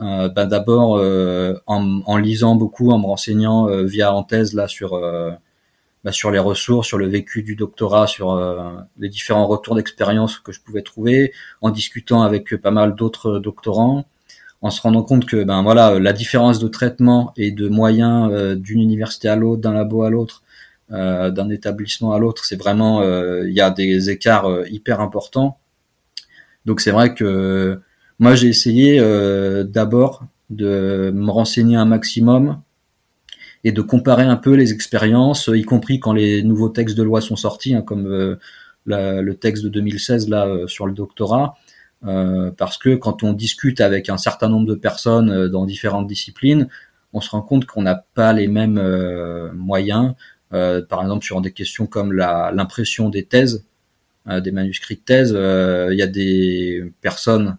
Euh, 0.00 0.28
bah, 0.28 0.46
d'abord 0.46 1.00
en, 1.66 2.00
en, 2.06 2.16
lisant 2.16 2.54
beaucoup, 2.54 2.90
en 2.90 2.98
me 2.98 3.06
renseignant 3.06 3.66
via 3.84 4.12
en 4.14 4.22
thèse 4.22 4.54
là 4.54 4.68
sur 4.68 5.00
bah, 6.04 6.12
sur 6.12 6.30
les 6.30 6.38
ressources, 6.38 6.86
sur 6.86 6.98
le 6.98 7.08
vécu 7.08 7.42
du 7.42 7.56
doctorat, 7.56 8.06
sur 8.06 8.38
les 8.98 9.08
différents 9.08 9.46
retours 9.46 9.74
d'expérience 9.74 10.38
que 10.38 10.52
je 10.52 10.60
pouvais 10.60 10.82
trouver, 10.82 11.32
en 11.60 11.70
discutant 11.70 12.22
avec 12.22 12.56
pas 12.56 12.70
mal 12.70 12.94
d'autres 12.94 13.40
doctorants, 13.40 14.06
en 14.60 14.70
se 14.70 14.80
rendant 14.80 15.02
compte 15.02 15.26
que 15.26 15.44
ben 15.44 15.62
voilà 15.62 15.98
la 15.98 16.12
différence 16.12 16.58
de 16.58 16.68
traitement 16.68 17.32
et 17.36 17.50
de 17.52 17.68
moyens 17.68 18.30
euh, 18.32 18.56
d'une 18.56 18.80
université 18.80 19.28
à 19.28 19.36
l'autre, 19.36 19.62
d'un 19.62 19.72
labo 19.72 20.02
à 20.02 20.10
l'autre, 20.10 20.42
euh, 20.90 21.30
d'un 21.30 21.48
établissement 21.50 22.12
à 22.12 22.18
l'autre, 22.18 22.44
c'est 22.44 22.56
vraiment 22.56 23.02
euh, 23.02 23.48
il 23.48 23.54
y 23.54 23.60
a 23.60 23.70
des 23.70 24.10
écarts 24.10 24.48
hyper 24.68 25.00
importants. 25.00 25.58
Donc 26.64 26.80
c'est 26.80 26.90
vrai 26.90 27.14
que 27.14 27.80
moi 28.18 28.34
j'ai 28.34 28.48
essayé 28.48 29.00
d'abord 29.64 30.24
de 30.50 31.12
me 31.14 31.30
renseigner 31.30 31.76
un 31.76 31.84
maximum 31.84 32.60
et 33.64 33.72
de 33.72 33.82
comparer 33.82 34.24
un 34.24 34.36
peu 34.36 34.54
les 34.54 34.72
expériences, 34.72 35.50
y 35.52 35.62
compris 35.62 36.00
quand 36.00 36.12
les 36.12 36.42
nouveaux 36.42 36.68
textes 36.68 36.96
de 36.96 37.02
loi 37.02 37.20
sont 37.20 37.36
sortis, 37.36 37.74
hein, 37.74 37.82
comme 37.82 38.06
le 38.86 39.32
texte 39.34 39.64
de 39.64 39.68
2016 39.68 40.28
là 40.28 40.66
sur 40.66 40.86
le 40.86 40.92
doctorat 40.92 41.56
euh, 42.06 42.50
parce 42.56 42.78
que 42.78 42.94
quand 42.94 43.22
on 43.24 43.32
discute 43.32 43.80
avec 43.80 44.08
un 44.08 44.18
certain 44.18 44.48
nombre 44.48 44.66
de 44.66 44.74
personnes 44.74 45.30
euh, 45.30 45.48
dans 45.48 45.66
différentes 45.66 46.06
disciplines, 46.06 46.68
on 47.12 47.20
se 47.20 47.30
rend 47.30 47.42
compte 47.42 47.66
qu'on 47.66 47.82
n'a 47.82 47.96
pas 48.14 48.32
les 48.32 48.46
mêmes 48.46 48.78
euh, 48.78 49.50
moyens. 49.52 50.14
par 50.50 51.02
exemple, 51.02 51.24
sur 51.24 51.40
des 51.40 51.52
questions 51.52 51.86
comme 51.86 52.12
l'impression 52.12 53.08
des 53.08 53.24
thèses, 53.24 53.64
des 54.26 54.52
manuscrits 54.52 54.96
de 54.96 55.00
thèse, 55.00 55.30
il 55.30 55.98
y 55.98 56.02
a 56.02 56.06
des 56.06 56.92
personnes 57.00 57.56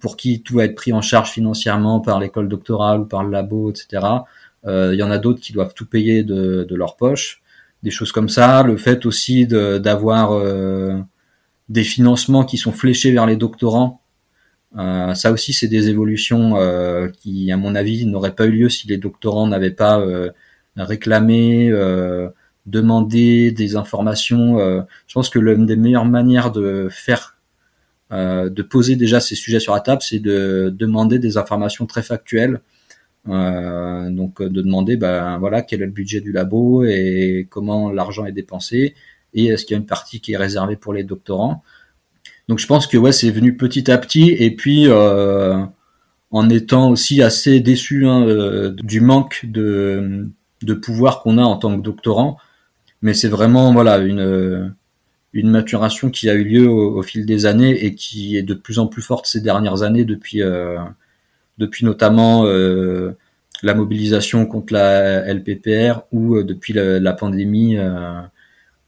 pour 0.00 0.16
qui 0.16 0.42
tout 0.42 0.56
va 0.56 0.64
être 0.64 0.74
pris 0.74 0.92
en 0.92 1.02
charge 1.02 1.30
financièrement 1.30 2.00
par 2.00 2.20
l'école 2.20 2.48
doctorale 2.48 3.00
ou 3.00 3.04
par 3.06 3.24
le 3.24 3.30
labo, 3.30 3.70
etc. 3.70 4.06
Il 4.66 4.94
y 4.94 5.02
en 5.02 5.10
a 5.10 5.18
d'autres 5.18 5.40
qui 5.40 5.52
doivent 5.52 5.74
tout 5.74 5.86
payer 5.86 6.24
de, 6.24 6.66
de, 6.68 6.76
leur 6.76 6.96
poche, 6.96 7.42
des 7.82 7.90
choses 7.90 8.12
comme 8.12 8.28
ça. 8.28 8.62
Le 8.62 8.76
fait 8.76 9.06
aussi 9.06 9.46
d'avoir 9.46 10.32
des 11.68 11.84
financements 11.84 12.44
qui 12.44 12.58
sont 12.58 12.72
fléchés 12.72 13.12
vers 13.12 13.26
les 13.26 13.36
doctorants. 13.36 14.00
Euh, 14.78 15.14
ça 15.14 15.32
aussi, 15.32 15.52
c'est 15.52 15.68
des 15.68 15.88
évolutions 15.88 16.56
euh, 16.56 17.08
qui, 17.08 17.50
à 17.50 17.56
mon 17.56 17.74
avis, 17.74 18.06
n'auraient 18.06 18.34
pas 18.34 18.46
eu 18.46 18.52
lieu 18.52 18.68
si 18.68 18.86
les 18.88 18.98
doctorants 18.98 19.46
n'avaient 19.46 19.70
pas 19.70 20.00
euh, 20.00 20.30
réclamé, 20.76 21.70
demandé 22.66 23.52
des 23.52 23.76
informations. 23.76 24.58
Je 25.06 25.14
pense 25.14 25.30
que 25.30 25.38
l'une 25.38 25.66
des 25.66 25.76
meilleures 25.76 26.04
manières 26.04 26.52
de 26.52 26.88
faire, 26.90 27.38
de 28.10 28.62
poser 28.62 28.96
déjà 28.96 29.20
ces 29.20 29.36
sujets 29.36 29.60
sur 29.60 29.72
la 29.72 29.80
table, 29.80 30.02
c'est 30.02 30.18
de 30.18 30.74
demander 30.76 31.18
des 31.18 31.38
informations 31.38 31.86
très 31.86 32.02
factuelles. 32.02 32.60
donc, 33.26 34.42
de 34.42 34.60
demander, 34.60 34.98
ben 34.98 35.38
voilà, 35.38 35.62
quel 35.62 35.80
est 35.80 35.86
le 35.86 35.92
budget 35.92 36.20
du 36.20 36.32
labo 36.32 36.84
et 36.84 37.46
comment 37.48 37.90
l'argent 37.90 38.26
est 38.26 38.32
dépensé 38.32 38.94
et 39.36 39.46
est-ce 39.46 39.64
qu'il 39.64 39.74
y 39.74 39.78
a 39.78 39.80
une 39.80 39.86
partie 39.86 40.20
qui 40.20 40.32
est 40.32 40.36
réservée 40.36 40.76
pour 40.76 40.92
les 40.92 41.04
doctorants? 41.04 41.62
Donc 42.48 42.58
je 42.58 42.66
pense 42.66 42.86
que 42.86 42.96
ouais, 42.96 43.12
c'est 43.12 43.30
venu 43.30 43.56
petit 43.56 43.90
à 43.90 43.98
petit 43.98 44.30
et 44.30 44.50
puis 44.50 44.84
euh, 44.88 45.64
en 46.30 46.48
étant 46.48 46.90
aussi 46.90 47.22
assez 47.22 47.60
déçu 47.60 48.06
hein, 48.06 48.26
euh, 48.26 48.70
du 48.82 49.00
manque 49.00 49.40
de, 49.44 50.28
de 50.62 50.74
pouvoir 50.74 51.22
qu'on 51.22 51.38
a 51.38 51.42
en 51.42 51.56
tant 51.56 51.76
que 51.76 51.82
doctorant, 51.82 52.38
mais 53.02 53.14
c'est 53.14 53.28
vraiment 53.28 53.72
voilà 53.72 53.98
une 53.98 54.74
une 55.32 55.50
maturation 55.50 56.08
qui 56.08 56.30
a 56.30 56.34
eu 56.34 56.44
lieu 56.44 56.68
au, 56.68 57.02
fil 57.02 57.26
des 57.26 57.44
années 57.44 57.84
et 57.84 57.94
qui 57.94 58.38
est 58.38 58.42
de 58.42 58.54
plus 58.54 58.78
en 58.78 58.86
plus 58.86 59.02
forte 59.02 59.26
ces 59.26 59.42
dernières 59.42 59.82
années 59.82 60.06
depuis 60.06 60.42
euh, 60.42 60.78
depuis 61.58 61.84
notamment 61.84 62.44
la 63.62 63.74
mobilisation 63.74 64.46
contre 64.46 64.72
la 64.72 65.32
LPPR 65.32 66.02
ou 66.12 66.42
depuis 66.42 66.72
la, 66.74 67.12
pandémie 67.12 67.76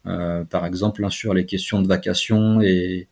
par 0.05 0.67
exemple 0.67 1.05
hein, 1.05 1.11
sur 1.11 1.35
les 1.35 1.47
questions 1.47 1.83
de 1.83 1.89
vacation 1.89 2.61
et, 2.61 3.09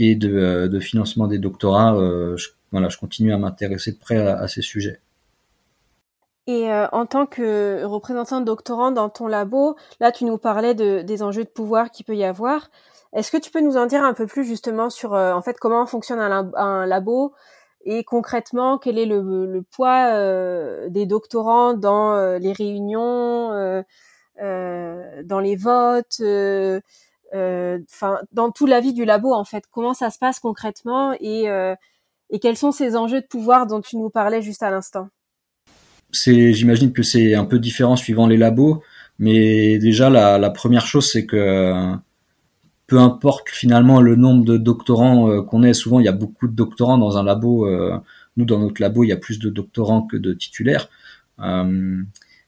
euh, 0.00 0.68
de 0.68 0.80
financement 0.80 1.26
des 1.26 1.38
doctorats. 1.38 1.94
Euh, 1.94 2.36
je, 2.36 2.50
voilà, 2.70 2.88
je 2.88 2.98
continue 2.98 3.32
à 3.32 3.38
m'intéresser 3.38 3.92
de 3.92 3.98
près 3.98 4.18
à, 4.18 4.46
ces 4.48 4.62
sujets. 4.62 5.00
Et 6.48 6.70
en 6.70 7.06
tant 7.06 7.26
que 7.26 7.82
représentant 7.84 8.40
de 8.40 8.44
doctorant 8.44 8.92
dans 8.92 9.08
ton 9.08 9.26
labo, 9.26 9.76
là 9.98 10.12
tu 10.12 10.24
nous 10.24 10.38
parlais 10.38 10.74
de, 10.74 11.02
des 11.02 11.24
enjeux 11.24 11.42
de 11.42 11.48
pouvoir 11.48 11.90
qu'il 11.90 12.06
peut 12.06 12.14
y 12.14 12.22
avoir. 12.22 12.70
Est-ce 13.12 13.32
que 13.32 13.36
tu 13.36 13.50
peux 13.50 13.60
nous 13.60 13.76
en 13.76 13.86
dire 13.86 14.04
un 14.04 14.14
peu 14.14 14.26
plus 14.26 14.44
justement 14.44 14.88
sur 14.88 15.12
en 15.14 15.42
fait 15.42 15.58
comment 15.58 15.86
fonctionne 15.86 16.20
un, 16.20 16.86
labo 16.86 17.34
et 17.84 18.04
concrètement 18.04 18.78
quel 18.78 18.98
est 18.98 19.06
le 19.06 19.62
poids 19.62 20.88
des 20.88 21.06
doctorants 21.06 21.74
dans 21.74 22.38
les 22.38 22.52
réunions 22.52 23.82
dans 24.38 25.40
les 25.40 25.56
votes, 25.56 26.20
enfin 27.32 28.18
dans 28.32 28.50
toute 28.50 28.68
la 28.68 28.80
vie 28.80 28.92
du 28.92 29.04
labo 29.04 29.32
en 29.32 29.44
fait. 29.44 29.64
Comment 29.70 29.94
ça 29.94 30.10
se 30.10 30.18
passe 30.18 30.40
concrètement 30.40 31.14
et 31.20 31.48
quels 32.40 32.56
sont 32.56 32.72
ces 32.72 32.96
enjeux 32.96 33.20
de 33.20 33.26
pouvoir 33.26 33.66
dont 33.66 33.80
tu 33.80 33.96
nous 33.96 34.10
parlais 34.10 34.42
juste 34.42 34.62
à 34.62 34.70
l'instant? 34.70 35.08
J'imagine 36.12 36.92
que 36.92 37.02
c'est 37.02 37.34
un 37.34 37.44
peu 37.44 37.58
différent 37.58 37.96
suivant 37.96 38.26
les 38.26 38.36
labos, 38.36 38.82
mais 39.18 39.78
déjà 39.78 40.10
la, 40.10 40.50
première 40.50 40.86
chose 40.86 41.10
c'est 41.10 41.26
que 41.26 41.96
peu 42.86 43.00
importe 43.00 43.50
finalement 43.50 44.00
le 44.00 44.16
nombre 44.16 44.44
de 44.44 44.56
doctorants 44.56 45.28
euh, 45.28 45.42
qu'on 45.42 45.62
ait, 45.62 45.74
souvent 45.74 46.00
il 46.00 46.06
y 46.06 46.08
a 46.08 46.12
beaucoup 46.12 46.46
de 46.46 46.54
doctorants 46.54 46.98
dans 46.98 47.18
un 47.18 47.24
labo. 47.24 47.66
Euh, 47.66 47.98
nous, 48.36 48.44
dans 48.44 48.58
notre 48.58 48.80
labo, 48.80 49.02
il 49.02 49.08
y 49.08 49.12
a 49.12 49.16
plus 49.16 49.38
de 49.38 49.48
doctorants 49.48 50.02
que 50.02 50.16
de 50.16 50.32
titulaires. 50.34 50.88
Euh, 51.40 52.02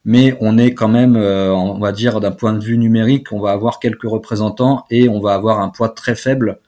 mais 0.08 0.36
on 0.40 0.56
est 0.58 0.72
quand 0.74 0.88
même, 0.88 1.16
on 1.16 1.78
va 1.78 1.92
dire, 1.92 2.20
d'un 2.20 2.32
point 2.32 2.52
de 2.52 2.64
vue 2.64 2.78
numérique, 2.78 3.32
on 3.32 3.40
va 3.40 3.52
avoir 3.52 3.78
quelques 3.78 4.08
représentants 4.08 4.84
et 4.90 5.08
on 5.08 5.20
va 5.20 5.34
avoir 5.34 5.60
un 5.60 5.68
poids 5.68 5.90
très 5.90 6.14
faible 6.14 6.58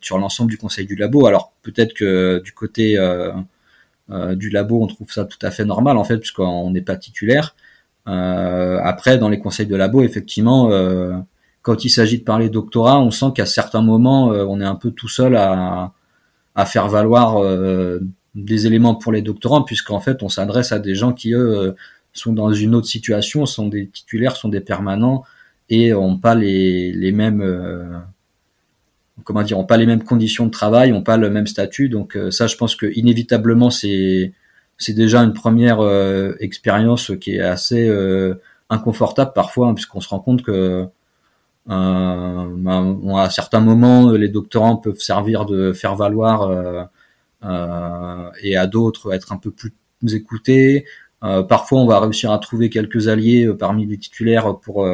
sur 0.00 0.18
l'ensemble 0.18 0.50
du 0.50 0.58
conseil 0.58 0.86
du 0.86 0.96
labo. 0.96 1.26
Alors 1.26 1.52
peut-être 1.62 1.94
que 1.94 2.40
du 2.44 2.52
côté 2.52 2.98
du 4.10 4.50
labo, 4.50 4.82
on 4.82 4.86
trouve 4.88 5.10
ça 5.12 5.24
tout 5.24 5.38
à 5.42 5.50
fait 5.50 5.64
normal 5.64 5.96
en 5.96 6.04
fait, 6.04 6.18
puisqu'on 6.18 6.70
n'est 6.70 6.82
pas 6.82 6.96
titulaire. 6.96 7.54
après, 8.06 9.18
dans 9.18 9.28
les 9.28 9.38
conseils 9.38 9.66
de 9.66 9.76
labo, 9.76 10.02
effectivement, 10.02 10.68
quand 11.62 11.84
il 11.84 11.90
s'agit 11.90 12.18
de 12.18 12.24
parler 12.24 12.50
doctorat, 12.50 13.00
on 13.00 13.10
sent 13.10 13.26
qu'à 13.34 13.46
certains 13.46 13.82
moments, 13.82 14.32
euh, 14.32 14.44
on 14.44 14.60
est 14.60 14.64
un 14.64 14.74
peu 14.74 14.90
tout 14.90 15.08
seul 15.08 15.36
à, 15.36 15.92
à 16.54 16.66
faire 16.66 16.88
valoir 16.88 17.42
euh, 17.42 18.00
des 18.34 18.66
éléments 18.66 18.96
pour 18.96 19.12
les 19.12 19.22
doctorants, 19.22 19.62
puisqu'en 19.62 20.00
fait, 20.00 20.22
on 20.22 20.28
s'adresse 20.28 20.72
à 20.72 20.80
des 20.80 20.94
gens 20.94 21.12
qui, 21.12 21.32
eux, 21.32 21.58
euh, 21.58 21.72
sont 22.12 22.32
dans 22.32 22.52
une 22.52 22.74
autre 22.74 22.86
situation, 22.86 23.46
sont 23.46 23.68
des 23.68 23.88
titulaires, 23.88 24.36
sont 24.36 24.48
des 24.48 24.60
permanents, 24.60 25.24
et 25.70 25.94
ont 25.94 26.18
pas 26.18 26.34
les, 26.34 26.92
les 26.92 27.12
mêmes... 27.12 28.02
comment 29.24 29.42
dire, 29.42 29.58
ont 29.58 29.64
pas 29.64 29.76
les 29.76 29.86
mêmes 29.86 30.04
conditions 30.04 30.46
de 30.46 30.50
travail, 30.50 30.92
ont 30.92 31.02
pas 31.02 31.16
le 31.16 31.30
même 31.30 31.46
statut. 31.46 31.88
Donc 31.88 32.18
ça, 32.30 32.46
je 32.46 32.56
pense 32.56 32.76
que 32.76 32.86
inévitablement, 32.94 33.70
c'est 33.70 34.32
c'est 34.78 34.94
déjà 34.94 35.20
une 35.22 35.32
première 35.32 35.80
expérience 36.40 37.12
qui 37.20 37.36
est 37.36 37.40
assez 37.40 37.88
inconfortable 38.72 39.32
parfois, 39.34 39.68
hein, 39.68 39.74
puisqu'on 39.74 40.00
se 40.00 40.08
rend 40.08 40.20
compte 40.20 40.42
que 40.42 40.88
euh, 41.70 42.46
ben, 42.56 43.16
à 43.16 43.30
certains 43.30 43.60
moments, 43.60 44.10
les 44.10 44.28
doctorants 44.28 44.76
peuvent 44.76 44.98
servir 44.98 45.44
de 45.46 45.72
faire 45.72 45.94
valoir 45.94 46.42
euh, 46.42 46.82
euh, 47.44 48.30
et 48.42 48.56
à 48.56 48.66
d'autres 48.66 49.12
être 49.12 49.32
un 49.32 49.36
peu 49.36 49.50
plus 49.50 49.74
écoutés. 50.14 50.86
Parfois, 51.48 51.80
on 51.80 51.86
va 51.86 52.00
réussir 52.00 52.32
à 52.32 52.38
trouver 52.38 52.68
quelques 52.68 53.08
alliés 53.08 53.48
parmi 53.58 53.86
les 53.86 53.96
titulaires 53.96 54.58
pour 54.58 54.86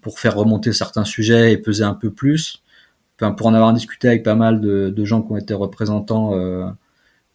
pour 0.00 0.18
faire 0.18 0.34
remonter 0.34 0.72
certains 0.72 1.04
sujets 1.04 1.52
et 1.52 1.58
peser 1.58 1.84
un 1.84 1.94
peu 1.94 2.10
plus. 2.10 2.62
Pour 3.18 3.46
en 3.46 3.54
avoir 3.54 3.72
discuté 3.74 4.08
avec 4.08 4.22
pas 4.22 4.34
mal 4.34 4.60
de, 4.60 5.04
gens 5.04 5.20
qui 5.22 5.32
ont 5.32 5.36
été 5.36 5.52
représentants, 5.52 6.34
euh, 6.34 6.66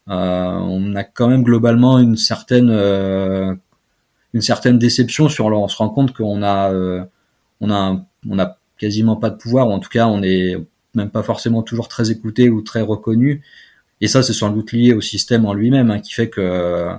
euh, 0.10 0.51
on 0.51 0.95
a 0.95 1.03
quand 1.03 1.27
même 1.27 1.43
globalement 1.43 1.99
une 1.99 2.17
certaine 2.17 2.71
euh, 2.71 3.53
une 4.34 4.41
certaine 4.41 4.79
déception 4.79 5.29
sur. 5.29 5.45
on 5.45 5.67
se 5.67 5.77
rend 5.77 5.89
compte 5.89 6.13
qu'on 6.13 6.41
a 6.43 7.08
quasiment 8.77 9.15
pas 9.15 9.29
de 9.29 9.36
pouvoir, 9.38 9.67
ou 9.69 9.71
en 9.71 9.79
tout 9.79 9.89
cas, 9.89 10.08
on 10.08 10.19
n'est 10.19 10.55
même 10.95 11.10
pas 11.12 11.23
forcément 11.23 11.62
toujours 11.62 11.88
très 11.88 12.12
écouté 12.12 12.49
ou 12.49 12.62
très 12.62 12.81
reconnu. 12.81 13.43
Et 14.01 14.08
ça, 14.08 14.23
c'est 14.23 14.34
sans 14.34 14.49
doute 14.49 14.71
lié 14.71 14.93
au 14.93 15.01
système 15.01 15.45
en 15.45 15.53
lui-même, 15.53 15.91
hein, 15.91 15.99
qui 15.99 16.13
fait 16.13 16.29
que 16.29 16.41
euh, 16.41 16.93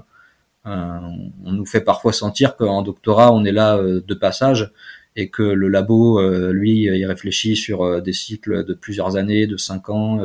on 0.67 1.53
nous 1.53 1.67
fait 1.67 1.81
parfois 1.81 2.13
sentir 2.13 2.57
qu'en 2.57 2.83
doctorat, 2.83 3.33
on 3.33 3.45
est 3.45 3.53
là 3.53 3.77
euh, 3.77 4.03
de 4.07 4.15
passage 4.15 4.73
et 5.15 5.31
que 5.31 5.43
le 5.43 5.69
labo, 5.69 6.21
euh, 6.21 6.53
lui, 6.53 6.83
il 6.83 7.07
réfléchit 7.07 7.57
sur 7.57 8.03
des 8.03 8.13
cycles 8.13 8.65
de 8.65 8.75
plusieurs 8.75 9.17
années, 9.17 9.47
de 9.47 9.57
cinq 9.57 9.89
ans, 9.89 10.21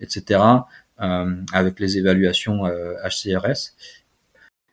etc., 0.00 0.40
avec 0.98 1.80
les 1.80 1.98
évaluations 1.98 2.64
HCRS. 3.04 3.74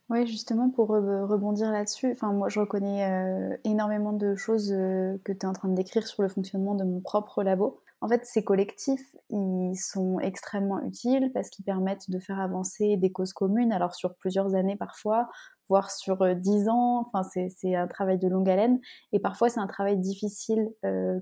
Oui, 0.09 0.25
justement, 0.25 0.69
pour 0.69 0.87
rebondir 0.87 1.69
là-dessus, 1.69 2.11
enfin, 2.13 2.31
moi, 2.31 2.47
je 2.47 2.61
reconnais 2.61 3.03
euh, 3.03 3.57
énormément 3.65 4.13
de 4.13 4.35
choses 4.35 4.71
euh, 4.73 5.17
que 5.25 5.33
tu 5.33 5.39
es 5.39 5.45
en 5.45 5.51
train 5.51 5.67
de 5.67 5.75
décrire 5.75 6.07
sur 6.07 6.23
le 6.23 6.29
fonctionnement 6.29 6.75
de 6.75 6.85
mon 6.85 7.01
propre 7.01 7.43
labo. 7.43 7.81
En 8.01 8.07
fait, 8.07 8.25
ces 8.25 8.43
collectifs, 8.43 9.15
ils 9.29 9.75
sont 9.75 10.19
extrêmement 10.19 10.81
utiles 10.83 11.31
parce 11.33 11.49
qu'ils 11.49 11.65
permettent 11.65 12.09
de 12.09 12.19
faire 12.19 12.39
avancer 12.39 12.95
des 12.97 13.11
causes 13.11 13.33
communes, 13.33 13.71
alors 13.71 13.95
sur 13.95 14.15
plusieurs 14.15 14.55
années 14.55 14.75
parfois, 14.75 15.27
voire 15.67 15.89
sur 15.91 16.21
euh, 16.21 16.33
dix 16.35 16.69
ans. 16.69 17.05
Enfin, 17.07 17.23
c'est 17.23 17.75
un 17.75 17.87
travail 17.87 18.19
de 18.19 18.27
longue 18.27 18.49
haleine. 18.49 18.79
Et 19.13 19.19
parfois, 19.19 19.49
c'est 19.49 19.59
un 19.59 19.67
travail 19.67 19.97
difficile, 19.97 20.69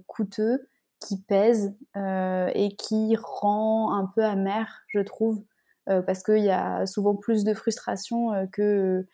coûteux, 0.07 0.67
qui 0.99 1.21
pèse 1.21 1.77
et 1.95 2.75
qui 2.77 3.15
rend 3.17 3.93
un 3.93 4.11
peu 4.15 4.23
amer, 4.23 4.81
je 4.88 4.99
trouve, 4.99 5.43
euh, 5.89 6.01
parce 6.01 6.23
qu'il 6.23 6.43
y 6.43 6.49
a 6.49 6.85
souvent 6.88 7.15
plus 7.15 7.43
de 7.43 7.53
frustration 7.53 8.33
euh, 8.33 8.45
que 8.51 9.05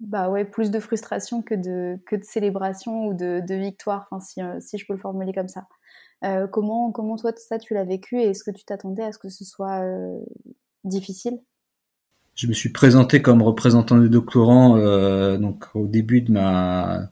bah 0.00 0.28
ouais, 0.28 0.44
plus 0.44 0.70
de 0.70 0.80
frustration 0.80 1.40
que 1.40 1.54
de, 1.54 1.98
que 2.06 2.16
de 2.16 2.24
célébration 2.24 3.06
ou 3.06 3.14
de, 3.14 3.40
de 3.46 3.54
victoire, 3.54 4.08
enfin, 4.10 4.20
si, 4.20 4.42
euh, 4.42 4.58
si, 4.60 4.76
je 4.76 4.86
peux 4.86 4.92
le 4.92 4.98
formuler 4.98 5.32
comme 5.32 5.48
ça. 5.48 5.66
Comment, 6.50 6.90
comment 6.92 7.16
toi, 7.16 7.32
ça, 7.36 7.58
tu 7.58 7.74
l'as 7.74 7.84
vécu 7.84 8.18
et 8.20 8.30
est-ce 8.30 8.44
que 8.44 8.50
tu 8.50 8.64
t'attendais 8.64 9.02
à 9.02 9.12
ce 9.12 9.18
que 9.18 9.28
ce 9.28 9.44
soit 9.44 9.82
difficile? 10.84 11.38
Je 12.34 12.46
me 12.46 12.52
suis 12.52 12.70
présenté 12.70 13.22
comme 13.22 13.42
représentant 13.42 13.98
des 13.98 14.08
doctorants 14.08 14.76
donc, 15.38 15.64
au 15.74 15.86
début 15.86 16.22
de 16.22 16.32
ma 16.32 17.10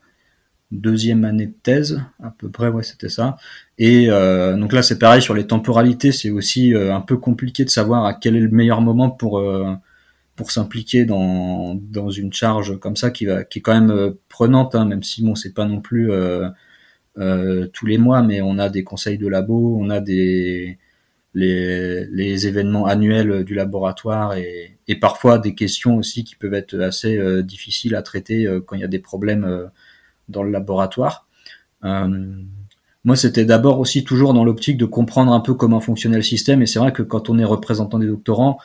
deuxième 0.75 1.25
année 1.25 1.47
de 1.47 1.55
thèse, 1.63 2.03
à 2.23 2.31
peu 2.31 2.51
près, 2.51 2.69
ouais, 2.69 2.83
c'était 2.83 3.09
ça. 3.09 3.37
Et 3.79 4.07
euh, 4.11 4.57
donc 4.57 4.73
là, 4.73 4.83
c'est 4.83 4.99
pareil 4.99 5.23
sur 5.23 5.35
les 5.35 5.47
temporalités, 5.47 6.13
c'est 6.13 6.31
aussi 6.31 6.75
euh, 6.75 6.95
un 6.95 7.01
peu 7.01 7.17
compliqué 7.17 7.65
de 7.65 7.71
savoir 7.71 8.05
à 8.05 8.15
quel 8.15 8.37
est 8.37 8.41
le 8.41 8.51
meilleur 8.51 8.81
moment 8.81 9.11
pour 9.11 9.39
euh, 9.39 9.75
pour 10.37 10.51
s'impliquer 10.51 11.05
dans 11.05 11.75
dans 11.75 12.11
une 12.11 12.33
charge 12.33 12.79
comme 12.81 12.97
ça 12.97 13.11
qui 13.11 13.27
va 13.27 13.45
qui 13.45 13.61
est 13.61 13.63
quand 13.63 13.81
même 13.81 14.15
prenante, 14.29 14.75
hein, 14.75 14.85
même 14.85 15.03
si 15.03 15.25
bon, 15.25 15.35
c'est 15.35 15.55
pas 15.55 15.65
non 15.65 15.81
plus 15.81 16.11
tous 17.17 17.87
les 17.87 17.99
mois, 17.99 18.23
mais 18.23 18.41
on 18.41 18.59
a 18.59 18.69
des 18.69 18.85
conseils 18.85 19.19
de 19.19 19.29
labo, 19.29 19.77
on 19.81 19.91
a 19.91 20.01
des 20.01 20.79
les, 21.35 22.07
les 22.07 22.47
événements 22.47 22.87
annuels 22.87 23.45
du 23.45 23.55
laboratoire 23.55 24.35
et, 24.35 24.77
et 24.87 24.97
parfois 24.97 25.39
des 25.39 25.55
questions 25.55 25.97
aussi 25.97 26.23
qui 26.25 26.37
peuvent 26.37 26.55
être 26.55 26.79
assez 26.81 27.19
difficiles 27.43 27.97
à 27.97 28.03
traiter 28.03 28.49
quand 28.67 28.77
il 28.77 28.83
y 28.83 28.85
a 28.85 28.89
des 28.89 28.99
problèmes 28.99 29.71
dans 30.29 30.43
le 30.43 30.51
laboratoire. 30.51 31.27
Euh, 31.85 32.43
moi, 33.05 33.17
c'était 33.17 33.45
d'abord 33.45 33.81
aussi 33.81 34.05
toujours 34.05 34.33
dans 34.33 34.45
l'optique 34.45 34.79
de 34.79 34.87
comprendre 34.87 35.33
un 35.33 35.41
peu 35.41 35.55
comment 35.55 35.81
fonctionnait 35.81 36.17
le 36.17 36.23
système. 36.23 36.63
Et 36.63 36.67
c'est 36.67 36.79
vrai 36.79 36.93
que 36.93 37.03
quand 37.03 37.29
on 37.29 37.39
est 37.39 37.45
représentant 37.45 37.99
des 37.99 38.07
doctorants, 38.07 38.59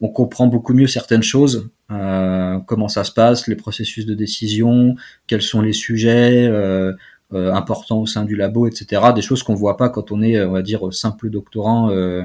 on 0.00 0.08
comprend 0.08 0.46
beaucoup 0.46 0.72
mieux 0.72 0.86
certaines 0.86 1.22
choses, 1.22 1.70
euh, 1.90 2.58
comment 2.66 2.88
ça 2.88 3.04
se 3.04 3.12
passe, 3.12 3.46
les 3.46 3.54
processus 3.54 4.06
de 4.06 4.14
décision, 4.14 4.96
quels 5.26 5.42
sont 5.42 5.60
les 5.60 5.74
sujets 5.74 6.46
euh, 6.48 6.92
euh 7.34 7.52
importants 7.52 8.00
au 8.00 8.06
sein 8.06 8.24
du 8.24 8.36
labo, 8.36 8.66
etc. 8.66 9.12
Des 9.14 9.22
choses 9.22 9.42
qu'on 9.42 9.54
voit 9.54 9.76
pas 9.76 9.88
quand 9.88 10.12
on 10.12 10.22
est, 10.22 10.42
on 10.44 10.52
va 10.52 10.62
dire, 10.62 10.92
simple 10.92 11.30
doctorant, 11.30 11.90
euh, 11.90 12.22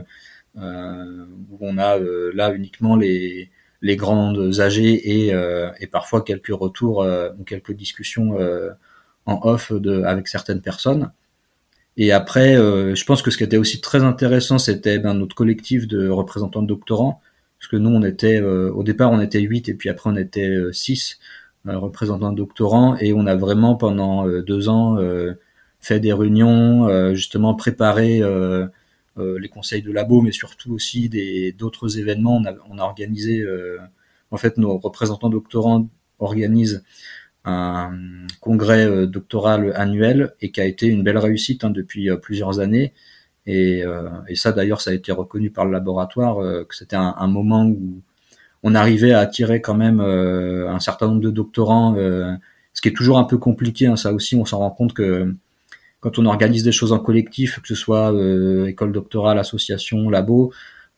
euh 0.57 1.25
où 1.51 1.57
on 1.61 1.77
a 1.77 1.97
là 2.33 2.53
uniquement 2.53 2.95
les, 2.95 3.49
les 3.81 3.95
grandes 3.95 4.59
AG 4.59 4.79
et, 4.79 5.33
euh, 5.33 5.69
et 5.79 5.87
parfois 5.87 6.23
quelques 6.23 6.53
retours 6.53 7.03
euh, 7.03 7.29
ou 7.39 7.43
quelques 7.43 7.73
discussions 7.73 8.39
euh, 8.39 8.71
en 9.25 9.39
off 9.43 9.71
de, 9.71 10.03
avec 10.03 10.27
certaines 10.27 10.61
personnes. 10.61 11.11
Et 11.97 12.11
après, 12.11 12.53
je 12.55 13.05
pense 13.05 13.23
que 13.23 13.31
ce 13.31 13.37
qui 13.37 13.43
était 13.43 13.57
aussi 13.57 13.81
très 13.81 14.03
intéressant, 14.03 14.59
c'était 14.59 14.99
ben, 14.99 15.15
notre 15.15 15.35
collectif 15.35 15.87
de 15.87 16.07
représentants 16.09 16.61
de 16.61 16.67
doctorants, 16.67 17.21
parce 17.57 17.71
que 17.71 17.75
nous, 17.75 17.89
on 17.89 18.03
était 18.03 18.39
au 18.39 18.83
départ, 18.83 19.09
on 19.11 19.19
était 19.19 19.39
8 19.39 19.67
et 19.69 19.73
puis 19.73 19.89
après, 19.89 20.11
on 20.11 20.15
était 20.15 20.57
6 20.71 21.17
représentants 21.65 22.31
de 22.31 22.37
doctorants, 22.37 22.97
et 22.97 23.13
on 23.13 23.25
a 23.25 23.35
vraiment 23.35 23.75
pendant 23.75 24.27
deux 24.41 24.69
ans 24.69 24.97
fait 25.79 25.99
des 25.99 26.13
réunions, 26.13 27.13
justement 27.13 27.55
préparé 27.55 28.21
euh, 29.19 29.39
les 29.39 29.49
conseils 29.49 29.81
de 29.81 29.91
labo, 29.91 30.21
mais 30.21 30.31
surtout 30.31 30.73
aussi 30.73 31.09
des 31.09 31.51
d'autres 31.51 31.97
événements. 31.97 32.37
On 32.37 32.45
a, 32.45 32.53
on 32.69 32.77
a 32.77 32.83
organisé, 32.83 33.41
euh, 33.41 33.79
en 34.31 34.37
fait, 34.37 34.57
nos 34.57 34.77
représentants 34.77 35.29
doctorants 35.29 35.89
organisent 36.19 36.83
un 37.45 37.97
congrès 38.41 38.85
euh, 38.85 39.07
doctoral 39.07 39.73
annuel 39.75 40.33
et 40.41 40.51
qui 40.51 40.61
a 40.61 40.65
été 40.65 40.87
une 40.87 41.03
belle 41.03 41.17
réussite 41.17 41.63
hein, 41.63 41.71
depuis 41.71 42.09
plusieurs 42.21 42.59
années. 42.59 42.93
Et, 43.47 43.83
et 44.27 44.35
ça, 44.35 44.51
d'ailleurs, 44.51 44.81
ça 44.81 44.91
a 44.91 44.93
été 44.93 45.13
reconnu 45.13 45.51
par 45.51 45.63
le 45.63 45.71
laboratoire 45.71 46.65
que 46.67 46.75
c'était 46.75 46.97
un, 46.97 47.15
un, 47.17 47.27
moment 47.27 47.65
où 47.65 48.01
on 48.67 48.75
arrivait 48.75 49.13
à 49.13 49.19
attirer 49.19 49.61
quand 49.61 49.75
même 49.75 50.01
un 50.01 50.79
certain 50.79 51.07
nombre 51.07 51.21
de 51.21 51.31
doctorants, 51.31 51.95
ce 51.95 52.81
qui 52.81 52.89
est 52.89 52.95
toujours 52.95 53.17
un 53.17 53.23
peu 53.23 53.37
compliqué. 53.37 53.87
Hein, 53.87 53.95
ça 53.95 54.13
aussi, 54.13 54.35
on 54.35 54.45
s'en 54.45 54.59
rend 54.59 54.71
compte 54.71 54.93
que 54.93 55.33
quand 55.99 56.19
on 56.19 56.25
organise 56.25 56.63
des 56.63 56.71
choses 56.71 56.93
en 56.93 56.99
collectif, 56.99 57.59
que 57.59 57.67
ce 57.67 57.75
soit 57.75 58.13
euh, 58.13 58.67
école 58.67 58.91
doctorale, 58.91 59.39
association, 59.39 60.09
labo, 60.09 60.53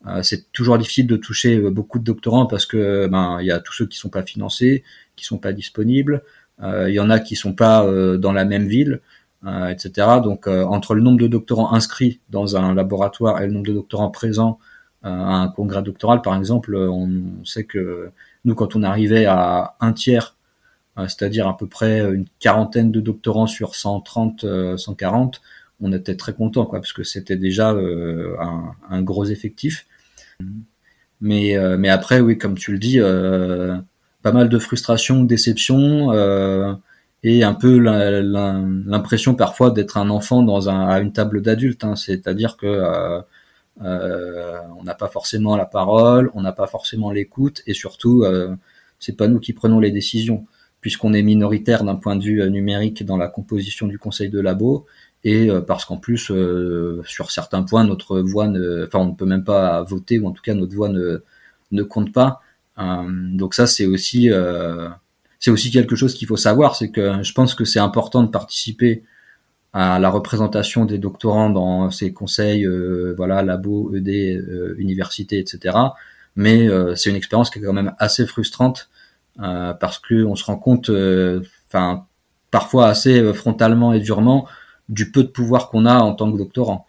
euh, 0.07 0.21
c'est 0.23 0.51
toujours 0.51 0.77
difficile 0.77 1.07
de 1.07 1.15
toucher 1.15 1.57
euh, 1.57 1.71
beaucoup 1.71 1.99
de 1.99 2.03
doctorants 2.03 2.45
parce 2.45 2.65
que 2.65 3.07
ben 3.07 3.37
il 3.41 3.47
y 3.47 3.51
a 3.51 3.59
tous 3.59 3.73
ceux 3.73 3.85
qui 3.85 3.97
sont 3.97 4.09
pas 4.09 4.23
financés, 4.23 4.83
qui 5.15 5.25
sont 5.25 5.37
pas 5.37 5.53
disponibles. 5.53 6.23
il 6.61 6.93
y 6.93 6.99
en 6.99 7.09
a 7.09 7.19
qui 7.19 7.35
sont 7.37 7.53
pas 7.53 7.87
dans 8.17 8.33
la 8.33 8.43
même 8.43 8.67
ville, 8.67 8.99
etc. 9.69 9.91
Donc 10.21 10.47
entre 10.47 10.93
le 10.93 11.01
nombre 11.01 11.19
de 11.21 11.27
doctorants 11.27 11.73
inscrits 11.73 12.19
dans 12.29 12.57
un 12.57 12.73
laboratoire 12.73 13.41
et 13.41 13.47
le 13.47 13.53
nombre 13.53 13.67
de 13.67 13.73
doctorants 13.73 14.11
présents 14.11 14.59
à 15.03 15.09
un 15.09 15.47
congrès 15.47 15.81
doctoral, 15.81 16.21
par 16.21 16.35
exemple, 16.35 16.75
on 16.75 17.43
sait 17.45 17.63
que 17.63 18.11
nous, 18.45 18.55
quand 18.55 18.75
on 18.75 18.83
arrivait 18.83 19.25
à 19.25 19.75
un 19.79 19.93
tiers 19.93 20.35
c'est-à-dire 21.07 21.47
à 21.47 21.55
peu 21.55 21.65
près 21.65 22.01
une 22.01 22.25
quarantaine 22.39 22.91
de 22.91 22.99
doctorants 22.99 23.47
sur 23.47 23.75
130, 23.75 24.45
140, 24.75 25.39
on 25.81 25.93
était 25.93 26.15
très 26.15 26.33
content, 26.33 26.65
quoi, 26.65 26.79
parce 26.79 26.93
que 26.93 27.03
c'était 27.03 27.37
déjà 27.37 27.71
euh, 27.71 28.35
un, 28.89 29.01
gros 29.01 29.25
effectif. 29.25 29.85
Mais, 31.21 31.57
euh, 31.57 31.81
après, 31.89 32.19
oui, 32.19 32.37
comme 32.37 32.57
tu 32.57 32.71
le 32.71 32.79
dis, 32.79 32.99
euh, 32.99 33.77
pas 34.21 34.31
mal 34.31 34.49
de 34.49 34.59
frustration, 34.59 35.23
déception, 35.23 36.11
et 37.23 37.43
un 37.43 37.53
peu 37.53 37.77
l'impression 37.77 39.35
parfois 39.35 39.71
d'être 39.71 39.97
un 39.97 40.09
enfant 40.09 40.45
à 40.67 40.99
une 40.99 41.11
table 41.13 41.41
d'adulte. 41.41 41.83
Hein. 41.83 41.95
C'est-à-dire 41.95 42.57
que 42.57 43.21
on 43.79 44.83
n'a 44.83 44.95
pas 44.95 45.07
forcément 45.07 45.55
la 45.55 45.65
parole, 45.65 46.31
on 46.33 46.41
n'a 46.41 46.51
pas 46.51 46.67
forcément 46.67 47.11
l'écoute, 47.11 47.61
et 47.65 47.73
surtout, 47.73 48.25
c'est 48.99 49.15
pas 49.17 49.27
nous 49.27 49.39
qui 49.39 49.53
prenons 49.53 49.79
les 49.79 49.91
décisions 49.91 50.45
puisqu'on 50.81 51.13
est 51.13 51.23
minoritaire 51.23 51.83
d'un 51.83 51.95
point 51.95 52.15
de 52.15 52.23
vue 52.23 52.49
numérique 52.49 53.05
dans 53.05 53.17
la 53.17 53.27
composition 53.27 53.87
du 53.87 53.99
conseil 53.99 54.29
de 54.29 54.39
labo 54.39 54.85
et 55.23 55.49
euh, 55.49 55.61
parce 55.61 55.85
qu'en 55.85 55.97
plus 55.97 56.31
euh, 56.31 57.01
sur 57.05 57.31
certains 57.31 57.63
points 57.63 57.83
notre 57.83 58.19
voix 58.19 58.47
ne 58.47 58.85
enfin 58.85 58.99
on 58.99 59.07
ne 59.07 59.15
peut 59.15 59.25
même 59.25 59.43
pas 59.43 59.81
voter 59.83 60.19
ou 60.19 60.27
en 60.27 60.31
tout 60.31 60.41
cas 60.41 60.53
notre 60.53 60.75
voix 60.75 60.89
ne 60.89 61.23
ne 61.71 61.83
compte 61.83 62.13
pas. 62.13 62.41
Euh, 62.79 63.03
donc 63.33 63.53
ça 63.53 63.67
c'est 63.67 63.85
aussi 63.85 64.29
c'est 65.39 65.51
aussi 65.51 65.71
quelque 65.71 65.95
chose 65.95 66.13
qu'il 66.13 66.27
faut 66.27 66.37
savoir 66.37 66.75
c'est 66.75 66.91
que 66.91 67.23
je 67.23 67.33
pense 67.33 67.55
que 67.55 67.65
c'est 67.65 67.79
important 67.79 68.23
de 68.23 68.29
participer 68.29 69.03
à 69.73 69.99
la 69.99 70.09
représentation 70.09 70.85
des 70.85 70.97
doctorants 70.97 71.49
dans 71.49 71.91
ces 71.91 72.11
conseils 72.11 72.67
voilà 73.15 73.43
labo 73.43 73.93
ED 73.95 74.75
université 74.77 75.37
etc 75.37 75.77
mais 76.35 76.67
c'est 76.95 77.11
une 77.11 77.15
expérience 77.15 77.51
qui 77.51 77.59
est 77.59 77.61
quand 77.61 77.73
même 77.73 77.93
assez 77.99 78.25
frustrante 78.25 78.89
parce 79.37 79.99
que 79.99 80.23
on 80.23 80.35
se 80.35 80.43
rend 80.45 80.57
compte 80.57 80.89
enfin 81.67 82.05
parfois 82.49 82.87
assez 82.87 83.31
frontalement 83.33 83.93
et 83.93 83.99
durement 83.99 84.47
du 84.89 85.11
peu 85.11 85.23
de 85.23 85.29
pouvoir 85.29 85.69
qu'on 85.69 85.85
a 85.85 85.99
en 85.99 86.13
tant 86.13 86.31
que 86.31 86.37
doctorant. 86.37 86.85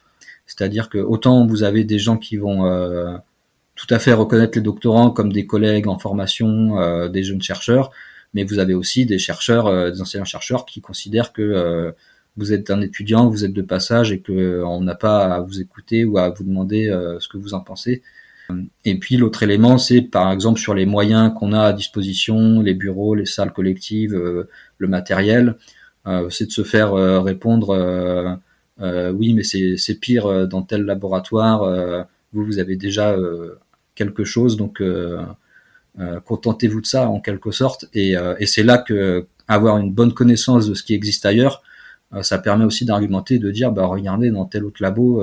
C'est-à-dire 0.46 0.88
que 0.88 0.98
autant 0.98 1.46
vous 1.46 1.62
avez 1.62 1.84
des 1.84 1.98
gens 1.98 2.16
qui 2.16 2.36
vont 2.36 2.66
euh, 2.66 3.16
tout 3.76 3.86
à 3.90 3.98
fait 3.98 4.12
reconnaître 4.12 4.58
les 4.58 4.62
doctorants 4.62 5.10
comme 5.10 5.32
des 5.32 5.46
collègues 5.46 5.86
en 5.86 5.98
formation, 5.98 6.80
euh, 6.80 7.08
des 7.08 7.22
jeunes 7.22 7.42
chercheurs, 7.42 7.92
mais 8.34 8.42
vous 8.42 8.58
avez 8.58 8.74
aussi 8.74 9.06
des 9.06 9.18
chercheurs, 9.18 9.66
euh, 9.66 9.90
des 9.90 10.00
enseignants 10.00 10.24
chercheurs 10.24 10.64
qui 10.64 10.80
considèrent 10.80 11.32
que 11.32 11.94
vous 12.36 12.52
êtes 12.52 12.70
un 12.70 12.80
étudiant, 12.80 13.28
vous 13.28 13.44
êtes 13.44 13.52
de 13.52 13.62
passage 13.62 14.12
et 14.12 14.20
que 14.20 14.62
on 14.64 14.80
n'a 14.80 14.94
pas 14.94 15.34
à 15.34 15.40
vous 15.40 15.60
écouter 15.60 16.04
ou 16.04 16.18
à 16.18 16.30
vous 16.30 16.44
demander 16.44 16.86
ce 17.18 17.28
que 17.28 17.36
vous 17.36 17.54
en 17.54 17.60
pensez. 17.60 18.02
Et 18.84 18.98
puis 18.98 19.16
l'autre 19.16 19.42
élément, 19.42 19.78
c'est 19.78 20.02
par 20.02 20.32
exemple 20.32 20.58
sur 20.58 20.74
les 20.74 20.86
moyens 20.86 21.32
qu'on 21.38 21.52
a 21.52 21.62
à 21.62 21.72
disposition, 21.72 22.60
les 22.60 22.74
bureaux, 22.74 23.14
les 23.14 23.26
salles 23.26 23.52
collectives, 23.52 24.14
le 24.14 24.88
matériel. 24.88 25.56
Euh, 26.06 26.30
c'est 26.30 26.46
de 26.46 26.52
se 26.52 26.64
faire 26.64 26.94
euh, 26.94 27.20
répondre 27.20 27.70
euh, 28.80 29.12
oui, 29.12 29.34
mais 29.34 29.42
c'est 29.42 29.94
pire 30.00 30.48
dans 30.48 30.62
tel 30.62 30.84
laboratoire. 30.84 32.06
vous, 32.32 32.44
vous 32.44 32.58
avez 32.58 32.76
déjà 32.76 33.14
quelque 33.94 34.24
chose, 34.24 34.56
donc 34.56 34.82
contentez-vous 36.24 36.80
de 36.80 36.86
ça 36.86 37.10
en 37.10 37.20
quelque 37.20 37.50
sorte. 37.50 37.86
Et, 37.92 38.14
et 38.38 38.46
c'est 38.46 38.62
là 38.62 38.78
que 38.78 39.26
avoir 39.48 39.76
une 39.76 39.92
bonne 39.92 40.14
connaissance 40.14 40.66
de 40.66 40.72
ce 40.72 40.82
qui 40.82 40.94
existe 40.94 41.26
ailleurs, 41.26 41.62
ça 42.22 42.38
permet 42.38 42.64
aussi 42.64 42.84
d'argumenter, 42.84 43.38
de 43.38 43.50
dire, 43.50 43.72
bah 43.72 43.86
regardez, 43.86 44.30
dans 44.30 44.44
tel 44.44 44.64
autre 44.64 44.82
labo, 44.82 45.22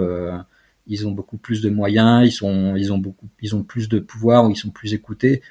ils 0.87 1.07
ont 1.07 1.11
beaucoup 1.11 1.37
plus 1.37 1.61
de 1.61 1.69
moyens, 1.69 2.25
ils 2.25 2.31
sont, 2.31 2.75
ils 2.75 2.93
ont 2.93 2.97
beaucoup, 2.97 3.27
ils 3.41 3.55
ont 3.55 3.63
plus 3.63 3.89
de 3.89 3.99
pouvoir, 3.99 4.49
ils 4.49 4.55
sont 4.55 4.69
plus 4.69 4.93
écoutés. 4.93 5.41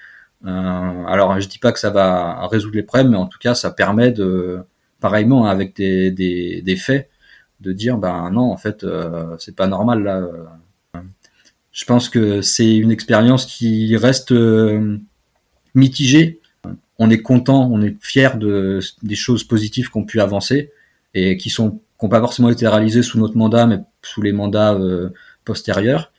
Euh, 0.44 1.04
alors, 1.06 1.38
je 1.40 1.48
dis 1.48 1.58
pas 1.58 1.72
que 1.72 1.78
ça 1.78 1.90
va 1.90 2.46
résoudre 2.48 2.76
les 2.76 2.82
problèmes, 2.82 3.10
mais 3.10 3.16
en 3.16 3.26
tout 3.26 3.38
cas, 3.38 3.54
ça 3.54 3.70
permet 3.70 4.12
de, 4.12 4.60
pareillement 5.00 5.46
avec 5.46 5.76
des, 5.76 6.10
des, 6.10 6.62
des, 6.62 6.76
faits, 6.76 7.10
de 7.60 7.72
dire 7.72 7.96
ben 7.98 8.30
non 8.30 8.52
en 8.52 8.56
fait 8.56 8.84
euh, 8.84 9.36
c'est 9.38 9.56
pas 9.56 9.66
normal 9.66 10.02
là. 10.02 10.28
Je 11.72 11.84
pense 11.84 12.08
que 12.08 12.40
c'est 12.40 12.76
une 12.76 12.90
expérience 12.90 13.44
qui 13.44 13.96
reste 13.96 14.32
euh, 14.32 14.98
mitigée. 15.74 16.40
On 16.98 17.10
est 17.10 17.20
content, 17.20 17.68
on 17.70 17.82
est 17.82 17.96
fier 18.02 18.38
de 18.38 18.80
des 19.02 19.14
choses 19.14 19.44
positives 19.44 19.90
qu'on 19.90 20.04
pu 20.04 20.20
avancer 20.20 20.72
et 21.16 21.36
qui 21.38 21.48
sont 21.48 21.80
n'ont 22.02 22.08
pas 22.10 22.20
forcément 22.20 22.50
été 22.50 22.68
réalisées 22.68 23.02
sous 23.02 23.18
notre 23.18 23.36
mandat, 23.36 23.66
mais 23.66 23.78
sous 24.02 24.20
les 24.20 24.32
mandats 24.32 24.74
euh, 24.74 25.10
postérieurs. 25.44 26.12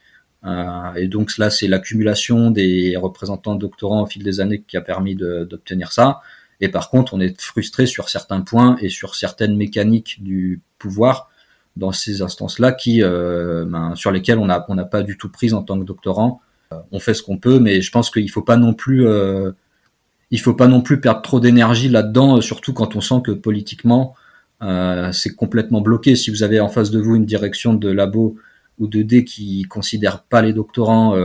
Euh, 0.44 0.94
et 0.96 1.08
donc 1.08 1.38
là, 1.38 1.52
c'est 1.52 1.68
l'accumulation 1.68 2.50
des 2.50 2.98
représentants 2.98 3.56
doctorants 3.56 4.02
au 4.02 4.06
fil 4.08 4.24
des 4.24 4.40
années 4.40 4.64
qui 4.68 4.76
a 4.76 4.82
permis 4.82 5.16
d'obtenir 5.16 5.92
ça. 5.92 6.22
Et 6.62 6.70
par 6.70 6.90
contre, 6.90 7.14
on 7.14 7.20
est 7.20 7.40
frustré 7.40 7.86
sur 7.86 8.10
certains 8.10 8.42
points 8.42 8.78
et 8.82 8.90
sur 8.90 9.14
certaines 9.14 9.56
mécaniques 9.56 10.24
du 10.24 10.62
pouvoir 10.80 11.30
dans 11.76 11.92
ces 11.92 12.24
instances-là 12.24 12.72
qui, 12.72 13.04
euh, 13.04 13.66
ben, 13.68 13.94
sur 13.94 14.12
lesquelles 14.12 14.40
on 14.40 14.48
n'a 14.48 14.86
pas 14.86 15.04
du 15.04 15.16
tout 15.16 15.30
prise 15.30 15.54
en 15.54 15.62
tant 15.62 15.80
que 15.80 15.86
doctorant. 15.86 16.42
On 16.92 17.00
fait 17.00 17.14
ce 17.14 17.22
qu'on 17.22 17.38
peut, 17.38 17.60
mais 17.60 17.82
je 17.82 17.92
pense 17.92 18.10
qu'il 18.10 18.30
faut 18.32 18.42
pas 18.42 18.58
non 18.58 18.74
plus, 18.74 19.06
il 20.32 20.40
faut 20.40 20.56
pas 20.56 20.68
non 20.68 20.82
plus 20.82 21.00
perdre 21.00 21.22
trop 21.22 21.40
d'énergie 21.40 21.88
là-dedans, 21.88 22.42
surtout 22.42 22.74
quand 22.74 22.96
on 22.96 23.02
sent 23.02 23.22
que 23.24 23.32
politiquement 23.32 24.16
c'est 24.62 25.36
complètement 25.36 25.82
bloqué. 25.82 26.16
Si 26.16 26.30
vous 26.32 26.44
avez 26.44 26.60
en 26.60 26.70
face 26.70 26.92
de 26.92 27.00
vous 27.00 27.16
une 27.16 27.26
direction 27.26 27.74
de 27.74 27.90
labo 27.90 28.38
ou 28.80 28.88
de 28.88 29.02
D 29.02 29.24
qui 29.24 29.64
considère 29.64 30.24
pas 30.24 30.42
les 30.42 30.54
doctorants 30.54 31.16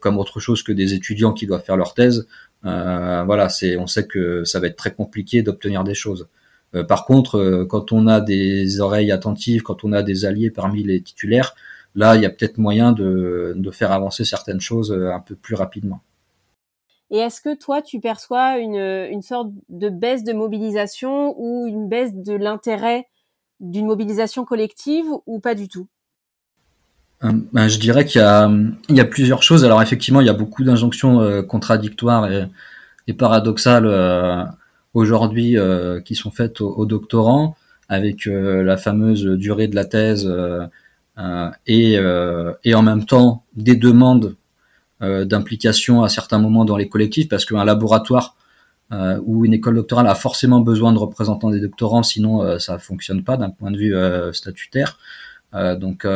comme 0.00 0.18
autre 0.18 0.40
chose 0.40 0.62
que 0.62 0.72
des 0.72 0.94
étudiants 0.94 1.32
qui 1.32 1.46
doivent 1.46 1.64
faire 1.64 1.76
leur 1.76 1.94
thèse, 1.94 2.26
euh, 2.66 3.22
voilà, 3.24 3.48
c'est, 3.48 3.76
on 3.76 3.86
sait 3.86 4.06
que 4.06 4.44
ça 4.44 4.60
va 4.60 4.66
être 4.66 4.76
très 4.76 4.92
compliqué 4.92 5.42
d'obtenir 5.42 5.84
des 5.84 5.94
choses. 5.94 6.28
Euh, 6.74 6.84
par 6.84 7.04
contre, 7.04 7.38
euh, 7.38 7.64
quand 7.64 7.92
on 7.92 8.06
a 8.06 8.20
des 8.20 8.80
oreilles 8.80 9.12
attentives, 9.12 9.62
quand 9.62 9.84
on 9.84 9.92
a 9.92 10.02
des 10.02 10.24
alliés 10.24 10.50
parmi 10.50 10.82
les 10.82 11.00
titulaires, 11.00 11.54
là, 11.94 12.16
il 12.16 12.22
y 12.22 12.26
a 12.26 12.30
peut-être 12.30 12.58
moyen 12.58 12.92
de 12.92 13.70
faire 13.72 13.92
avancer 13.92 14.24
certaines 14.24 14.60
choses 14.60 14.92
un 14.92 15.20
peu 15.20 15.34
plus 15.34 15.54
rapidement. 15.54 16.02
Et 17.10 17.18
est-ce 17.18 17.40
que 17.40 17.56
toi, 17.56 17.82
tu 17.82 18.00
perçois 18.00 18.58
une, 18.58 18.76
une 18.76 19.22
sorte 19.22 19.50
de 19.68 19.88
baisse 19.88 20.24
de 20.24 20.32
mobilisation 20.32 21.34
ou 21.38 21.66
une 21.66 21.88
baisse 21.88 22.14
de 22.14 22.34
l'intérêt 22.34 23.06
d'une 23.60 23.86
mobilisation 23.86 24.44
collective 24.44 25.06
ou 25.26 25.40
pas 25.40 25.54
du 25.54 25.68
tout? 25.68 25.88
Euh, 27.24 27.32
ben, 27.52 27.68
je 27.68 27.78
dirais 27.78 28.04
qu'il 28.04 28.20
y 28.20 28.94
y 28.94 29.00
a 29.00 29.04
plusieurs 29.04 29.42
choses. 29.42 29.64
Alors 29.64 29.82
effectivement, 29.82 30.20
il 30.20 30.26
y 30.26 30.30
a 30.30 30.34
beaucoup 30.34 30.64
d'injonctions 30.64 31.20
euh, 31.20 31.42
contradictoires 31.42 32.30
et, 32.30 33.12
paradoxales 33.14 33.86
euh, 33.86 34.44
aujourd'hui 34.92 35.56
qui 36.04 36.14
sont 36.16 36.32
faites 36.32 36.60
aux, 36.60 36.86
doctorants, 36.86 37.56
avec 37.88 38.26
la 38.26 38.76
fameuse 38.76 39.24
durée 39.24 39.68
de 39.68 39.76
la 39.76 39.84
thèse 39.84 40.28
et, 41.66 41.92
et 42.64 42.74
en 42.74 42.82
même 42.82 43.04
temps 43.04 43.44
des 43.54 43.76
demandes 43.76 44.34
d'implication 45.00 46.02
à 46.02 46.08
certains 46.08 46.38
moments 46.38 46.64
dans 46.64 46.76
les 46.76 46.88
collectifs, 46.88 47.28
parce 47.28 47.44
qu'un 47.44 47.64
laboratoire 47.64 48.34
ou 48.90 49.44
une 49.44 49.52
école 49.52 49.74
doctorale 49.74 50.06
a 50.06 50.14
forcément 50.14 50.60
besoin 50.60 50.92
de 50.92 50.98
représentants 50.98 51.50
des 51.50 51.60
doctorants, 51.60 52.02
sinon 52.02 52.58
ça 52.58 52.78
fonctionne 52.78 53.22
pas 53.22 53.36
d'un 53.36 53.50
point 53.50 53.70
de 53.70 53.76
vue 53.76 53.94
statutaire. 54.32 54.98
donc 55.52 56.06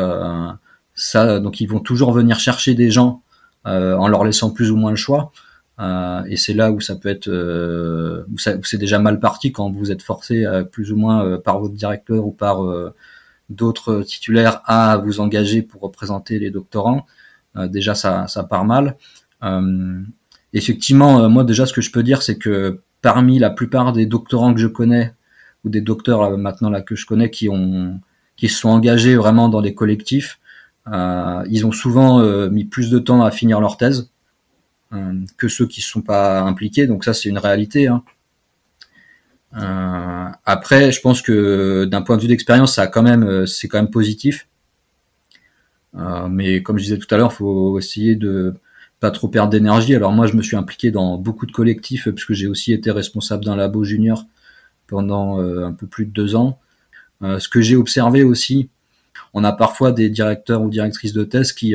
ça, 0.95 1.41
donc 1.41 1.61
ils 1.61 1.67
vont 1.67 1.81
toujours 1.81 2.13
venir 2.13 2.39
chercher 2.39 2.75
des 2.75 2.91
gens 2.91 3.23
euh, 3.67 3.95
en 3.97 4.09
leur 4.09 4.25
laissant 4.25 4.51
plus 4.51 4.71
ou 4.71 4.77
moins 4.77 4.91
le 4.91 4.97
choix. 4.97 5.33
Euh, 5.81 6.23
et 6.27 6.37
c'est 6.37 6.53
là 6.53 6.71
où 6.71 6.81
ça 6.81 6.97
peut 6.97 7.09
être, 7.09 7.29
euh, 7.29 8.25
où, 8.33 8.39
c'est 8.39 8.79
déjà 8.79 8.99
mal 8.99 9.21
parti 9.21 9.53
quand 9.53 9.71
vous 9.71 9.91
êtes 9.91 10.03
forcé 10.03 10.47
plus 10.73 10.93
ou 10.93 10.97
moins 10.97 11.39
par 11.39 11.59
votre 11.61 11.75
directeur 11.75 12.27
ou 12.27 12.33
par 12.33 12.63
d'autres 13.49 14.03
titulaires 14.03 14.63
à 14.67 14.99
vous 14.99 15.21
engager 15.21 15.63
pour 15.63 15.83
représenter 15.83 16.39
les 16.39 16.51
doctorants. 16.51 17.07
Déjà, 17.57 17.95
ça, 17.95 18.27
ça 18.29 18.45
part 18.45 18.65
mal. 18.65 18.97
effectivement, 20.53 21.29
moi 21.29 21.45
déjà, 21.45 21.67
ce 21.67 21.73
que 21.73 21.81
je 21.81 21.91
peux 21.91 22.03
dire, 22.03 22.23
c'est 22.23 22.39
que 22.39 22.81
parmi 23.03 23.39
la 23.39 23.51
plupart 23.51 23.93
des 23.93 24.07
doctorants 24.07 24.55
que 24.55 24.61
je 24.61 24.67
connais 24.67 25.15
ou 25.65 25.69
des 25.69 25.81
docteurs 25.81 26.37
maintenant 26.39 26.71
là 26.71 26.81
que 26.81 26.97
je 26.97 27.07
connais 27.07 27.31
qui 27.31 27.49
ont 27.49 28.01
qui 28.41 28.49
se 28.49 28.59
sont 28.59 28.71
engagés 28.71 29.17
vraiment 29.17 29.51
dans 29.51 29.61
des 29.61 29.75
collectifs, 29.75 30.41
euh, 30.89 31.45
ils 31.51 31.67
ont 31.67 31.73
souvent 31.73 32.21
euh, 32.21 32.49
mis 32.49 32.65
plus 32.65 32.91
de 32.91 32.99
temps 32.99 33.23
à 33.23 33.31
finir 33.31 33.61
leur 33.61 33.77
thèse 33.77 34.11
euh, 34.95 35.13
que 35.37 35.47
ceux 35.47 35.67
qui 35.67 35.81
ne 35.81 35.85
sont 35.85 36.01
pas 36.01 36.41
impliqués. 36.41 36.87
Donc 36.87 37.05
ça, 37.05 37.13
c'est 37.13 37.29
une 37.29 37.39
réalité. 37.39 37.89
Hein. 37.89 38.03
après, 40.47 40.91
je 40.91 41.01
pense 41.01 41.21
que 41.21 41.85
d'un 41.85 42.01
point 42.01 42.17
de 42.17 42.23
vue 42.23 42.29
d'expérience, 42.29 42.77
ça 42.77 42.83
a 42.83 42.87
quand 42.87 43.03
même, 43.03 43.47
c'est 43.47 43.69
quand 43.69 43.79
même 43.79 43.91
positif. 43.91 44.49
Mais 45.95 46.63
comme 46.63 46.79
je 46.79 46.85
disais 46.85 46.99
tout 46.99 47.13
à 47.15 47.19
l'heure, 47.19 47.33
faut 47.33 47.79
essayer 47.79 48.15
de 48.17 48.55
pas 49.01 49.11
trop 49.11 49.29
perdre 49.29 49.51
d'énergie. 49.51 49.95
Alors 49.95 50.13
moi, 50.13 50.27
je 50.27 50.35
me 50.35 50.43
suis 50.43 50.57
impliqué 50.57 50.91
dans 50.91 51.17
beaucoup 51.17 51.47
de 51.47 51.53
collectifs 51.53 52.09
puisque 52.11 52.35
j'ai 52.35 52.47
aussi 52.47 52.73
été 52.73 52.91
responsable 52.91 53.45
d'un 53.45 53.57
labo 53.57 53.85
junior 53.85 54.27
pendant 54.87 55.39
un 55.41 55.73
peu 55.73 55.87
plus 55.87 56.07
de 56.07 56.11
deux 56.13 56.37
ans. 56.37 56.59
ce 57.23 57.49
que 57.49 57.61
j'ai 57.61 57.77
observé 57.77 58.23
aussi, 58.23 58.69
on 59.35 59.45
a 59.45 59.53
parfois 59.53 59.93
des 59.93 60.11
directeurs 60.11 60.63
ou 60.63 60.71
directrices 60.71 61.13
de 61.13 61.25
thèse 61.25 61.53
qui 61.53 61.75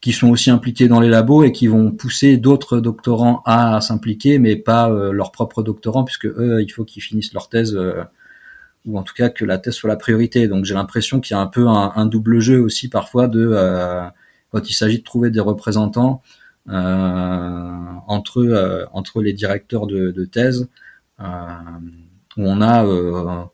qui 0.00 0.12
sont 0.12 0.28
aussi 0.28 0.50
impliqués 0.50 0.88
dans 0.88 1.00
les 1.00 1.08
labos 1.08 1.42
et 1.42 1.52
qui 1.52 1.66
vont 1.66 1.90
pousser 1.90 2.36
d'autres 2.36 2.78
doctorants 2.78 3.42
à, 3.44 3.80
s'impliquer, 3.80 4.38
mais 4.38 4.56
pas 4.56 4.88
euh, 4.88 5.10
leurs 5.10 5.32
propres 5.32 5.64
doctorants, 5.64 6.04
puisque 6.04 6.26
eux, 6.26 6.62
il 6.62 6.68
faut 6.68 6.84
qu'ils 6.84 7.02
finissent 7.02 7.32
leur 7.32 7.48
thèse, 7.48 7.74
euh, 7.74 8.04
ou 8.86 8.98
en 8.98 9.02
tout 9.02 9.14
cas 9.14 9.28
que 9.28 9.44
la 9.44 9.58
thèse 9.58 9.74
soit 9.74 9.88
la 9.88 9.96
priorité. 9.96 10.48
Donc 10.48 10.64
j'ai 10.64 10.74
l'impression 10.74 11.20
qu'il 11.20 11.34
y 11.34 11.38
a 11.38 11.40
un 11.40 11.46
peu 11.46 11.68
un, 11.68 12.06
double 12.06 12.40
jeu 12.40 12.60
aussi 12.60 12.88
parfois 12.88 13.28
de 13.28 13.48
euh, 13.52 14.02
quand 14.52 14.68
il 14.68 14.74
s'agit 14.74 14.98
de 14.98 15.04
trouver 15.04 15.30
des 15.30 15.40
représentants 15.40 16.22
entre 16.68 18.88
entre 18.92 19.22
les 19.22 19.32
directeurs 19.32 19.86
de, 19.86 20.24
thèse, 20.24 20.68
où 21.18 21.22
on 22.38 22.60
a 22.60 23.48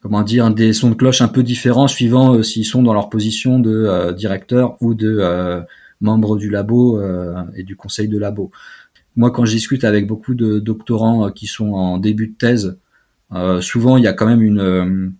comment 0.00 0.22
dire 0.22 0.52
des 0.52 0.72
sons 0.72 0.90
de 0.90 0.94
cloche 0.94 1.20
un 1.20 1.28
peu 1.28 1.42
différents 1.42 1.88
suivant 1.88 2.34
euh, 2.34 2.42
s'ils 2.42 2.64
sont 2.64 2.82
dans 2.82 2.94
leur 2.94 3.10
position 3.10 3.58
de 3.58 3.70
euh, 3.70 4.12
directeur 4.12 4.76
ou 4.80 4.94
de 4.94 5.18
euh, 5.20 5.60
membre 6.00 6.36
du 6.36 6.48
labo 6.48 7.00
et 7.56 7.64
du 7.64 7.74
conseil 7.74 8.06
de 8.06 8.18
labo. 8.18 8.52
Moi, 9.16 9.32
quand 9.32 9.44
je 9.44 9.50
discute 9.50 9.82
avec 9.82 10.06
beaucoup 10.06 10.34
de 10.34 10.60
doctorants 10.60 11.32
qui 11.32 11.48
sont 11.48 11.72
en 11.72 11.98
début 11.98 12.28
de 12.28 12.34
thèse, 12.34 12.78
souvent 13.60 13.96
il 13.96 14.04
y 14.04 14.06
a 14.06 14.12
quand 14.12 14.26
même 14.26 14.42
une 14.42 15.14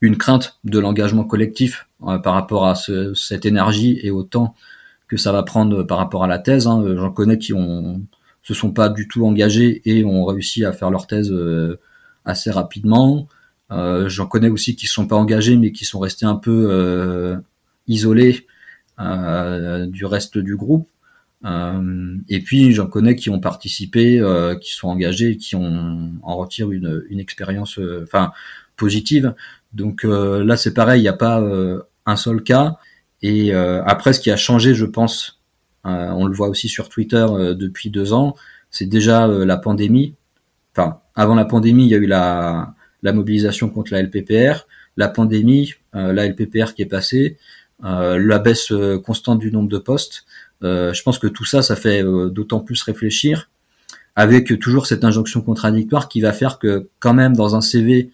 une 0.00 0.16
crainte 0.16 0.58
de 0.64 0.78
l'engagement 0.78 1.24
collectif 1.24 1.88
par 2.00 2.34
rapport 2.34 2.66
à 2.66 2.74
ce, 2.74 3.14
cette 3.14 3.44
énergie 3.44 3.98
et 4.02 4.10
au 4.10 4.22
temps 4.22 4.54
que 5.08 5.16
ça 5.16 5.32
va 5.32 5.42
prendre 5.42 5.82
par 5.82 5.98
rapport 5.98 6.22
à 6.22 6.26
la 6.26 6.38
thèse. 6.38 6.66
Hein. 6.66 6.84
J'en 6.96 7.10
connais 7.10 7.38
qui 7.38 7.52
ont 7.52 8.02
se 8.42 8.54
sont 8.54 8.72
pas 8.72 8.88
du 8.88 9.08
tout 9.08 9.26
engagés 9.26 9.82
et 9.84 10.04
ont 10.04 10.24
réussi 10.24 10.64
à 10.64 10.72
faire 10.72 10.90
leur 10.90 11.06
thèse 11.06 11.34
assez 12.24 12.50
rapidement. 12.50 13.28
Euh, 13.70 14.08
J'en 14.08 14.26
connais 14.26 14.48
aussi 14.48 14.76
qui 14.76 14.86
sont 14.86 15.06
pas 15.06 15.16
engagés, 15.16 15.56
mais 15.56 15.72
qui 15.72 15.84
sont 15.84 15.98
restés 15.98 16.26
un 16.26 16.36
peu 16.36 16.68
euh, 16.70 17.36
isolés 17.86 18.46
euh, 19.00 19.86
du 19.86 20.04
reste 20.04 20.38
du 20.38 20.56
groupe. 20.56 20.88
Euh, 21.44 22.16
et 22.28 22.40
puis 22.40 22.72
j'en 22.72 22.86
connais 22.86 23.14
qui 23.14 23.30
ont 23.30 23.40
participé, 23.40 24.18
euh, 24.18 24.56
qui 24.56 24.72
sont 24.72 24.88
engagés, 24.88 25.36
qui 25.36 25.54
ont 25.54 26.12
en 26.22 26.36
retirent 26.36 26.72
une, 26.72 27.04
une 27.08 27.20
expérience, 27.20 27.78
enfin 28.02 28.32
positive. 28.76 29.34
Donc 29.72 30.04
là 30.04 30.56
c'est 30.56 30.74
pareil, 30.74 31.00
il 31.00 31.02
n'y 31.02 31.08
a 31.08 31.12
pas 31.12 31.42
un 32.06 32.16
seul 32.16 32.42
cas. 32.42 32.76
Et 33.22 33.52
après 33.52 34.12
ce 34.12 34.20
qui 34.20 34.30
a 34.30 34.36
changé, 34.36 34.74
je 34.74 34.86
pense, 34.86 35.40
on 35.84 36.26
le 36.26 36.34
voit 36.34 36.48
aussi 36.48 36.68
sur 36.68 36.88
Twitter 36.88 37.26
depuis 37.56 37.90
deux 37.90 38.12
ans, 38.12 38.34
c'est 38.70 38.86
déjà 38.86 39.26
la 39.26 39.56
pandémie. 39.56 40.14
Enfin, 40.72 41.00
avant 41.14 41.34
la 41.34 41.44
pandémie, 41.44 41.84
il 41.84 41.90
y 41.90 41.94
a 41.94 41.98
eu 41.98 42.06
la, 42.06 42.74
la 43.02 43.12
mobilisation 43.12 43.68
contre 43.68 43.92
la 43.92 44.02
LPPR, 44.02 44.66
la 44.96 45.08
pandémie, 45.08 45.74
euh, 45.94 46.12
la 46.12 46.26
LPPR 46.26 46.74
qui 46.74 46.82
est 46.82 46.86
passée, 46.86 47.38
euh, 47.84 48.18
la 48.18 48.38
baisse 48.38 48.72
euh, 48.72 48.98
constante 48.98 49.38
du 49.38 49.52
nombre 49.52 49.68
de 49.68 49.78
postes. 49.78 50.24
Je 50.62 51.02
pense 51.02 51.18
que 51.18 51.26
tout 51.26 51.44
ça, 51.44 51.62
ça 51.62 51.76
fait 51.76 52.02
d'autant 52.02 52.60
plus 52.60 52.82
réfléchir, 52.82 53.48
avec 54.16 54.58
toujours 54.58 54.86
cette 54.86 55.04
injonction 55.04 55.40
contradictoire 55.40 56.08
qui 56.08 56.20
va 56.20 56.32
faire 56.32 56.58
que 56.58 56.88
quand 56.98 57.14
même 57.14 57.36
dans 57.36 57.54
un 57.54 57.60
CV 57.60 58.10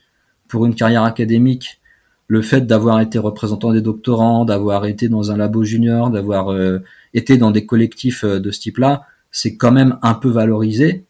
pour 0.49 0.67
une 0.67 0.75
carrière 0.75 1.05
académique, 1.05 1.81
le 2.27 2.43
fait 2.43 2.63
d'avoir 2.63 3.01
été 3.01 3.19
représentant 3.19 3.73
des 3.73 3.81
doctorants, 3.81 4.45
d'avoir 4.45 4.87
été 4.87 5.09
dans 5.09 5.31
un 5.31 5.37
labo 5.37 5.65
junior, 5.65 6.11
d'avoir 6.11 6.55
été 7.15 7.39
dans 7.39 7.51
des 7.51 7.65
collectifs 7.65 8.25
de 8.25 8.51
ce 8.51 8.61
type-là, 8.61 9.07
c'est 9.31 9.57
quand 9.57 9.73
même 9.73 9.99
un 10.03 10.15
peu 10.15 10.29
valorisé. 10.29 11.05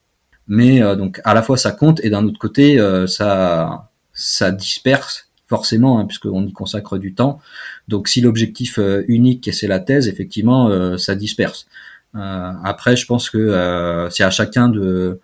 Mais 0.49 0.83
euh, 0.83 0.97
donc 0.97 1.21
à 1.25 1.35
la 1.35 1.43
fois 1.43 1.57
ça 1.57 1.73
compte 1.73 2.01
et 2.05 2.11
d'un 2.11 2.25
autre 2.27 2.39
côté 2.39 2.79
euh, 2.79 3.07
ça 3.07 3.91
ça 4.13 4.51
disperse 4.51 5.31
forcément 5.47 5.99
hein, 5.99 6.07
puisqu'on 6.07 6.47
y 6.47 6.53
consacre 6.53 6.99
du 6.99 7.15
temps. 7.15 7.41
Donc 7.89 8.09
si 8.09 8.21
l'objectif 8.21 8.79
euh, 8.79 9.05
unique 9.09 9.51
c'est 9.53 9.67
la 9.67 9.81
thèse, 9.81 10.09
effectivement 10.09 10.99
ça 10.99 11.15
disperse. 11.15 11.67
après 12.15 12.97
je 12.97 13.07
pense 13.07 13.31
que 13.31 14.09
c'est 14.11 14.25
à 14.25 14.31
chacun 14.31 14.69
de 14.69 15.21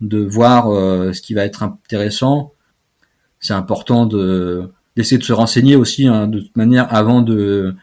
de 0.00 0.18
voir 0.18 0.64
ce 1.14 1.20
qui 1.20 1.34
va 1.34 1.44
être 1.44 1.62
intéressant. 1.62 2.52
C'est 3.40 3.54
important 3.54 4.06
de 4.06 4.70
d'essayer 4.96 5.18
de 5.18 5.24
se 5.24 5.32
renseigner 5.32 5.76
aussi 5.76 6.06
hein, 6.06 6.26
de 6.26 6.40
toute 6.40 6.56
manière 6.56 6.92
avant 6.94 7.22
de 7.22 7.74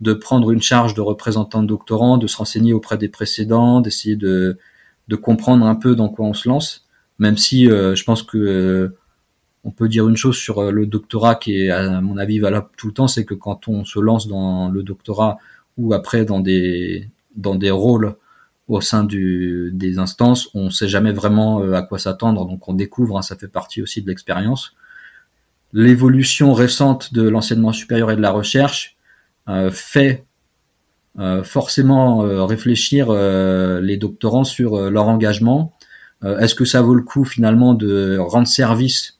de 0.00 0.12
prendre 0.12 0.50
une 0.50 0.62
charge 0.62 0.94
de 0.94 1.00
représentant 1.00 1.62
de 1.62 1.68
doctorant, 1.68 2.18
de 2.18 2.26
se 2.26 2.36
renseigner 2.36 2.72
auprès 2.72 2.98
des 2.98 3.08
précédents, 3.08 3.80
d'essayer 3.80 4.16
de 4.16 4.58
de 5.08 5.16
comprendre 5.16 5.66
un 5.66 5.74
peu 5.74 5.94
dans 5.94 6.08
quoi 6.08 6.26
on 6.26 6.34
se 6.34 6.48
lance, 6.48 6.86
même 7.18 7.36
si 7.36 7.70
euh, 7.70 7.94
je 7.94 8.04
pense 8.04 8.22
que 8.22 8.38
euh, 8.38 8.96
on 9.64 9.70
peut 9.70 9.88
dire 9.88 10.08
une 10.08 10.16
chose 10.16 10.36
sur 10.36 10.58
euh, 10.58 10.70
le 10.70 10.86
doctorat 10.86 11.34
qui 11.36 11.62
est 11.62 11.70
à 11.70 12.00
mon 12.00 12.18
avis 12.18 12.38
valable 12.38 12.68
tout 12.76 12.88
le 12.88 12.92
temps, 12.92 13.08
c'est 13.08 13.24
que 13.24 13.34
quand 13.34 13.68
on 13.68 13.84
se 13.84 13.98
lance 13.98 14.28
dans 14.28 14.68
le 14.68 14.82
doctorat 14.82 15.38
ou 15.76 15.92
après 15.92 16.24
dans 16.24 16.40
des 16.40 17.10
rôles 17.70 18.16
au 18.68 18.80
sein 18.80 19.04
des 19.04 19.98
instances, 19.98 20.48
on 20.54 20.70
sait 20.70 20.88
jamais 20.88 21.12
vraiment 21.12 21.60
à 21.72 21.82
quoi 21.82 21.98
s'attendre, 21.98 22.46
donc 22.46 22.66
on 22.68 22.72
découvre, 22.72 23.18
hein, 23.18 23.22
ça 23.22 23.36
fait 23.36 23.48
partie 23.48 23.82
aussi 23.82 24.00
de 24.00 24.06
l'expérience. 24.06 24.74
L'évolution 25.74 26.54
récente 26.54 27.12
de 27.12 27.28
l'enseignement 27.28 27.72
supérieur 27.72 28.10
et 28.10 28.16
de 28.16 28.22
la 28.22 28.30
recherche 28.30 28.96
fait 29.70 30.24
euh, 31.20 31.44
forcément 31.44 32.24
euh, 32.24 32.44
réfléchir 32.44 33.06
euh, 33.08 33.80
les 33.80 33.96
doctorants 33.96 34.42
sur 34.42 34.90
leur 34.90 35.08
engagement. 35.08 35.72
Est-ce 36.22 36.54
que 36.54 36.64
ça 36.64 36.80
vaut 36.80 36.94
le 36.94 37.02
coup 37.02 37.26
finalement 37.26 37.74
de 37.74 38.16
rendre 38.18 38.48
service 38.48 39.18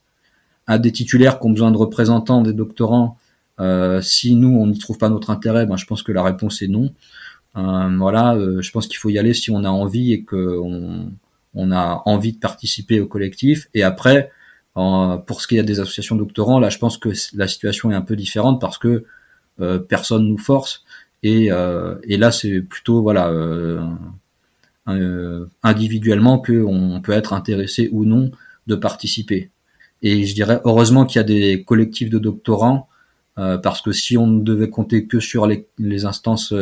à 0.66 0.78
des 0.78 0.92
titulaires 0.92 1.38
qui 1.38 1.46
ont 1.46 1.50
besoin 1.50 1.70
de 1.70 1.76
représentants 1.76 2.42
des 2.42 2.52
doctorants 2.52 3.18
si 4.00 4.34
nous 4.34 4.48
on 4.58 4.66
n'y 4.66 4.78
trouve 4.78 4.98
pas 4.98 5.08
notre 5.08 5.30
intérêt 5.30 5.64
ben, 5.64 5.76
je 5.76 5.86
pense 5.86 6.02
que 6.02 6.10
la 6.10 6.24
réponse 6.24 6.60
est 6.62 6.68
non. 6.68 6.92
voilà, 7.54 8.36
je 8.36 8.70
pense 8.72 8.88
qu'il 8.88 8.96
faut 8.96 9.10
y 9.10 9.18
aller 9.18 9.32
si 9.32 9.50
on 9.50 9.62
a 9.62 9.68
envie 9.68 10.12
et 10.12 10.24
qu'on 10.24 11.12
on 11.54 11.70
a 11.70 12.02
envie 12.06 12.32
de 12.32 12.38
participer 12.38 13.00
au 13.00 13.06
collectif. 13.06 13.68
Et 13.74 13.82
après, 13.82 14.30
pour 14.74 15.40
ce 15.40 15.46
qui 15.46 15.56
est 15.56 15.62
des 15.62 15.80
associations 15.80 16.16
doctorants, 16.16 16.58
là, 16.58 16.68
je 16.68 16.78
pense 16.78 16.98
que 16.98 17.10
la 17.34 17.48
situation 17.48 17.90
est 17.90 17.94
un 17.94 18.02
peu 18.02 18.16
différente 18.16 18.60
parce 18.60 18.78
que 18.78 19.04
euh, 19.60 19.78
personne 19.78 20.26
nous 20.26 20.38
force. 20.38 20.84
Et, 21.22 21.50
euh, 21.50 21.96
et 22.04 22.16
là, 22.16 22.32
c'est 22.32 22.60
plutôt 22.60 23.02
voilà 23.02 23.28
euh, 23.28 23.80
euh, 24.88 25.46
individuellement 25.62 26.38
qu'on 26.38 27.00
peut 27.02 27.12
être 27.12 27.32
intéressé 27.32 27.88
ou 27.92 28.04
non 28.04 28.30
de 28.66 28.74
participer. 28.74 29.50
Et 30.02 30.24
je 30.26 30.34
dirais 30.34 30.60
heureusement 30.64 31.06
qu'il 31.06 31.18
y 31.18 31.20
a 31.20 31.24
des 31.24 31.64
collectifs 31.64 32.10
de 32.10 32.18
doctorants, 32.18 32.88
parce 33.36 33.82
que 33.82 33.90
si 33.90 34.16
on 34.16 34.28
ne 34.28 34.42
devait 34.42 34.70
compter 34.70 35.06
que 35.06 35.18
sur 35.18 35.46
les, 35.46 35.66
les 35.78 36.04
instances 36.04 36.54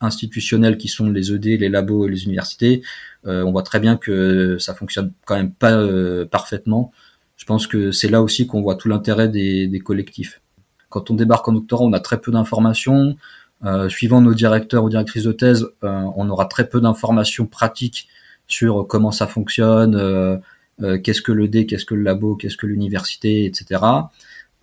institutionnelles 0.00 0.76
qui 0.76 0.88
sont 0.88 1.08
les 1.08 1.32
ED, 1.32 1.60
les 1.60 1.68
labos 1.68 2.08
et 2.08 2.10
les 2.10 2.24
universités, 2.24 2.82
on 3.24 3.52
voit 3.52 3.62
très 3.62 3.78
bien 3.78 3.96
que 3.96 4.56
ça 4.58 4.74
fonctionne 4.74 5.12
quand 5.24 5.36
même 5.36 5.52
pas 5.52 5.78
parfaitement. 6.30 6.90
Je 7.36 7.44
pense 7.44 7.66
que 7.66 7.92
c'est 7.92 8.08
là 8.08 8.22
aussi 8.22 8.46
qu'on 8.46 8.62
voit 8.62 8.74
tout 8.74 8.88
l'intérêt 8.88 9.28
des, 9.28 9.68
des, 9.68 9.78
collectifs. 9.78 10.40
Quand 10.88 11.10
on 11.10 11.14
débarque 11.14 11.46
en 11.46 11.52
doctorat, 11.52 11.84
on 11.84 11.92
a 11.92 12.00
très 12.00 12.20
peu 12.20 12.32
d'informations. 12.32 13.16
Euh, 13.64 13.88
suivant 13.88 14.20
nos 14.20 14.34
directeurs 14.34 14.84
ou 14.84 14.88
directrices 14.88 15.24
de 15.24 15.32
thèse, 15.32 15.66
euh, 15.82 16.02
on 16.16 16.28
aura 16.30 16.46
très 16.46 16.68
peu 16.68 16.80
d'informations 16.80 17.46
pratiques 17.46 18.08
sur 18.46 18.86
comment 18.86 19.10
ça 19.10 19.26
fonctionne, 19.26 20.40
euh, 20.82 20.98
qu'est-ce 20.98 21.22
que 21.22 21.32
le 21.32 21.48
D, 21.48 21.66
qu'est-ce 21.66 21.84
que 21.84 21.94
le 21.94 22.02
labo, 22.02 22.36
qu'est-ce 22.36 22.56
que 22.56 22.66
l'université, 22.66 23.44
etc. 23.44 23.82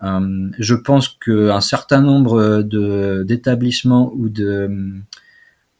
je 0.01 0.75
pense 0.75 1.09
qu'un 1.09 1.61
certain 1.61 2.01
nombre 2.01 2.61
de 2.61 3.23
d'établissements 3.27 4.11
ou 4.15 4.29
de 4.29 5.01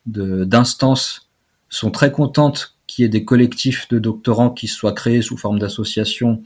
d'instances 0.05 1.29
sont 1.69 1.91
très 1.91 2.11
contentes 2.11 2.75
qu'il 2.87 3.03
y 3.03 3.05
ait 3.05 3.09
des 3.09 3.25
collectifs 3.25 3.87
de 3.89 3.99
doctorants 3.99 4.51
qui 4.51 4.67
soient 4.67 4.93
créés 4.93 5.21
sous 5.21 5.37
forme 5.37 5.59
d'associations 5.59 6.41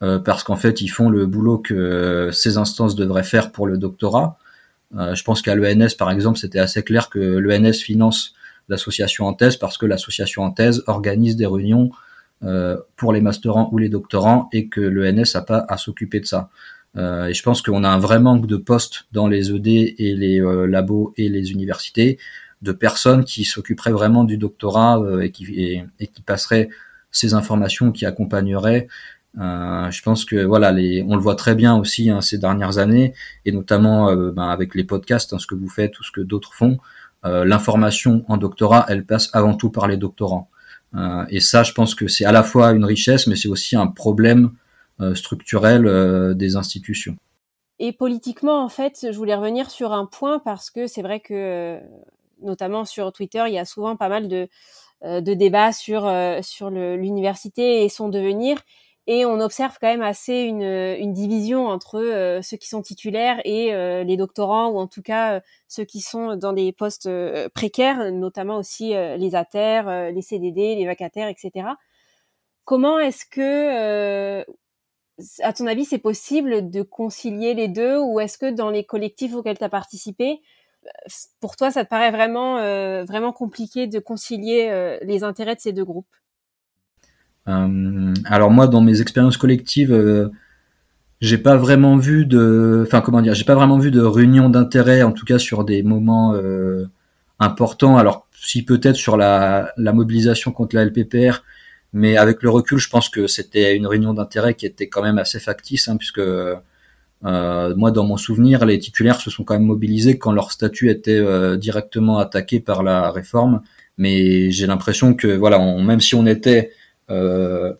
parce 0.00 0.42
qu'en 0.42 0.56
fait 0.56 0.80
ils 0.80 0.88
font 0.88 1.10
le 1.10 1.26
boulot 1.26 1.58
que 1.58 2.30
ces 2.32 2.56
instances 2.56 2.96
devraient 2.96 3.22
faire 3.22 3.52
pour 3.52 3.66
le 3.68 3.78
doctorat. 3.78 4.38
Euh, 4.96 5.14
je 5.14 5.24
pense 5.24 5.42
qu'à 5.42 5.54
l'ENS, 5.54 5.94
par 5.98 6.10
exemple, 6.10 6.38
c'était 6.38 6.58
assez 6.58 6.82
clair 6.82 7.08
que 7.08 7.18
l'ENS 7.18 7.72
finance 7.72 8.34
l'association 8.68 9.26
en 9.26 9.34
thèse 9.34 9.56
parce 9.56 9.76
que 9.78 9.86
l'association 9.86 10.42
en 10.42 10.50
thèse 10.50 10.82
organise 10.86 11.36
des 11.36 11.46
réunions 11.46 11.90
euh, 11.90 11.96
pour 12.96 13.12
les 13.12 13.20
masterants 13.20 13.68
ou 13.72 13.78
les 13.78 13.88
doctorants 13.88 14.48
et 14.52 14.68
que 14.68 14.80
l'ENS 14.80 15.34
n'a 15.34 15.42
pas 15.42 15.64
à 15.68 15.76
s'occuper 15.76 16.20
de 16.20 16.26
ça. 16.26 16.50
Euh, 16.96 17.26
et 17.26 17.34
je 17.34 17.42
pense 17.42 17.62
qu'on 17.62 17.84
a 17.84 17.88
un 17.88 17.98
vrai 17.98 18.18
manque 18.18 18.46
de 18.46 18.56
postes 18.56 19.06
dans 19.12 19.28
les 19.28 19.50
ED 19.50 19.94
et 19.98 20.14
les 20.14 20.40
labos 20.68 21.14
et 21.16 21.28
les 21.28 21.52
universités 21.52 22.18
de 22.60 22.72
personnes 22.72 23.24
qui 23.24 23.44
s'occuperaient 23.44 23.92
vraiment 23.92 24.24
du 24.24 24.36
doctorat 24.38 25.00
et, 25.22 25.30
qui, 25.30 25.44
et, 25.54 25.84
et 26.00 26.06
qui 26.08 26.22
passeraient 26.22 26.68
ces 27.10 27.34
informations 27.34 27.92
qui 27.92 28.06
accompagneraient 28.06 28.88
euh, 29.38 29.90
je 29.90 30.02
pense 30.02 30.24
que 30.24 30.44
voilà, 30.44 30.72
les, 30.72 31.02
on 31.08 31.16
le 31.16 31.22
voit 31.22 31.36
très 31.36 31.54
bien 31.54 31.76
aussi 31.76 32.10
hein, 32.10 32.20
ces 32.20 32.38
dernières 32.38 32.78
années, 32.78 33.14
et 33.44 33.52
notamment 33.52 34.10
euh, 34.10 34.30
ben, 34.30 34.48
avec 34.48 34.74
les 34.74 34.84
podcasts, 34.84 35.32
hein, 35.32 35.38
ce 35.38 35.46
que 35.46 35.54
vous 35.54 35.68
faites 35.68 35.98
ou 35.98 36.02
ce 36.02 36.10
que 36.12 36.20
d'autres 36.20 36.54
font. 36.54 36.78
l'information 37.24 38.24
en 38.28 38.36
doctorat, 38.36 38.84
elle 38.88 39.04
passe 39.06 39.30
avant 39.32 39.54
tout 39.54 39.70
par 39.70 39.86
les 39.86 39.96
doctorants. 39.96 40.48
Et 41.30 41.40
ça, 41.40 41.62
je 41.62 41.72
pense 41.72 41.94
que 41.94 42.08
c'est 42.08 42.24
à 42.24 42.32
la 42.32 42.42
fois 42.42 42.72
une 42.72 42.84
richesse, 42.84 43.26
mais 43.26 43.36
c'est 43.36 43.48
aussi 43.48 43.76
un 43.76 43.86
problème 43.86 44.52
structurel 45.14 46.34
des 46.36 46.56
institutions. 46.56 47.16
Et 47.78 47.92
politiquement, 47.92 48.62
en 48.62 48.68
fait, 48.68 49.06
je 49.10 49.16
voulais 49.16 49.34
revenir 49.34 49.70
sur 49.70 49.92
un 49.92 50.06
point 50.06 50.38
parce 50.38 50.70
que 50.70 50.86
c'est 50.86 51.02
vrai 51.02 51.20
que, 51.20 51.80
notamment 52.42 52.84
sur 52.84 53.12
Twitter, 53.12 53.42
il 53.46 53.54
y 53.54 53.58
a 53.58 53.64
souvent 53.64 53.96
pas 53.96 54.08
mal 54.08 54.28
de, 54.28 54.48
de 55.02 55.34
débats 55.34 55.72
sur, 55.72 56.12
sur 56.42 56.70
l'université 56.70 57.84
et 57.84 57.88
son 57.88 58.08
devenir. 58.08 58.58
Et 59.08 59.26
on 59.26 59.40
observe 59.40 59.78
quand 59.80 59.88
même 59.88 60.02
assez 60.02 60.42
une, 60.42 60.62
une 60.62 61.12
division 61.12 61.66
entre 61.66 61.98
euh, 61.98 62.40
ceux 62.40 62.56
qui 62.56 62.68
sont 62.68 62.82
titulaires 62.82 63.40
et 63.44 63.74
euh, 63.74 64.04
les 64.04 64.16
doctorants, 64.16 64.68
ou 64.70 64.78
en 64.78 64.86
tout 64.86 65.02
cas 65.02 65.36
euh, 65.36 65.40
ceux 65.66 65.84
qui 65.84 66.00
sont 66.00 66.36
dans 66.36 66.52
des 66.52 66.72
postes 66.72 67.10
précaires, 67.54 68.12
notamment 68.12 68.58
aussi 68.58 68.90
les 68.92 69.34
ATER, 69.34 70.10
les 70.14 70.22
CDD, 70.22 70.76
les 70.76 70.86
vacataires, 70.86 71.28
etc. 71.28 71.76
Comment 72.64 72.98
est-ce 73.00 73.26
que, 73.26 74.44
à 75.42 75.52
ton 75.52 75.66
avis, 75.66 75.84
c'est 75.84 75.98
possible 75.98 76.70
de 76.70 76.82
concilier 76.82 77.54
les 77.54 77.68
deux, 77.68 77.98
ou 77.98 78.20
est-ce 78.20 78.38
que 78.38 78.50
dans 78.50 78.70
les 78.70 78.84
collectifs 78.84 79.34
auxquels 79.34 79.58
tu 79.58 79.64
as 79.64 79.68
participé, 79.68 80.40
pour 81.40 81.56
toi, 81.56 81.70
ça 81.70 81.84
te 81.84 81.90
paraît 81.90 82.10
vraiment, 82.10 82.56
vraiment 83.04 83.32
compliqué 83.32 83.86
de 83.86 83.98
concilier 83.98 84.98
les 85.02 85.24
intérêts 85.24 85.56
de 85.56 85.60
ces 85.60 85.72
deux 85.72 85.84
groupes? 85.84 86.06
euh, 86.06 86.21
alors 87.46 88.50
moi, 88.50 88.66
dans 88.68 88.80
mes 88.80 89.00
expériences 89.00 89.36
collectives, 89.36 89.92
euh, 89.92 90.28
j'ai 91.20 91.38
pas 91.38 91.56
vraiment 91.56 91.96
vu 91.96 92.26
de, 92.26 92.84
enfin 92.86 93.00
comment 93.00 93.22
dire, 93.22 93.34
j'ai 93.34 93.44
pas 93.44 93.54
vraiment 93.54 93.78
vu 93.78 93.90
de 93.90 94.00
réunion 94.00 94.48
d'intérêt, 94.48 95.02
en 95.02 95.12
tout 95.12 95.24
cas 95.24 95.38
sur 95.38 95.64
des 95.64 95.82
moments 95.82 96.34
euh, 96.34 96.86
importants. 97.38 97.96
Alors 97.96 98.26
si 98.32 98.64
peut-être 98.64 98.96
sur 98.96 99.16
la, 99.16 99.72
la, 99.76 99.92
mobilisation 99.92 100.52
contre 100.52 100.76
la 100.76 100.84
LPPR, 100.84 101.42
mais 101.92 102.16
avec 102.16 102.42
le 102.42 102.50
recul, 102.50 102.78
je 102.78 102.88
pense 102.88 103.08
que 103.08 103.26
c'était 103.26 103.76
une 103.76 103.86
réunion 103.86 104.14
d'intérêt 104.14 104.54
qui 104.54 104.66
était 104.66 104.88
quand 104.88 105.02
même 105.02 105.18
assez 105.18 105.38
factice, 105.40 105.88
hein, 105.88 105.96
puisque 105.96 106.20
euh, 107.24 107.74
moi, 107.76 107.90
dans 107.90 108.04
mon 108.04 108.16
souvenir, 108.16 108.64
les 108.64 108.78
titulaires 108.78 109.20
se 109.20 109.30
sont 109.30 109.44
quand 109.44 109.54
même 109.54 109.64
mobilisés 109.64 110.18
quand 110.18 110.32
leur 110.32 110.50
statut 110.50 110.90
était 110.90 111.18
euh, 111.18 111.56
directement 111.56 112.18
attaqué 112.18 112.60
par 112.60 112.82
la 112.82 113.10
réforme. 113.10 113.62
Mais 113.98 114.50
j'ai 114.50 114.66
l'impression 114.66 115.14
que 115.14 115.28
voilà, 115.36 115.60
on, 115.60 115.82
même 115.82 116.00
si 116.00 116.14
on 116.14 116.26
était 116.26 116.70
euh, 116.70 116.81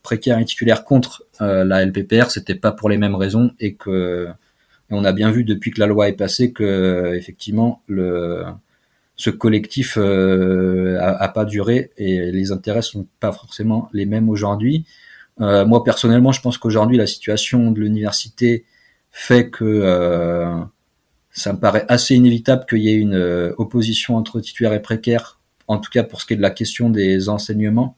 précaire 0.03 0.39
et 0.39 0.45
titulaire 0.45 0.85
contre 0.85 1.24
euh, 1.41 1.64
la 1.64 1.85
LPPR, 1.85 2.30
c'était 2.30 2.55
pas 2.55 2.72
pour 2.72 2.89
les 2.89 2.99
mêmes 2.99 3.14
raisons 3.14 3.53
et 3.59 3.74
que 3.74 4.28
on 4.91 5.05
a 5.05 5.12
bien 5.12 5.30
vu 5.30 5.45
depuis 5.45 5.70
que 5.70 5.80
la 5.80 5.87
loi 5.87 6.09
est 6.09 6.12
passée 6.12 6.53
que 6.53 7.14
effectivement 7.14 7.83
le 7.87 8.45
ce 9.16 9.30
collectif 9.30 9.97
euh, 9.99 10.99
a, 11.01 11.28
pas 11.28 11.45
duré 11.45 11.91
et 11.97 12.33
les 12.33 12.53
intérêts 12.53 12.83
sont 12.83 13.07
pas 13.20 13.33
forcément 13.33 13.89
les 13.93 14.07
mêmes 14.07 14.28
aujourd'hui. 14.28 14.85
Euh, 15.41 15.64
moi 15.64 15.85
personnellement, 15.85 16.33
je 16.33 16.41
pense 16.41 16.59
qu'aujourd'hui 16.59 16.97
la 16.97 17.07
situation 17.07 17.70
de 17.70 17.80
l'université 17.80 18.64
fait 19.11 19.49
que 19.51 20.62
ça 21.30 21.53
me 21.53 21.59
paraît 21.59 21.87
assez 21.89 22.14
inévitable 22.14 22.66
qu'il 22.68 22.78
y 22.78 22.89
ait 22.89 22.97
une 22.97 23.53
opposition 23.59 24.16
entre 24.16 24.41
titulaires 24.41 24.74
et 24.74 24.83
précaires, 24.83 25.39
en 25.68 25.78
tout 25.78 25.91
cas 25.91 26.03
pour 26.03 26.20
ce 26.20 26.26
qui 26.26 26.35
est 26.35 26.37
de 26.37 26.43
la 26.43 26.51
question 26.51 26.91
des 26.91 27.28
enseignements. 27.28 27.97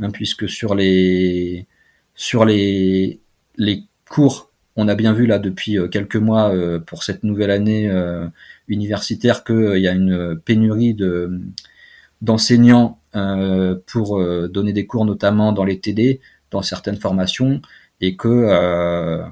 Hein, 0.00 0.10
puisque 0.10 0.48
sur 0.48 0.74
les 0.74 1.66
sur 2.14 2.44
les 2.44 3.20
les 3.56 3.84
cours, 4.08 4.50
on 4.76 4.86
a 4.88 4.94
bien 4.94 5.12
vu 5.12 5.26
là 5.26 5.38
depuis 5.40 5.76
euh, 5.76 5.88
quelques 5.88 6.16
mois 6.16 6.54
euh, 6.54 6.78
pour 6.78 7.02
cette 7.02 7.24
nouvelle 7.24 7.50
année 7.50 7.88
euh, 7.88 8.28
universitaire 8.68 9.42
qu'il 9.42 9.78
y 9.78 9.88
a 9.88 9.92
une 9.92 10.38
pénurie 10.44 10.94
de 10.94 11.40
d'enseignants 12.22 12.98
pour 13.86 14.20
donner 14.48 14.72
des 14.72 14.86
cours 14.86 15.04
notamment 15.04 15.52
dans 15.52 15.64
les 15.64 15.80
TD, 15.80 16.20
dans 16.50 16.62
certaines 16.62 16.96
formations, 16.96 17.62
et 18.00 18.16
que 18.16 19.22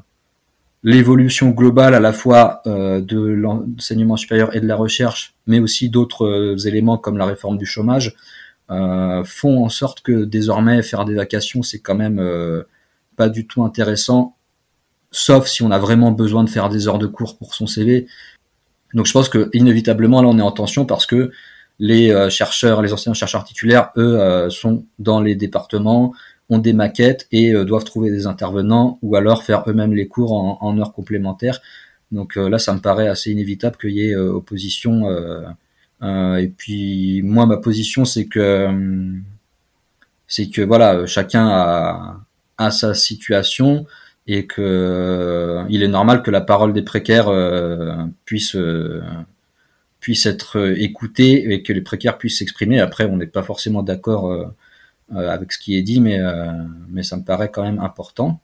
l'évolution 0.82 1.50
globale 1.50 1.94
à 1.94 2.00
la 2.00 2.12
fois 2.12 2.62
de 2.64 3.18
l'enseignement 3.18 4.16
supérieur 4.16 4.56
et 4.56 4.60
de 4.60 4.66
la 4.66 4.76
recherche, 4.76 5.34
mais 5.46 5.60
aussi 5.60 5.88
d'autres 5.88 6.66
éléments 6.66 6.96
comme 6.96 7.18
la 7.18 7.26
réforme 7.26 7.58
du 7.58 7.66
chômage, 7.66 8.14
font 8.68 9.64
en 9.64 9.68
sorte 9.68 10.00
que 10.00 10.24
désormais 10.24 10.82
faire 10.82 11.04
des 11.04 11.14
vacations 11.14 11.62
c'est 11.62 11.78
quand 11.78 11.94
même 11.94 12.18
euh, 12.18 12.64
pas 13.16 13.28
du 13.28 13.46
tout 13.46 13.64
intéressant, 13.64 14.36
sauf 15.10 15.46
si 15.46 15.62
on 15.62 15.70
a 15.70 15.78
vraiment 15.78 16.10
besoin 16.10 16.44
de 16.44 16.50
faire 16.50 16.68
des 16.68 16.88
heures 16.88 16.98
de 16.98 17.06
cours 17.06 17.38
pour 17.38 17.54
son 17.54 17.66
CV. 17.66 18.06
Donc 18.94 19.06
je 19.06 19.12
pense 19.12 19.28
que 19.28 19.50
inévitablement 19.52 20.22
là 20.22 20.28
on 20.28 20.38
est 20.38 20.42
en 20.42 20.52
tension 20.52 20.84
parce 20.84 21.06
que 21.06 21.30
les 21.78 22.10
euh, 22.10 22.30
chercheurs, 22.30 22.82
les 22.82 22.92
anciens 22.92 23.14
chercheurs 23.14 23.44
titulaires, 23.44 23.90
eux, 23.96 24.48
sont 24.50 24.84
dans 24.98 25.20
les 25.20 25.34
départements, 25.36 26.12
ont 26.48 26.58
des 26.58 26.72
maquettes 26.72 27.26
et 27.32 27.52
doivent 27.64 27.84
trouver 27.84 28.10
des 28.10 28.26
intervenants 28.26 28.98
ou 29.02 29.16
alors 29.16 29.42
faire 29.44 29.64
eux-mêmes 29.66 29.94
les 29.94 30.08
cours 30.08 30.32
en, 30.32 30.78
heures 30.78 30.92
complémentaires. 30.92 31.60
Donc 32.12 32.36
là, 32.36 32.58
ça 32.58 32.72
me 32.72 32.80
paraît 32.80 33.08
assez 33.08 33.32
inévitable 33.32 33.76
qu'il 33.76 33.90
y 33.90 34.08
ait 34.08 34.14
opposition 34.14 35.08
euh, 35.08 35.42
et 36.03 36.53
puis 36.57 37.22
moi, 37.22 37.47
ma 37.47 37.57
position, 37.57 38.05
c'est 38.05 38.26
que 38.26 38.68
c'est 40.28 40.51
que 40.51 40.62
voilà, 40.62 41.07
chacun 41.07 41.49
a, 41.49 42.20
a 42.59 42.70
sa 42.70 42.94
situation 42.94 43.86
et 44.26 44.47
que 44.47 44.61
euh, 44.61 45.64
il 45.70 45.82
est 45.82 45.88
normal 45.88 46.22
que 46.22 46.30
la 46.30 46.40
parole 46.40 46.72
des 46.72 46.82
précaires 46.82 47.28
euh, 47.28 48.05
puisse 48.24 48.57
puisse 50.01 50.26
être 50.26 50.74
écoutée 50.78 51.53
et 51.53 51.62
que 51.62 51.72
les 51.72 51.80
précaires 51.80 52.18
puissent 52.18 52.38
s'exprimer. 52.38 52.80
Après, 52.80 53.05
on 53.07 53.16
n'est 53.16 53.26
pas 53.26 53.42
forcément 53.42 53.82
d'accord 53.82 54.53
avec 55.14 55.53
ce 55.53 55.59
qui 55.59 55.76
est 55.76 55.82
dit, 55.82 56.01
mais 56.01 56.18
mais 56.88 57.03
ça 57.03 57.16
me 57.16 57.24
paraît 57.24 57.51
quand 57.51 57.62
même 57.62 57.80
important. 57.80 58.40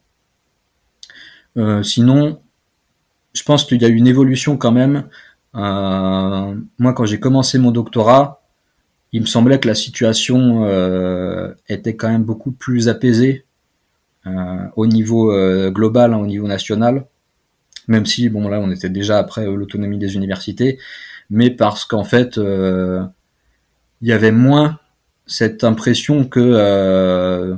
sinon, 1.83 2.41
je 3.33 3.43
pense 3.43 3.65
qu'il 3.65 3.81
y 3.81 3.85
a 3.85 3.89
une 3.89 4.07
évolution 4.07 4.57
quand 4.57 4.71
même 4.71 5.07
euh, 5.55 6.55
moi, 6.79 6.93
quand 6.93 7.05
j'ai 7.05 7.19
commencé 7.19 7.57
mon 7.59 7.71
doctorat, 7.71 8.41
il 9.11 9.21
me 9.21 9.25
semblait 9.25 9.59
que 9.59 9.67
la 9.67 9.75
situation 9.75 10.65
euh, 10.65 11.53
était 11.69 11.95
quand 11.95 12.09
même 12.09 12.23
beaucoup 12.23 12.51
plus 12.51 12.89
apaisée 12.89 13.45
euh, 14.25 14.65
au 14.75 14.87
niveau 14.87 15.31
global, 15.69 16.13
hein, 16.13 16.17
au 16.17 16.25
niveau 16.25 16.47
national, 16.47 17.05
même 17.87 18.05
si 18.05 18.29
bon 18.29 18.47
là 18.47 18.59
on 18.59 18.71
était 18.71 18.89
déjà 18.89 19.19
après 19.19 19.45
l'autonomie 19.45 19.99
des 19.99 20.15
universités, 20.15 20.79
mais 21.29 21.51
parce 21.51 21.85
qu'en 21.85 22.03
fait 22.03 22.37
il 22.37 24.07
y 24.07 24.11
avait 24.11 24.31
moins 24.31 24.79
cette 25.27 25.63
impression 25.63 26.25
que 26.25 27.55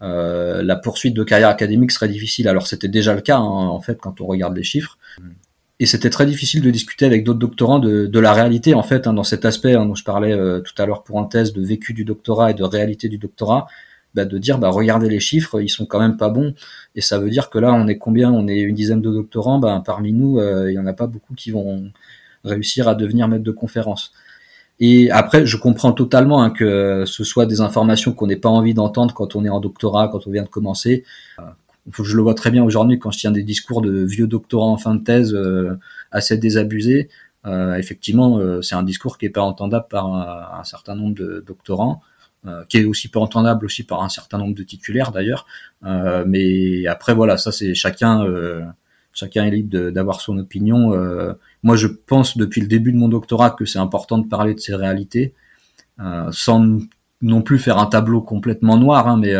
la 0.00 0.76
poursuite 0.76 1.14
de 1.14 1.24
carrière 1.24 1.48
académique 1.48 1.90
serait 1.90 2.08
difficile. 2.08 2.46
Alors 2.46 2.68
c'était 2.68 2.88
déjà 2.88 3.14
le 3.14 3.22
cas 3.22 3.38
hein, 3.38 3.42
en 3.42 3.80
fait 3.80 3.98
quand 3.98 4.20
on 4.20 4.26
regarde 4.26 4.56
les 4.56 4.62
chiffres 4.62 4.98
et 5.82 5.86
c'était 5.86 6.10
très 6.10 6.26
difficile 6.26 6.62
de 6.62 6.70
discuter 6.70 7.06
avec 7.06 7.24
d'autres 7.24 7.40
doctorants 7.40 7.80
de, 7.80 8.06
de, 8.06 8.20
la 8.20 8.32
réalité 8.32 8.72
en 8.72 8.84
fait 8.84 9.08
hein, 9.08 9.14
dans 9.14 9.24
cet 9.24 9.44
aspect 9.44 9.74
hein, 9.74 9.84
dont 9.84 9.96
je 9.96 10.04
parlais 10.04 10.32
euh, 10.32 10.60
tout 10.60 10.80
à 10.80 10.86
l'heure 10.86 11.02
pour 11.02 11.18
un 11.18 11.24
thèse 11.24 11.52
de 11.52 11.60
vécu 11.60 11.92
du 11.92 12.04
doctorat 12.04 12.52
et 12.52 12.54
de 12.54 12.62
réalité 12.62 13.08
du 13.08 13.18
doctorat 13.18 13.66
bah, 14.14 14.24
de 14.24 14.38
dire 14.38 14.58
bah 14.58 14.68
regardez 14.70 15.08
les 15.08 15.18
chiffres 15.18 15.60
ils 15.60 15.68
sont 15.68 15.84
quand 15.84 15.98
même 15.98 16.16
pas 16.16 16.28
bons. 16.28 16.54
Et 16.94 17.00
ça 17.00 17.18
veut 17.18 17.30
dire 17.30 17.50
que 17.50 17.58
là 17.58 17.72
on 17.72 17.88
est 17.88 17.98
combien? 17.98 18.30
On 18.30 18.46
est 18.46 18.60
une 18.60 18.76
dizaine 18.76 19.02
de 19.02 19.10
doctorants 19.10 19.58
bah, 19.58 19.82
parmi 19.84 20.12
nous 20.12 20.38
euh, 20.38 20.70
il 20.70 20.74
y 20.74 20.78
en 20.78 20.86
a 20.86 20.92
pas 20.92 21.08
beaucoup 21.08 21.34
qui 21.34 21.50
vont 21.50 21.90
réussir 22.44 22.86
à 22.86 22.94
devenir 22.94 23.26
maître 23.26 23.42
de 23.42 23.50
conférence. 23.50 24.12
Et 24.78 25.10
après 25.10 25.46
je 25.46 25.56
comprends 25.56 25.92
totalement 25.92 26.44
hein, 26.44 26.50
que 26.50 27.02
ce 27.08 27.24
soit 27.24 27.46
des 27.46 27.60
informations 27.60 28.12
qu'on 28.12 28.28
n'ait 28.28 28.36
pas 28.36 28.50
envie 28.50 28.74
d'entendre 28.74 29.14
quand 29.14 29.34
on 29.34 29.44
est 29.44 29.48
en 29.48 29.58
doctorat 29.58 30.06
quand 30.12 30.28
on 30.28 30.30
vient 30.30 30.44
de 30.44 30.48
commencer 30.48 31.02
je 31.90 32.16
le 32.16 32.22
vois 32.22 32.34
très 32.34 32.50
bien 32.50 32.62
aujourd'hui 32.62 32.98
quand 32.98 33.10
je 33.10 33.18
tiens 33.18 33.32
des 33.32 33.42
discours 33.42 33.82
de 33.82 34.04
vieux 34.04 34.26
doctorants 34.26 34.72
en 34.72 34.76
fin 34.76 34.94
de 34.94 35.02
thèse 35.02 35.34
euh, 35.34 35.78
assez 36.10 36.36
désabusés. 36.38 37.08
Euh, 37.44 37.74
effectivement, 37.74 38.38
euh, 38.38 38.62
c'est 38.62 38.76
un 38.76 38.84
discours 38.84 39.18
qui 39.18 39.26
est 39.26 39.30
pas 39.30 39.42
entendable 39.42 39.86
par 39.90 40.06
un, 40.06 40.64
certain 40.64 40.94
nombre 40.94 41.14
de 41.14 41.42
doctorants, 41.46 42.00
qui 42.68 42.78
est 42.78 42.84
aussi 42.84 43.08
pas 43.08 43.20
entendable 43.20 43.66
aussi 43.66 43.84
par 43.84 44.02
un 44.02 44.08
certain 44.08 44.38
nombre 44.38 44.54
de 44.54 44.64
titulaires 44.64 45.12
d'ailleurs. 45.12 45.46
mais 46.26 46.86
après 46.86 47.14
voilà, 47.14 47.36
ça 47.36 47.52
c'est 47.52 47.74
chacun, 47.74 48.26
chacun 49.12 49.44
est 49.44 49.50
libre 49.50 49.90
d'avoir 49.90 50.20
son 50.20 50.38
opinion. 50.38 50.90
moi, 51.62 51.76
je 51.76 51.86
pense 51.86 52.36
depuis 52.36 52.60
le 52.60 52.66
début 52.66 52.92
de 52.92 52.96
mon 52.96 53.08
doctorat 53.08 53.50
que 53.50 53.64
c'est 53.64 53.78
important 53.78 54.18
de 54.18 54.26
parler 54.26 54.54
de 54.54 54.60
ces 54.60 54.74
réalités, 54.74 55.34
sans 56.32 56.78
non 57.22 57.42
plus 57.42 57.60
faire 57.60 57.78
un 57.78 57.86
tableau 57.86 58.20
complètement 58.22 58.76
noir, 58.76 59.06
hein, 59.06 59.18
mais 59.18 59.34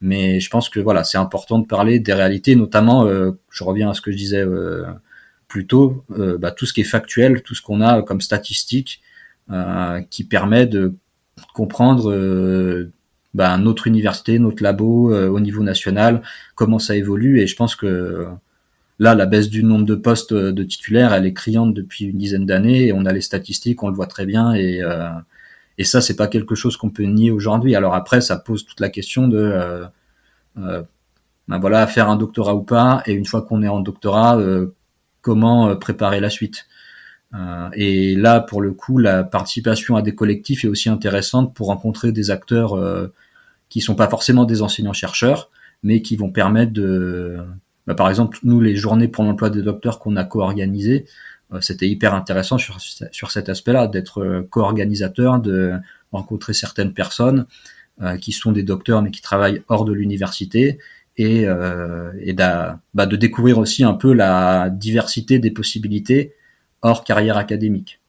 mais 0.00 0.40
je 0.40 0.50
pense 0.50 0.68
que 0.68 0.80
voilà, 0.80 1.04
c'est 1.04 1.18
important 1.18 1.58
de 1.58 1.66
parler 1.66 1.98
des 1.98 2.14
réalités, 2.14 2.54
notamment, 2.54 3.04
euh, 3.06 3.32
je 3.50 3.64
reviens 3.64 3.90
à 3.90 3.94
ce 3.94 4.00
que 4.00 4.12
je 4.12 4.16
disais 4.16 4.44
euh, 4.44 4.84
plus 5.48 5.66
tôt, 5.66 6.04
euh, 6.16 6.38
bah, 6.38 6.52
tout 6.52 6.66
ce 6.66 6.72
qui 6.72 6.82
est 6.82 6.84
factuel, 6.84 7.42
tout 7.42 7.54
ce 7.54 7.62
qu'on 7.62 7.80
a 7.80 8.02
comme 8.02 8.20
statistiques, 8.20 9.00
qui 10.10 10.24
permet 10.24 10.66
de 10.66 10.94
comprendre 11.54 12.12
bah, 13.32 13.56
notre 13.56 13.86
université, 13.86 14.38
notre 14.38 14.62
labo 14.62 15.10
au 15.10 15.40
niveau 15.40 15.62
national, 15.62 16.20
comment 16.54 16.78
ça 16.78 16.94
évolue. 16.96 17.40
Et 17.40 17.46
je 17.46 17.56
pense 17.56 17.74
que 17.74 18.26
là, 18.98 19.14
la 19.14 19.24
baisse 19.24 19.48
du 19.48 19.64
nombre 19.64 19.86
de 19.86 19.94
postes 19.94 20.34
de 20.34 20.62
titulaires, 20.64 21.14
elle 21.14 21.24
est 21.24 21.32
criante 21.32 21.72
depuis 21.72 22.04
une 22.04 22.18
dizaine 22.18 22.44
d'années 22.44 22.88
et 22.88 22.92
on 22.92 23.06
a 23.06 23.12
les 23.14 23.22
statistiques, 23.22 23.82
on 23.82 23.88
le 23.88 23.94
voit 23.94 24.06
très 24.06 24.26
bien 24.26 24.52
et 24.52 24.82
et 25.78 25.84
ça, 25.84 26.00
c'est 26.00 26.16
pas 26.16 26.26
quelque 26.26 26.56
chose 26.56 26.76
qu'on 26.76 26.90
peut 26.90 27.04
nier 27.04 27.30
aujourd'hui. 27.30 27.76
Alors 27.76 27.94
après, 27.94 28.20
ça 28.20 28.36
pose 28.36 28.66
toute 28.66 28.80
la 28.80 28.90
question 28.90 29.28
de 29.28 29.38
euh, 29.38 29.86
euh, 30.58 30.82
ben 31.46 31.58
voilà, 31.58 31.86
faire 31.86 32.10
un 32.10 32.16
doctorat 32.16 32.54
ou 32.54 32.62
pas, 32.62 33.02
et 33.06 33.12
une 33.12 33.24
fois 33.24 33.42
qu'on 33.42 33.62
est 33.62 33.68
en 33.68 33.80
doctorat, 33.80 34.38
euh, 34.38 34.74
comment 35.22 35.74
préparer 35.76 36.20
la 36.20 36.30
suite? 36.30 36.66
et 37.74 38.16
là, 38.16 38.40
pour 38.40 38.62
le 38.62 38.72
coup, 38.72 38.96
la 38.96 39.22
participation 39.22 39.96
à 39.96 40.02
des 40.02 40.14
collectifs 40.14 40.64
est 40.64 40.68
aussi 40.68 40.88
intéressante 40.88 41.54
pour 41.54 41.66
rencontrer 41.66 42.10
des 42.10 42.30
acteurs 42.30 42.74
qui 43.68 43.82
sont 43.82 43.94
pas 43.94 44.08
forcément 44.08 44.46
des 44.46 44.62
enseignants-chercheurs, 44.62 45.50
mais 45.82 46.00
qui 46.00 46.16
vont 46.16 46.30
permettre 46.30 46.72
de, 46.72 47.36
ben, 47.86 47.94
par 47.94 48.08
exemple, 48.08 48.38
nous, 48.44 48.62
les 48.62 48.76
journées 48.76 49.08
pour 49.08 49.24
l'emploi 49.24 49.50
des 49.50 49.60
docteurs 49.60 49.98
qu'on 49.98 50.16
a 50.16 50.24
co-organisées, 50.24 51.04
c'était 51.60 51.88
hyper 51.88 52.14
intéressant 52.14 52.58
sur, 52.58 52.78
sur 52.80 53.30
cet 53.30 53.48
aspect-là, 53.48 53.86
d'être 53.86 54.22
euh, 54.22 54.46
co-organisateur, 54.50 55.40
de 55.40 55.74
rencontrer 56.12 56.52
certaines 56.52 56.92
personnes 56.92 57.46
euh, 58.02 58.16
qui 58.16 58.32
sont 58.32 58.52
des 58.52 58.62
docteurs 58.62 59.02
mais 59.02 59.10
qui 59.10 59.22
travaillent 59.22 59.62
hors 59.68 59.84
de 59.84 59.92
l'université 59.92 60.78
et, 61.16 61.46
et 62.20 62.32
bah, 62.32 62.78
de 62.94 63.16
découvrir 63.16 63.58
aussi 63.58 63.82
un 63.82 63.94
peu 63.94 64.12
la 64.12 64.70
diversité 64.70 65.40
des 65.40 65.50
possibilités 65.50 66.32
hors 66.80 67.02
carrière 67.02 67.36
académique. 67.36 68.00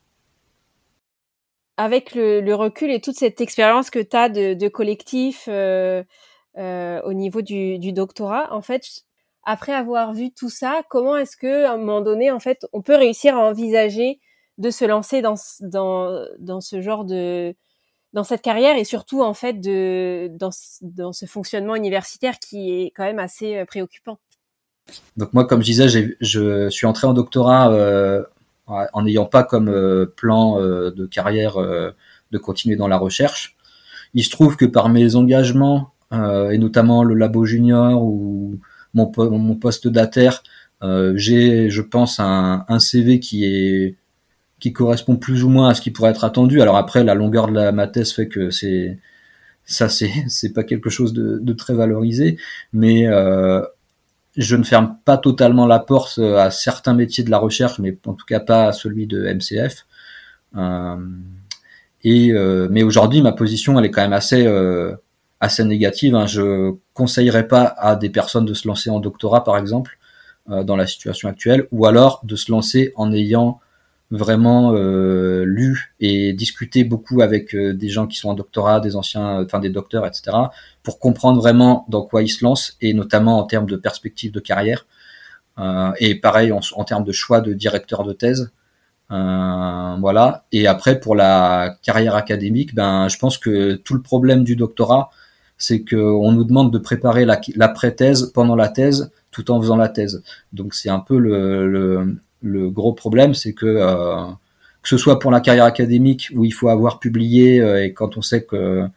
Avec 1.77 2.13
le, 2.13 2.53
recul 2.53 2.91
et 2.91 3.01
toute 3.01 3.15
cette 3.15 3.41
expérience 3.41 3.89
que 3.89 3.97
tu 3.97 4.15
as 4.15 4.29
de, 4.29 4.53
de 4.53 4.67
collectif 4.67 5.49
au 5.49 7.13
niveau 7.13 7.41
du, 7.41 7.79
du, 7.79 7.93
doctorat, 7.93 8.53
en 8.53 8.61
fait, 8.61 9.05
après 9.49 9.73
avoir 9.73 10.13
vu 10.13 10.29
tout 10.31 10.51
ça, 10.51 10.83
comment 10.89 11.17
est-ce 11.17 11.35
que 11.35 11.65
un 11.65 11.77
moment 11.77 12.01
donné, 12.01 12.29
en 12.29 12.39
fait, 12.39 12.67
on 12.71 12.83
peut 12.83 12.95
réussir 12.95 13.35
à 13.35 13.39
envisager 13.39 14.19
de 14.59 14.69
se 14.69 14.85
lancer 14.85 15.23
dans 15.23 15.35
ce 15.35 16.81
genre 16.81 17.03
de 17.03 17.55
dans 18.13 18.23
cette 18.23 18.43
carrière 18.43 18.77
et 18.77 18.83
surtout 18.83 19.23
en 19.23 19.33
fait 19.33 19.53
de 19.53 20.29
dans 20.33 20.51
dans 20.81 21.13
ce 21.13 21.25
fonctionnement 21.25 21.75
universitaire 21.75 22.37
qui 22.37 22.71
est 22.71 22.91
quand 22.95 23.03
même 23.03 23.17
assez 23.17 23.57
euh, 23.57 23.65
préoccupant? 23.65 24.19
Donc 25.17 25.33
moi, 25.33 25.45
comme 25.45 25.61
je 25.61 25.65
disais, 25.65 25.87
je 26.19 26.69
suis 26.69 26.85
entré 26.85 27.07
en 27.07 27.13
doctorat 27.13 27.71
euh, 27.71 28.23
en 28.67 29.01
n'ayant 29.01 29.25
pas 29.25 29.43
comme 29.43 29.69
euh, 29.69 30.05
plan 30.15 30.59
de 30.59 31.05
carrière 31.07 31.55
de 31.57 32.37
continuer 32.37 32.75
dans 32.75 32.87
la 32.87 32.99
recherche. 32.99 33.57
Il 34.13 34.23
se 34.23 34.29
trouve 34.29 34.57
que 34.57 34.65
par 34.65 34.89
mes 34.89 35.15
engagements 35.15 35.91
et 36.11 36.57
notamment 36.59 37.03
le 37.03 37.15
labo 37.15 37.45
junior 37.45 38.03
ou 38.03 38.59
mon, 38.93 39.55
poste 39.55 39.87
d'ATER, 39.87 40.31
euh, 40.83 41.13
j'ai, 41.15 41.69
je 41.69 41.81
pense, 41.81 42.19
un, 42.19 42.79
CV 42.79 43.19
qui 43.19 43.45
est 43.45 43.95
qui 44.59 44.73
correspond 44.73 45.15
plus 45.15 45.43
ou 45.45 45.49
moins 45.49 45.69
à 45.69 45.73
ce 45.73 45.81
qui 45.81 45.91
pourrait 45.91 46.11
être 46.11 46.25
attendu. 46.25 46.61
Alors 46.61 46.75
après, 46.77 47.03
la 47.03 47.13
longueur 47.13 47.47
de 47.47 47.71
ma 47.71 47.87
thèse 47.87 48.11
fait 48.11 48.27
que 48.27 48.49
c'est 48.49 48.99
ça, 49.65 49.89
c'est 49.89 50.11
c'est 50.27 50.53
pas 50.53 50.63
quelque 50.63 50.89
chose 50.89 51.13
de, 51.13 51.53
très 51.53 51.73
valorisé, 51.73 52.37
mais 52.73 53.07
euh, 53.07 53.61
je 54.37 54.55
ne 54.55 54.63
ferme 54.63 54.97
pas 55.05 55.17
totalement 55.17 55.67
la 55.67 55.79
porte 55.79 56.19
à 56.19 56.51
certains 56.51 56.93
métiers 56.93 57.23
de 57.23 57.31
la 57.31 57.39
recherche, 57.39 57.79
mais 57.79 57.97
en 58.05 58.13
tout 58.13 58.25
cas 58.25 58.39
pas 58.39 58.67
à 58.67 58.71
celui 58.73 59.07
de 59.07 59.23
MCF. 59.23 59.85
Euh, 60.55 60.97
et 62.03 62.31
euh, 62.31 62.67
mais 62.71 62.83
aujourd'hui, 62.83 63.21
ma 63.21 63.31
position, 63.31 63.77
elle 63.77 63.85
est 63.85 63.91
quand 63.91 64.01
même 64.01 64.13
assez 64.13 64.45
euh, 64.45 64.95
assez 65.39 65.63
négative. 65.63 66.15
Hein. 66.15 66.27
Je 66.27 66.75
conseillerais 66.93 67.47
pas 67.47 67.63
à 67.63 67.95
des 67.95 68.09
personnes 68.09 68.45
de 68.45 68.53
se 68.53 68.67
lancer 68.67 68.89
en 68.89 68.99
doctorat, 68.99 69.43
par 69.43 69.57
exemple, 69.57 69.97
euh, 70.49 70.63
dans 70.63 70.75
la 70.75 70.87
situation 70.87 71.29
actuelle, 71.29 71.67
ou 71.71 71.85
alors 71.85 72.21
de 72.23 72.35
se 72.35 72.51
lancer 72.51 72.91
en 72.95 73.11
ayant 73.13 73.59
vraiment 74.11 74.73
euh, 74.73 75.43
lu 75.45 75.93
et 75.99 76.33
discuté 76.33 76.83
beaucoup 76.83 77.21
avec 77.21 77.53
euh, 77.53 77.73
des 77.73 77.89
gens 77.89 78.07
qui 78.07 78.17
sont 78.17 78.29
en 78.29 78.33
doctorat, 78.33 78.79
des 78.79 78.95
anciens, 78.95 79.43
enfin 79.43 79.59
des 79.59 79.69
docteurs, 79.69 80.05
etc., 80.07 80.31
pour 80.81 80.99
comprendre 80.99 81.39
vraiment 81.39 81.85
dans 81.89 82.01
quoi 82.01 82.23
ils 82.23 82.29
se 82.29 82.43
lancent, 82.43 82.77
et 82.81 82.93
notamment 82.93 83.37
en 83.37 83.43
termes 83.43 83.67
de 83.67 83.75
perspective 83.75 84.31
de 84.31 84.39
carrière, 84.39 84.85
et 85.99 86.15
pareil 86.15 86.53
en, 86.53 86.61
en, 86.75 86.83
termes 86.85 87.03
de 87.03 87.11
choix 87.11 87.41
de 87.41 87.51
directeur 87.51 88.05
de 88.05 88.13
thèse. 88.13 88.49
voilà. 89.09 90.45
Et 90.53 90.67
après, 90.67 91.01
pour 91.01 91.15
la 91.15 91.77
carrière 91.83 92.15
académique, 92.15 92.73
ben, 92.73 93.09
je 93.09 93.17
pense 93.17 93.37
que 93.37 93.73
tout 93.73 93.93
le 93.93 94.01
problème 94.01 94.45
du 94.45 94.55
doctorat, 94.55 95.09
c'est 95.59 95.83
qu'on 95.83 96.31
nous 96.31 96.45
demande 96.45 96.71
de 96.71 96.79
préparer 96.79 97.25
la, 97.25 97.67
pré-thèse 97.67 98.31
pendant 98.33 98.55
la 98.55 98.69
thèse 98.69 99.11
tout 99.29 99.51
en 99.51 99.61
faisant 99.61 99.75
la 99.75 99.89
thèse. 99.89 100.23
Donc 100.53 100.73
c'est 100.73 100.89
un 100.89 101.01
peu 101.01 101.19
le, 101.19 102.15
le, 102.41 102.69
gros 102.71 102.93
problème, 102.93 103.35
c'est 103.35 103.53
que 103.53 103.65
euh, 103.65 104.25
que 104.81 104.89
ce 104.89 104.97
soit 104.97 105.19
pour 105.19 105.31
la 105.31 105.41
carrière 105.41 105.65
académique 105.65 106.31
où 106.33 106.45
il 106.45 106.51
faut 106.51 106.69
avoir 106.69 106.99
publié 106.99 107.59
euh, 107.59 107.83
et 107.83 107.93
quand 107.93 108.17
on 108.17 108.21
sait 108.21 108.43
que 108.43 108.87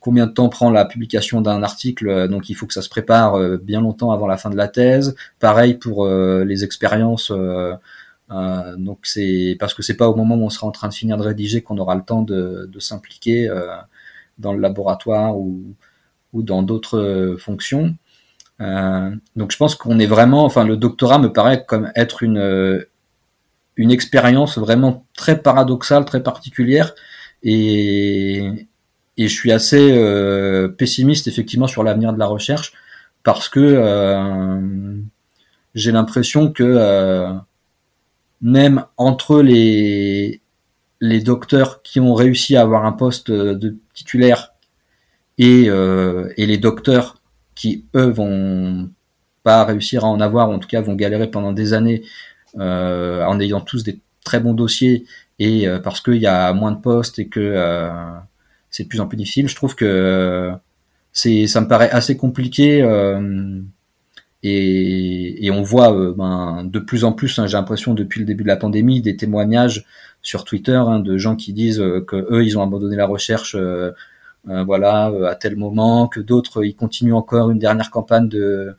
combien 0.00 0.26
de 0.26 0.32
temps 0.32 0.48
prend 0.48 0.70
la 0.70 0.84
publication 0.84 1.40
d'un 1.40 1.62
article, 1.62 2.08
euh, 2.08 2.26
donc 2.26 2.50
il 2.50 2.54
faut 2.54 2.66
que 2.66 2.74
ça 2.74 2.82
se 2.82 2.88
prépare 2.88 3.38
bien 3.60 3.80
longtemps 3.80 4.10
avant 4.10 4.26
la 4.26 4.36
fin 4.36 4.50
de 4.50 4.56
la 4.56 4.66
thèse. 4.68 5.14
Pareil 5.38 5.74
pour 5.74 6.06
les 6.08 6.64
expériences. 6.64 7.32
donc 8.78 8.98
c'est 9.04 9.56
parce 9.60 9.74
que 9.74 9.82
c'est 9.82 9.96
pas 9.96 10.08
au 10.08 10.16
moment 10.16 10.34
où 10.34 10.42
on 10.42 10.50
sera 10.50 10.66
en 10.66 10.72
train 10.72 10.88
de 10.88 10.94
finir 10.94 11.16
de 11.16 11.22
rédiger 11.22 11.62
qu'on 11.62 11.78
aura 11.78 11.94
le 11.94 12.02
temps 12.02 12.22
de, 12.22 12.68
de 12.72 12.80
s'impliquer 12.80 13.48
dans 14.38 14.52
le 14.52 14.60
laboratoire 14.60 15.36
ou, 15.38 15.62
ou 16.32 16.42
dans 16.42 16.62
d'autres 16.62 16.98
euh, 16.98 17.36
fonctions. 17.38 17.94
Euh, 18.60 19.10
donc 19.36 19.52
je 19.52 19.56
pense 19.56 19.74
qu'on 19.74 19.98
est 19.98 20.06
vraiment, 20.06 20.44
enfin 20.44 20.64
le 20.64 20.76
doctorat 20.76 21.18
me 21.18 21.32
paraît 21.32 21.64
comme 21.66 21.90
être 21.94 22.22
une 22.22 22.38
euh, 22.38 22.88
une 23.76 23.90
expérience 23.90 24.58
vraiment 24.58 25.06
très 25.16 25.40
paradoxale, 25.40 26.04
très 26.04 26.22
particulière, 26.22 26.94
et, 27.42 28.68
et 29.16 29.28
je 29.28 29.34
suis 29.34 29.50
assez 29.50 29.98
pessimiste 30.76 31.26
effectivement 31.26 31.66
sur 31.66 31.82
l'avenir 31.82 32.12
de 32.12 32.18
la 32.18 32.26
recherche 32.26 32.74
parce 33.22 33.48
que 33.48 35.00
j'ai 35.74 35.90
l'impression 35.90 36.52
que 36.52 37.32
même 38.42 38.84
entre 38.98 39.40
les 39.40 40.42
les 41.00 41.20
docteurs 41.20 41.80
qui 41.82 41.98
ont 41.98 42.12
réussi 42.12 42.54
à 42.56 42.60
avoir 42.60 42.84
un 42.84 42.92
poste 42.92 43.30
de 43.30 43.78
titulaire 43.94 44.51
et, 45.38 45.64
euh, 45.68 46.32
et 46.36 46.46
les 46.46 46.58
docteurs 46.58 47.16
qui 47.54 47.84
eux 47.94 48.10
vont 48.10 48.90
pas 49.42 49.64
réussir 49.64 50.04
à 50.04 50.08
en 50.08 50.20
avoir, 50.20 50.50
en 50.50 50.58
tout 50.58 50.68
cas 50.68 50.80
vont 50.80 50.94
galérer 50.94 51.30
pendant 51.30 51.52
des 51.52 51.72
années 51.72 52.02
euh, 52.58 53.24
en 53.24 53.40
ayant 53.40 53.60
tous 53.60 53.82
des 53.82 53.98
très 54.24 54.40
bons 54.40 54.54
dossiers 54.54 55.04
et 55.38 55.66
euh, 55.66 55.78
parce 55.78 56.00
qu'il 56.00 56.16
y 56.16 56.26
a 56.26 56.52
moins 56.52 56.72
de 56.72 56.80
postes 56.80 57.18
et 57.18 57.28
que 57.28 57.40
euh, 57.40 57.90
c'est 58.70 58.84
de 58.84 58.88
plus 58.88 59.00
en 59.00 59.06
plus 59.06 59.16
difficile. 59.16 59.48
Je 59.48 59.56
trouve 59.56 59.74
que 59.74 60.52
c'est, 61.12 61.46
ça 61.46 61.60
me 61.60 61.68
paraît 61.68 61.90
assez 61.90 62.16
compliqué 62.16 62.78
et, 64.44 65.46
et, 65.46 65.50
on 65.52 65.62
voit 65.62 65.92
ben, 66.16 66.64
de 66.64 66.78
plus 66.80 67.04
en 67.04 67.12
plus, 67.12 67.38
hein, 67.38 67.46
j'ai 67.46 67.56
l'impression 67.56 67.94
depuis 67.94 68.18
le 68.20 68.26
début 68.26 68.42
de 68.42 68.48
la 68.48 68.56
pandémie, 68.56 69.00
des 69.00 69.16
témoignages 69.16 69.86
sur 70.20 70.44
Twitter 70.44 70.74
hein, 70.74 70.98
de 70.98 71.16
gens 71.16 71.36
qui 71.36 71.52
disent 71.52 71.82
que 72.06 72.26
eux 72.30 72.44
ils 72.44 72.58
ont 72.58 72.62
abandonné 72.62 72.96
la 72.96 73.06
recherche 73.06 73.54
euh, 73.58 73.92
voilà, 74.44 75.10
euh, 75.10 75.24
à 75.26 75.34
tel 75.36 75.56
moment, 75.56 76.08
que 76.08 76.20
d'autres 76.20 76.64
ils 76.64 76.74
continuent 76.74 77.14
encore 77.14 77.50
une 77.50 77.58
dernière 77.58 77.90
campagne 77.90 78.28
de 78.28 78.74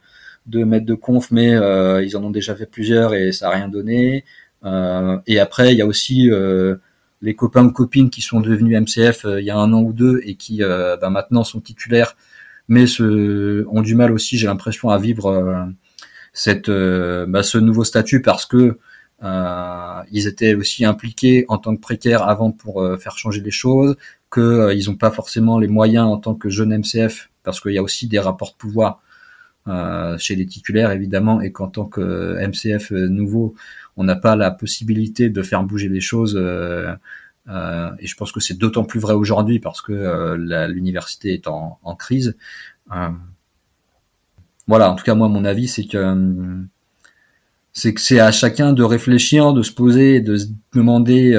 de 0.47 0.63
de 0.79 0.93
conf, 0.93 1.31
mais 1.31 1.55
euh, 1.55 2.03
ils 2.03 2.17
en 2.17 2.23
ont 2.23 2.31
déjà 2.31 2.55
fait 2.55 2.65
plusieurs 2.65 3.13
et 3.13 3.31
ça 3.31 3.47
a 3.49 3.51
rien 3.51 3.69
donné. 3.69 4.25
et 5.27 5.39
après, 5.39 5.73
il 5.73 5.77
y 5.77 5.81
a 5.81 5.85
aussi 5.85 6.29
les 7.21 7.35
copains 7.35 7.65
ou 7.65 7.71
copines 7.71 8.09
qui 8.09 8.21
sont 8.21 8.41
devenus 8.41 8.77
MCF 8.77 9.25
il 9.39 9.45
y 9.45 9.51
a 9.51 9.57
un 9.57 9.71
an 9.73 9.81
ou 9.81 9.93
deux 9.93 10.21
et 10.25 10.35
qui 10.35 10.59
bah, 10.59 11.09
maintenant 11.09 11.43
sont 11.43 11.61
titulaires, 11.61 12.15
mais 12.67 12.87
se, 12.87 13.65
ont 13.69 13.81
du 13.81 13.95
mal 13.95 14.11
aussi, 14.11 14.37
j'ai 14.37 14.47
l'impression, 14.47 14.89
à 14.89 14.97
vivre 14.99 15.69
cette, 16.33 16.69
bah, 16.69 17.43
ce 17.43 17.57
nouveau 17.57 17.83
statut 17.85 18.21
parce 18.21 18.45
que 18.45 18.77
ils 20.11 20.27
étaient 20.27 20.55
aussi 20.55 20.85
impliqués 20.85 21.45
en 21.47 21.57
tant 21.57 21.75
que 21.75 21.81
précaires 21.81 22.23
avant 22.27 22.51
pour 22.51 22.85
faire 22.99 23.17
changer 23.17 23.41
les 23.41 23.51
choses, 23.51 23.95
qu'ils 24.33 24.41
euh, 24.41 24.81
n'ont 24.87 24.95
pas 24.95 25.11
forcément 25.11 25.59
les 25.59 25.67
moyens 25.67 26.07
en 26.07 26.17
tant 26.17 26.33
que 26.33 26.49
jeune 26.49 26.75
MCF, 26.75 27.29
parce 27.43 27.59
qu'il 27.59 27.73
y 27.73 27.77
a 27.77 27.83
aussi 27.83 28.07
des 28.07 28.19
rapports 28.19 28.51
de 28.51 28.57
pouvoir 28.57 29.01
euh, 29.67 30.17
chez 30.17 30.35
les 30.35 30.45
titulaires 30.45 30.91
évidemment, 30.91 31.39
et 31.41 31.51
qu'en 31.51 31.67
tant 31.67 31.85
que 31.85 32.01
euh, 32.01 32.47
MCF 32.47 32.91
nouveau, 32.91 33.53
on 33.95 34.03
n'a 34.03 34.15
pas 34.15 34.35
la 34.35 34.49
possibilité 34.49 35.29
de 35.29 35.41
faire 35.43 35.63
bouger 35.63 35.87
les 35.87 36.01
choses. 36.01 36.35
et 36.35 38.07
je 38.07 38.15
pense 38.15 38.31
que 38.31 38.39
c'est 38.39 38.57
d'autant 38.57 38.85
plus 38.85 38.99
vrai 38.99 39.13
aujourd'hui 39.13 39.59
parce 39.59 39.81
que 39.81 40.35
l'université 40.67 41.33
est 41.33 41.47
en, 41.47 41.95
crise. 41.95 42.35
voilà, 44.67 44.91
en 44.91 44.95
tout 44.95 45.03
cas 45.03 45.13
moi 45.13 45.29
mon 45.29 45.45
avis 45.45 45.67
que 45.87 46.63
c'est 47.71 47.93
que 47.93 48.01
c'est 48.01 48.19
à 48.19 48.31
chacun 48.31 48.73
de 48.73 48.83
réfléchir, 48.83 49.53
de 49.53 49.61
se 49.61 49.71
poser, 49.71 50.21
de 50.21 50.37
se 50.37 50.47
demander 50.73 51.33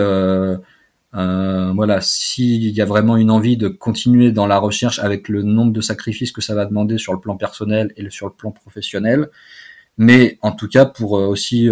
euh, 1.14 1.72
voilà, 1.74 2.00
s'il 2.00 2.70
y 2.70 2.80
a 2.80 2.84
vraiment 2.84 3.16
une 3.16 3.30
envie 3.30 3.56
de 3.56 3.68
continuer 3.68 4.32
dans 4.32 4.46
la 4.46 4.58
recherche 4.58 4.98
avec 4.98 5.28
le 5.28 5.42
nombre 5.42 5.72
de 5.72 5.80
sacrifices 5.80 6.32
que 6.32 6.40
ça 6.40 6.54
va 6.54 6.66
demander 6.66 6.98
sur 6.98 7.12
le 7.12 7.20
plan 7.20 7.36
personnel 7.36 7.92
et 7.96 8.08
sur 8.10 8.26
le 8.26 8.32
plan 8.32 8.50
professionnel, 8.50 9.28
mais 9.98 10.38
en 10.42 10.52
tout 10.52 10.68
cas 10.68 10.86
pour 10.86 11.12
aussi 11.12 11.68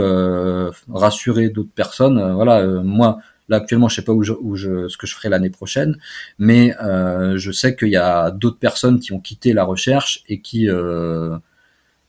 rassurer 0.89 1.49
d'autres 1.51 1.75
personnes. 1.75 2.35
voilà, 2.35 2.65
moi 2.83 3.19
Là 3.49 3.57
actuellement, 3.59 3.89
je 3.89 3.97
sais 3.97 4.03
pas 4.03 4.13
où 4.13 4.23
je, 4.23 4.33
où 4.33 4.57
je 4.57 4.89
ce 4.89 4.97
que 4.97 5.07
je 5.07 5.15
ferai 5.15 5.29
l'année 5.29 5.51
prochaine, 5.51 5.99
mais 6.39 6.75
euh, 6.83 7.37
je 7.37 7.51
sais 7.51 7.75
qu'il 7.77 7.89
y 7.89 7.97
a 7.97 8.31
d'autres 8.31 8.59
personnes 8.59 9.01
qui 9.01 9.13
ont 9.13 9.21
quitté 9.21 9.53
la 9.53 9.65
recherche 9.65 10.23
et 10.29 10.41
qui 10.41 10.71
euh, 10.71 11.37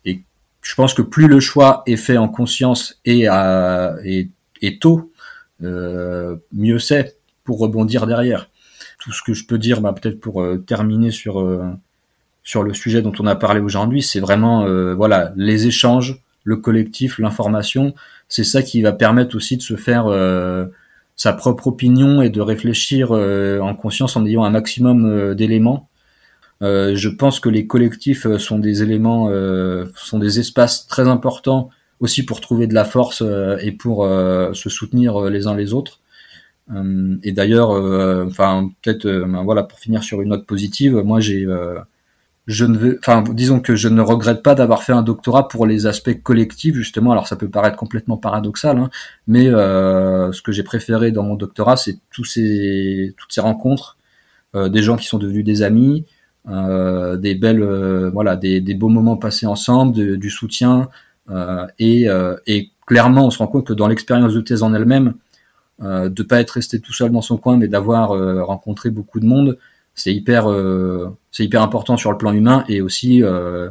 et 0.05 0.21
je 0.61 0.75
pense 0.75 0.93
que 0.93 1.01
plus 1.01 1.27
le 1.27 1.39
choix 1.39 1.83
est 1.87 1.97
fait 1.97 2.17
en 2.17 2.29
conscience 2.29 2.99
et 3.03 3.27
à, 3.27 3.95
et, 4.05 4.29
et 4.61 4.79
tôt, 4.79 5.11
euh, 5.63 6.37
mieux 6.53 6.79
c'est 6.79 7.17
pour 7.43 7.59
rebondir 7.59 8.07
derrière. 8.07 8.49
Tout 8.99 9.11
ce 9.11 9.21
que 9.21 9.33
je 9.33 9.45
peux 9.45 9.57
dire, 9.57 9.81
bah, 9.81 9.93
peut-être 9.93 10.19
pour 10.19 10.41
euh, 10.41 10.57
terminer 10.57 11.11
sur 11.11 11.41
euh, 11.41 11.63
sur 12.43 12.63
le 12.63 12.73
sujet 12.73 13.01
dont 13.01 13.13
on 13.19 13.27
a 13.27 13.35
parlé 13.35 13.59
aujourd'hui, 13.59 14.01
c'est 14.01 14.19
vraiment 14.19 14.65
euh, 14.65 14.93
voilà 14.93 15.33
les 15.35 15.67
échanges, 15.67 16.21
le 16.43 16.57
collectif, 16.57 17.19
l'information. 17.19 17.93
C'est 18.27 18.43
ça 18.43 18.61
qui 18.61 18.81
va 18.81 18.91
permettre 18.91 19.35
aussi 19.35 19.57
de 19.57 19.61
se 19.61 19.75
faire 19.75 20.05
sa 21.15 21.33
propre 21.33 21.67
opinion 21.67 22.21
et 22.21 22.29
de 22.29 22.41
réfléchir 22.41 23.11
en 23.11 23.75
conscience 23.75 24.17
en 24.17 24.25
ayant 24.25 24.43
un 24.43 24.49
maximum 24.49 25.35
d'éléments. 25.35 25.87
Je 26.61 27.09
pense 27.09 27.39
que 27.39 27.49
les 27.49 27.67
collectifs 27.67 28.25
sont 28.37 28.57
des 28.57 28.81
éléments, 28.81 29.29
sont 29.95 30.17
des 30.17 30.39
espaces 30.39 30.87
très 30.87 31.07
importants 31.07 31.69
aussi 31.99 32.25
pour 32.25 32.41
trouver 32.41 32.65
de 32.65 32.73
la 32.73 32.85
force 32.85 33.23
et 33.61 33.71
pour 33.71 34.03
se 34.03 34.69
soutenir 34.69 35.21
les 35.29 35.45
uns 35.45 35.55
les 35.55 35.73
autres. 35.73 35.99
Et 37.23 37.31
d'ailleurs, 37.31 37.71
enfin 38.25 38.69
peut-être, 38.81 39.05
ben 39.05 39.43
voilà, 39.43 39.63
pour 39.63 39.79
finir 39.79 40.03
sur 40.03 40.21
une 40.21 40.29
note 40.29 40.45
positive, 40.45 40.95
moi 41.03 41.19
j'ai 41.19 41.45
je 42.45 42.65
ne 42.65 42.77
veux, 42.77 42.99
enfin, 42.99 43.23
disons 43.31 43.59
que 43.61 43.75
je 43.75 43.87
ne 43.87 44.01
regrette 44.01 44.43
pas 44.43 44.53
d'avoir 44.55 44.83
fait 44.83 44.91
un 44.91 45.01
doctorat 45.01 45.47
pour 45.47 45.65
les 45.65 45.85
aspects 45.85 46.21
collectifs 46.21 46.75
justement. 46.75 47.11
Alors 47.11 47.27
ça 47.27 47.35
peut 47.35 47.49
paraître 47.49 47.77
complètement 47.77 48.17
paradoxal, 48.17 48.77
hein, 48.77 48.89
mais 49.27 49.47
euh, 49.47 50.31
ce 50.33 50.41
que 50.41 50.51
j'ai 50.51 50.63
préféré 50.63 51.11
dans 51.11 51.23
mon 51.23 51.35
doctorat, 51.35 51.77
c'est 51.77 51.99
tous 52.11 52.25
ces, 52.25 53.13
toutes 53.17 53.31
ces 53.31 53.41
rencontres, 53.41 53.97
euh, 54.55 54.67
des 54.69 54.83
gens 54.83 54.97
qui 54.97 55.07
sont 55.07 55.19
devenus 55.19 55.45
des 55.45 55.61
amis, 55.63 56.05
euh, 56.49 57.15
des 57.15 57.35
belles, 57.35 57.63
voilà, 58.13 58.35
des, 58.35 58.61
beaux 58.73 58.89
moments 58.89 59.17
passés 59.17 59.45
ensemble, 59.45 60.17
du 60.17 60.29
soutien, 60.29 60.89
et, 61.79 62.09
clairement, 62.85 63.27
on 63.27 63.29
se 63.29 63.37
rend 63.37 63.47
compte 63.47 63.67
que 63.67 63.73
dans 63.73 63.87
l'expérience 63.87 64.33
de 64.33 64.41
thèse 64.41 64.63
en 64.63 64.73
elle-même, 64.73 65.13
de 65.79 66.23
pas 66.23 66.39
être 66.39 66.51
resté 66.51 66.79
tout 66.79 66.93
seul 66.93 67.11
dans 67.11 67.21
son 67.21 67.37
coin, 67.37 67.57
mais 67.57 67.67
d'avoir 67.67 68.09
rencontré 68.45 68.89
beaucoup 68.89 69.19
de 69.19 69.25
monde, 69.25 69.57
c'est 69.95 70.13
hyper 70.13 70.49
euh, 70.49 71.15
c'est 71.31 71.43
hyper 71.43 71.61
important 71.61 71.97
sur 71.97 72.11
le 72.11 72.17
plan 72.17 72.33
humain 72.33 72.63
et 72.67 72.81
aussi 72.81 73.23
euh, 73.23 73.69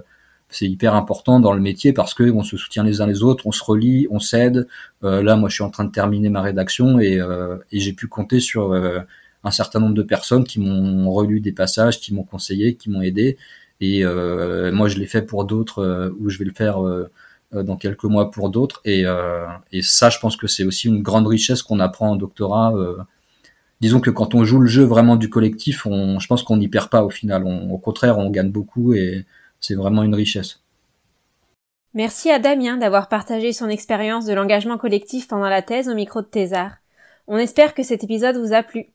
c'est 0.49 0.69
hyper 0.69 0.95
important 0.95 1.41
dans 1.41 1.53
le 1.53 1.61
métier 1.61 1.93
parce 1.93 2.15
que 2.15 2.31
on 2.31 2.43
se 2.43 2.57
soutient 2.57 2.85
les 2.85 3.01
uns 3.01 3.07
les 3.07 3.23
autres, 3.23 3.47
on 3.47 3.53
se 3.53 3.65
relie, 3.65 4.07
on 4.11 4.21
s'aide. 4.21 4.69
Euh, 5.03 5.23
là, 5.23 5.37
moi, 5.37 5.49
je 5.49 5.55
suis 5.55 5.65
en 5.65 5.71
train 5.71 5.85
de 5.85 5.91
terminer 5.91 6.29
ma 6.29 6.43
rédaction 6.43 7.01
et, 7.01 7.19
et 7.73 7.81
j'ai 7.81 7.93
pu 7.93 8.07
compter 8.07 8.39
sur 8.41 8.75
un 9.45 9.51
certain 9.51 9.81
nombre 9.81 9.95
de 9.95 10.03
personnes 10.03 10.45
qui 10.45 10.61
m'ont 10.61 11.11
relu 11.11 11.41
des 11.41 11.53
passages, 11.53 12.01
qui 12.01 12.13
m'ont 12.13 12.25
conseillé, 12.25 12.75
qui 12.75 12.91
m'ont 12.91 13.01
aidé. 13.01 13.39
Et 13.81 14.05
moi, 14.05 14.89
je 14.89 14.99
l'ai 14.99 15.07
fait 15.07 15.23
pour 15.23 15.47
d'autres 15.47 16.13
ou 16.21 16.29
je 16.29 16.39
vais 16.39 16.45
le 16.45 16.53
faire 16.53 16.83
dans 17.53 17.77
quelques 17.77 18.05
mois 18.05 18.31
pour 18.31 18.51
d'autres. 18.51 18.81
Et, 18.85 19.05
et 19.73 19.83
ça, 19.83 20.11
je 20.11 20.19
pense 20.19 20.37
que 20.37 20.47
c'est 20.47 20.65
aussi 20.65 20.89
une 20.89 21.03
grande 21.03 21.27
richesse 21.27 21.63
qu'on 21.63 21.81
apprend 21.81 22.11
en 22.11 22.17
doctorat 22.17 22.75
disons 23.83 24.01
que 24.01 24.11
quand 24.11 24.35
on 24.37 24.45
joue 24.45 24.61
le 24.61 24.69
jeu 24.69 24.85
vraiment 24.85 25.17
du 25.17 25.29
collectif, 25.29 25.87
on, 25.87 26.21
je 26.21 26.29
pense 26.29 26.45
qu'on 26.45 26.57
n'y 26.57 26.69
perd 26.69 26.89
pas 26.89 27.03
au 27.03 27.11
final. 27.11 27.45
au 27.45 27.79
contraire, 27.79 28.17
on 28.17 28.31
gagne 28.31 28.51
beaucoup 28.51 28.95
et 28.95 29.27
c'est 29.61 29.75
vraiment 29.75 30.05
une 30.05 30.15
richesse. 30.15 30.61
Merci 31.93 32.31
à 32.31 32.39
Damien 32.39 32.77
d'avoir 32.79 33.09
partagé 33.09 33.53
son 33.53 33.69
expérience 33.69 34.25
de 34.25 34.33
l'engagement 34.33 34.79
collectif 34.79 35.27
pendant 35.27 35.49
la 35.49 35.63
thèse 35.63 35.89
au 35.89 35.95
micro 35.95 36.23
de 36.23 36.27
Thésar. 36.27 36.77
On 37.27 37.37
espère 37.37 37.75
que 37.75 37.83
cet 37.83 38.05
épisode 38.05 38.37
vous 38.37 38.55
a 38.55 38.63
plu. 38.63 38.87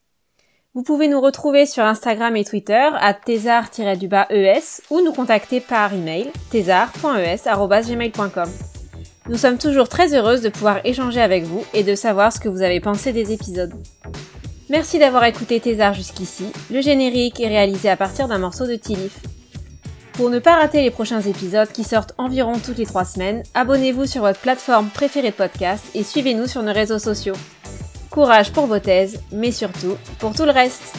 Vous 0.78 0.84
pouvez 0.84 1.08
nous 1.08 1.20
retrouver 1.20 1.66
sur 1.66 1.84
Instagram 1.84 2.36
et 2.36 2.44
Twitter 2.46 2.90
à 3.00 3.16
thésar-es 3.16 4.84
ou 4.92 5.02
nous 5.02 5.12
contacter 5.12 5.60
par 5.60 5.92
email 5.92 6.28
thésar.es.gmail.com. 6.52 8.50
Nous 9.28 9.38
sommes 9.38 9.58
toujours 9.58 9.90
très 9.90 10.14
heureuses 10.14 10.44
de 10.44 10.50
pouvoir 10.50 10.82
échanger 10.84 11.20
avec 11.20 11.46
vous 11.46 11.66
et 11.74 11.82
de 11.82 11.96
savoir 11.96 12.32
ce 12.32 12.40
que 12.40 12.48
vous 12.48 12.62
avez 12.62 12.80
pensé 12.80 13.12
des 13.12 13.34
épisodes. 13.34 13.74
Merci 14.70 15.00
d'avoir 15.00 15.24
écouté 15.24 15.60
Thésar 15.60 15.96
jusqu'ici. 15.96 16.46
Le 16.70 16.82
générique 16.82 17.40
est 17.40 17.48
réalisé 17.48 17.90
à 17.90 17.98
partir 17.98 18.28
d'un 18.28 18.38
morceau 18.38 18.68
de 18.68 18.76
Tilif. 18.76 19.18
Pour 20.14 20.30
ne 20.30 20.38
pas 20.38 20.58
rater 20.58 20.84
les 20.84 20.92
prochains 20.92 21.22
épisodes 21.22 21.72
qui 21.72 21.86
sortent 21.86 22.14
environ 22.20 22.54
toutes 22.64 22.78
les 22.78 22.86
trois 22.86 23.06
semaines, 23.06 23.42
abonnez-vous 23.56 24.06
sur 24.06 24.22
votre 24.22 24.42
plateforme 24.42 24.90
préférée 24.90 25.32
de 25.32 25.36
podcast 25.36 25.86
et 25.96 26.04
suivez-nous 26.04 26.46
sur 26.46 26.62
nos 26.62 26.72
réseaux 26.74 27.00
sociaux. 27.00 27.34
Courage 28.10 28.52
pour 28.52 28.68
vos 28.68 28.80
thèses, 28.80 29.22
mais 29.32 29.52
surtout 29.52 29.96
pour 30.20 30.34
tout 30.34 30.46
le 30.46 30.52
reste. 30.52 30.96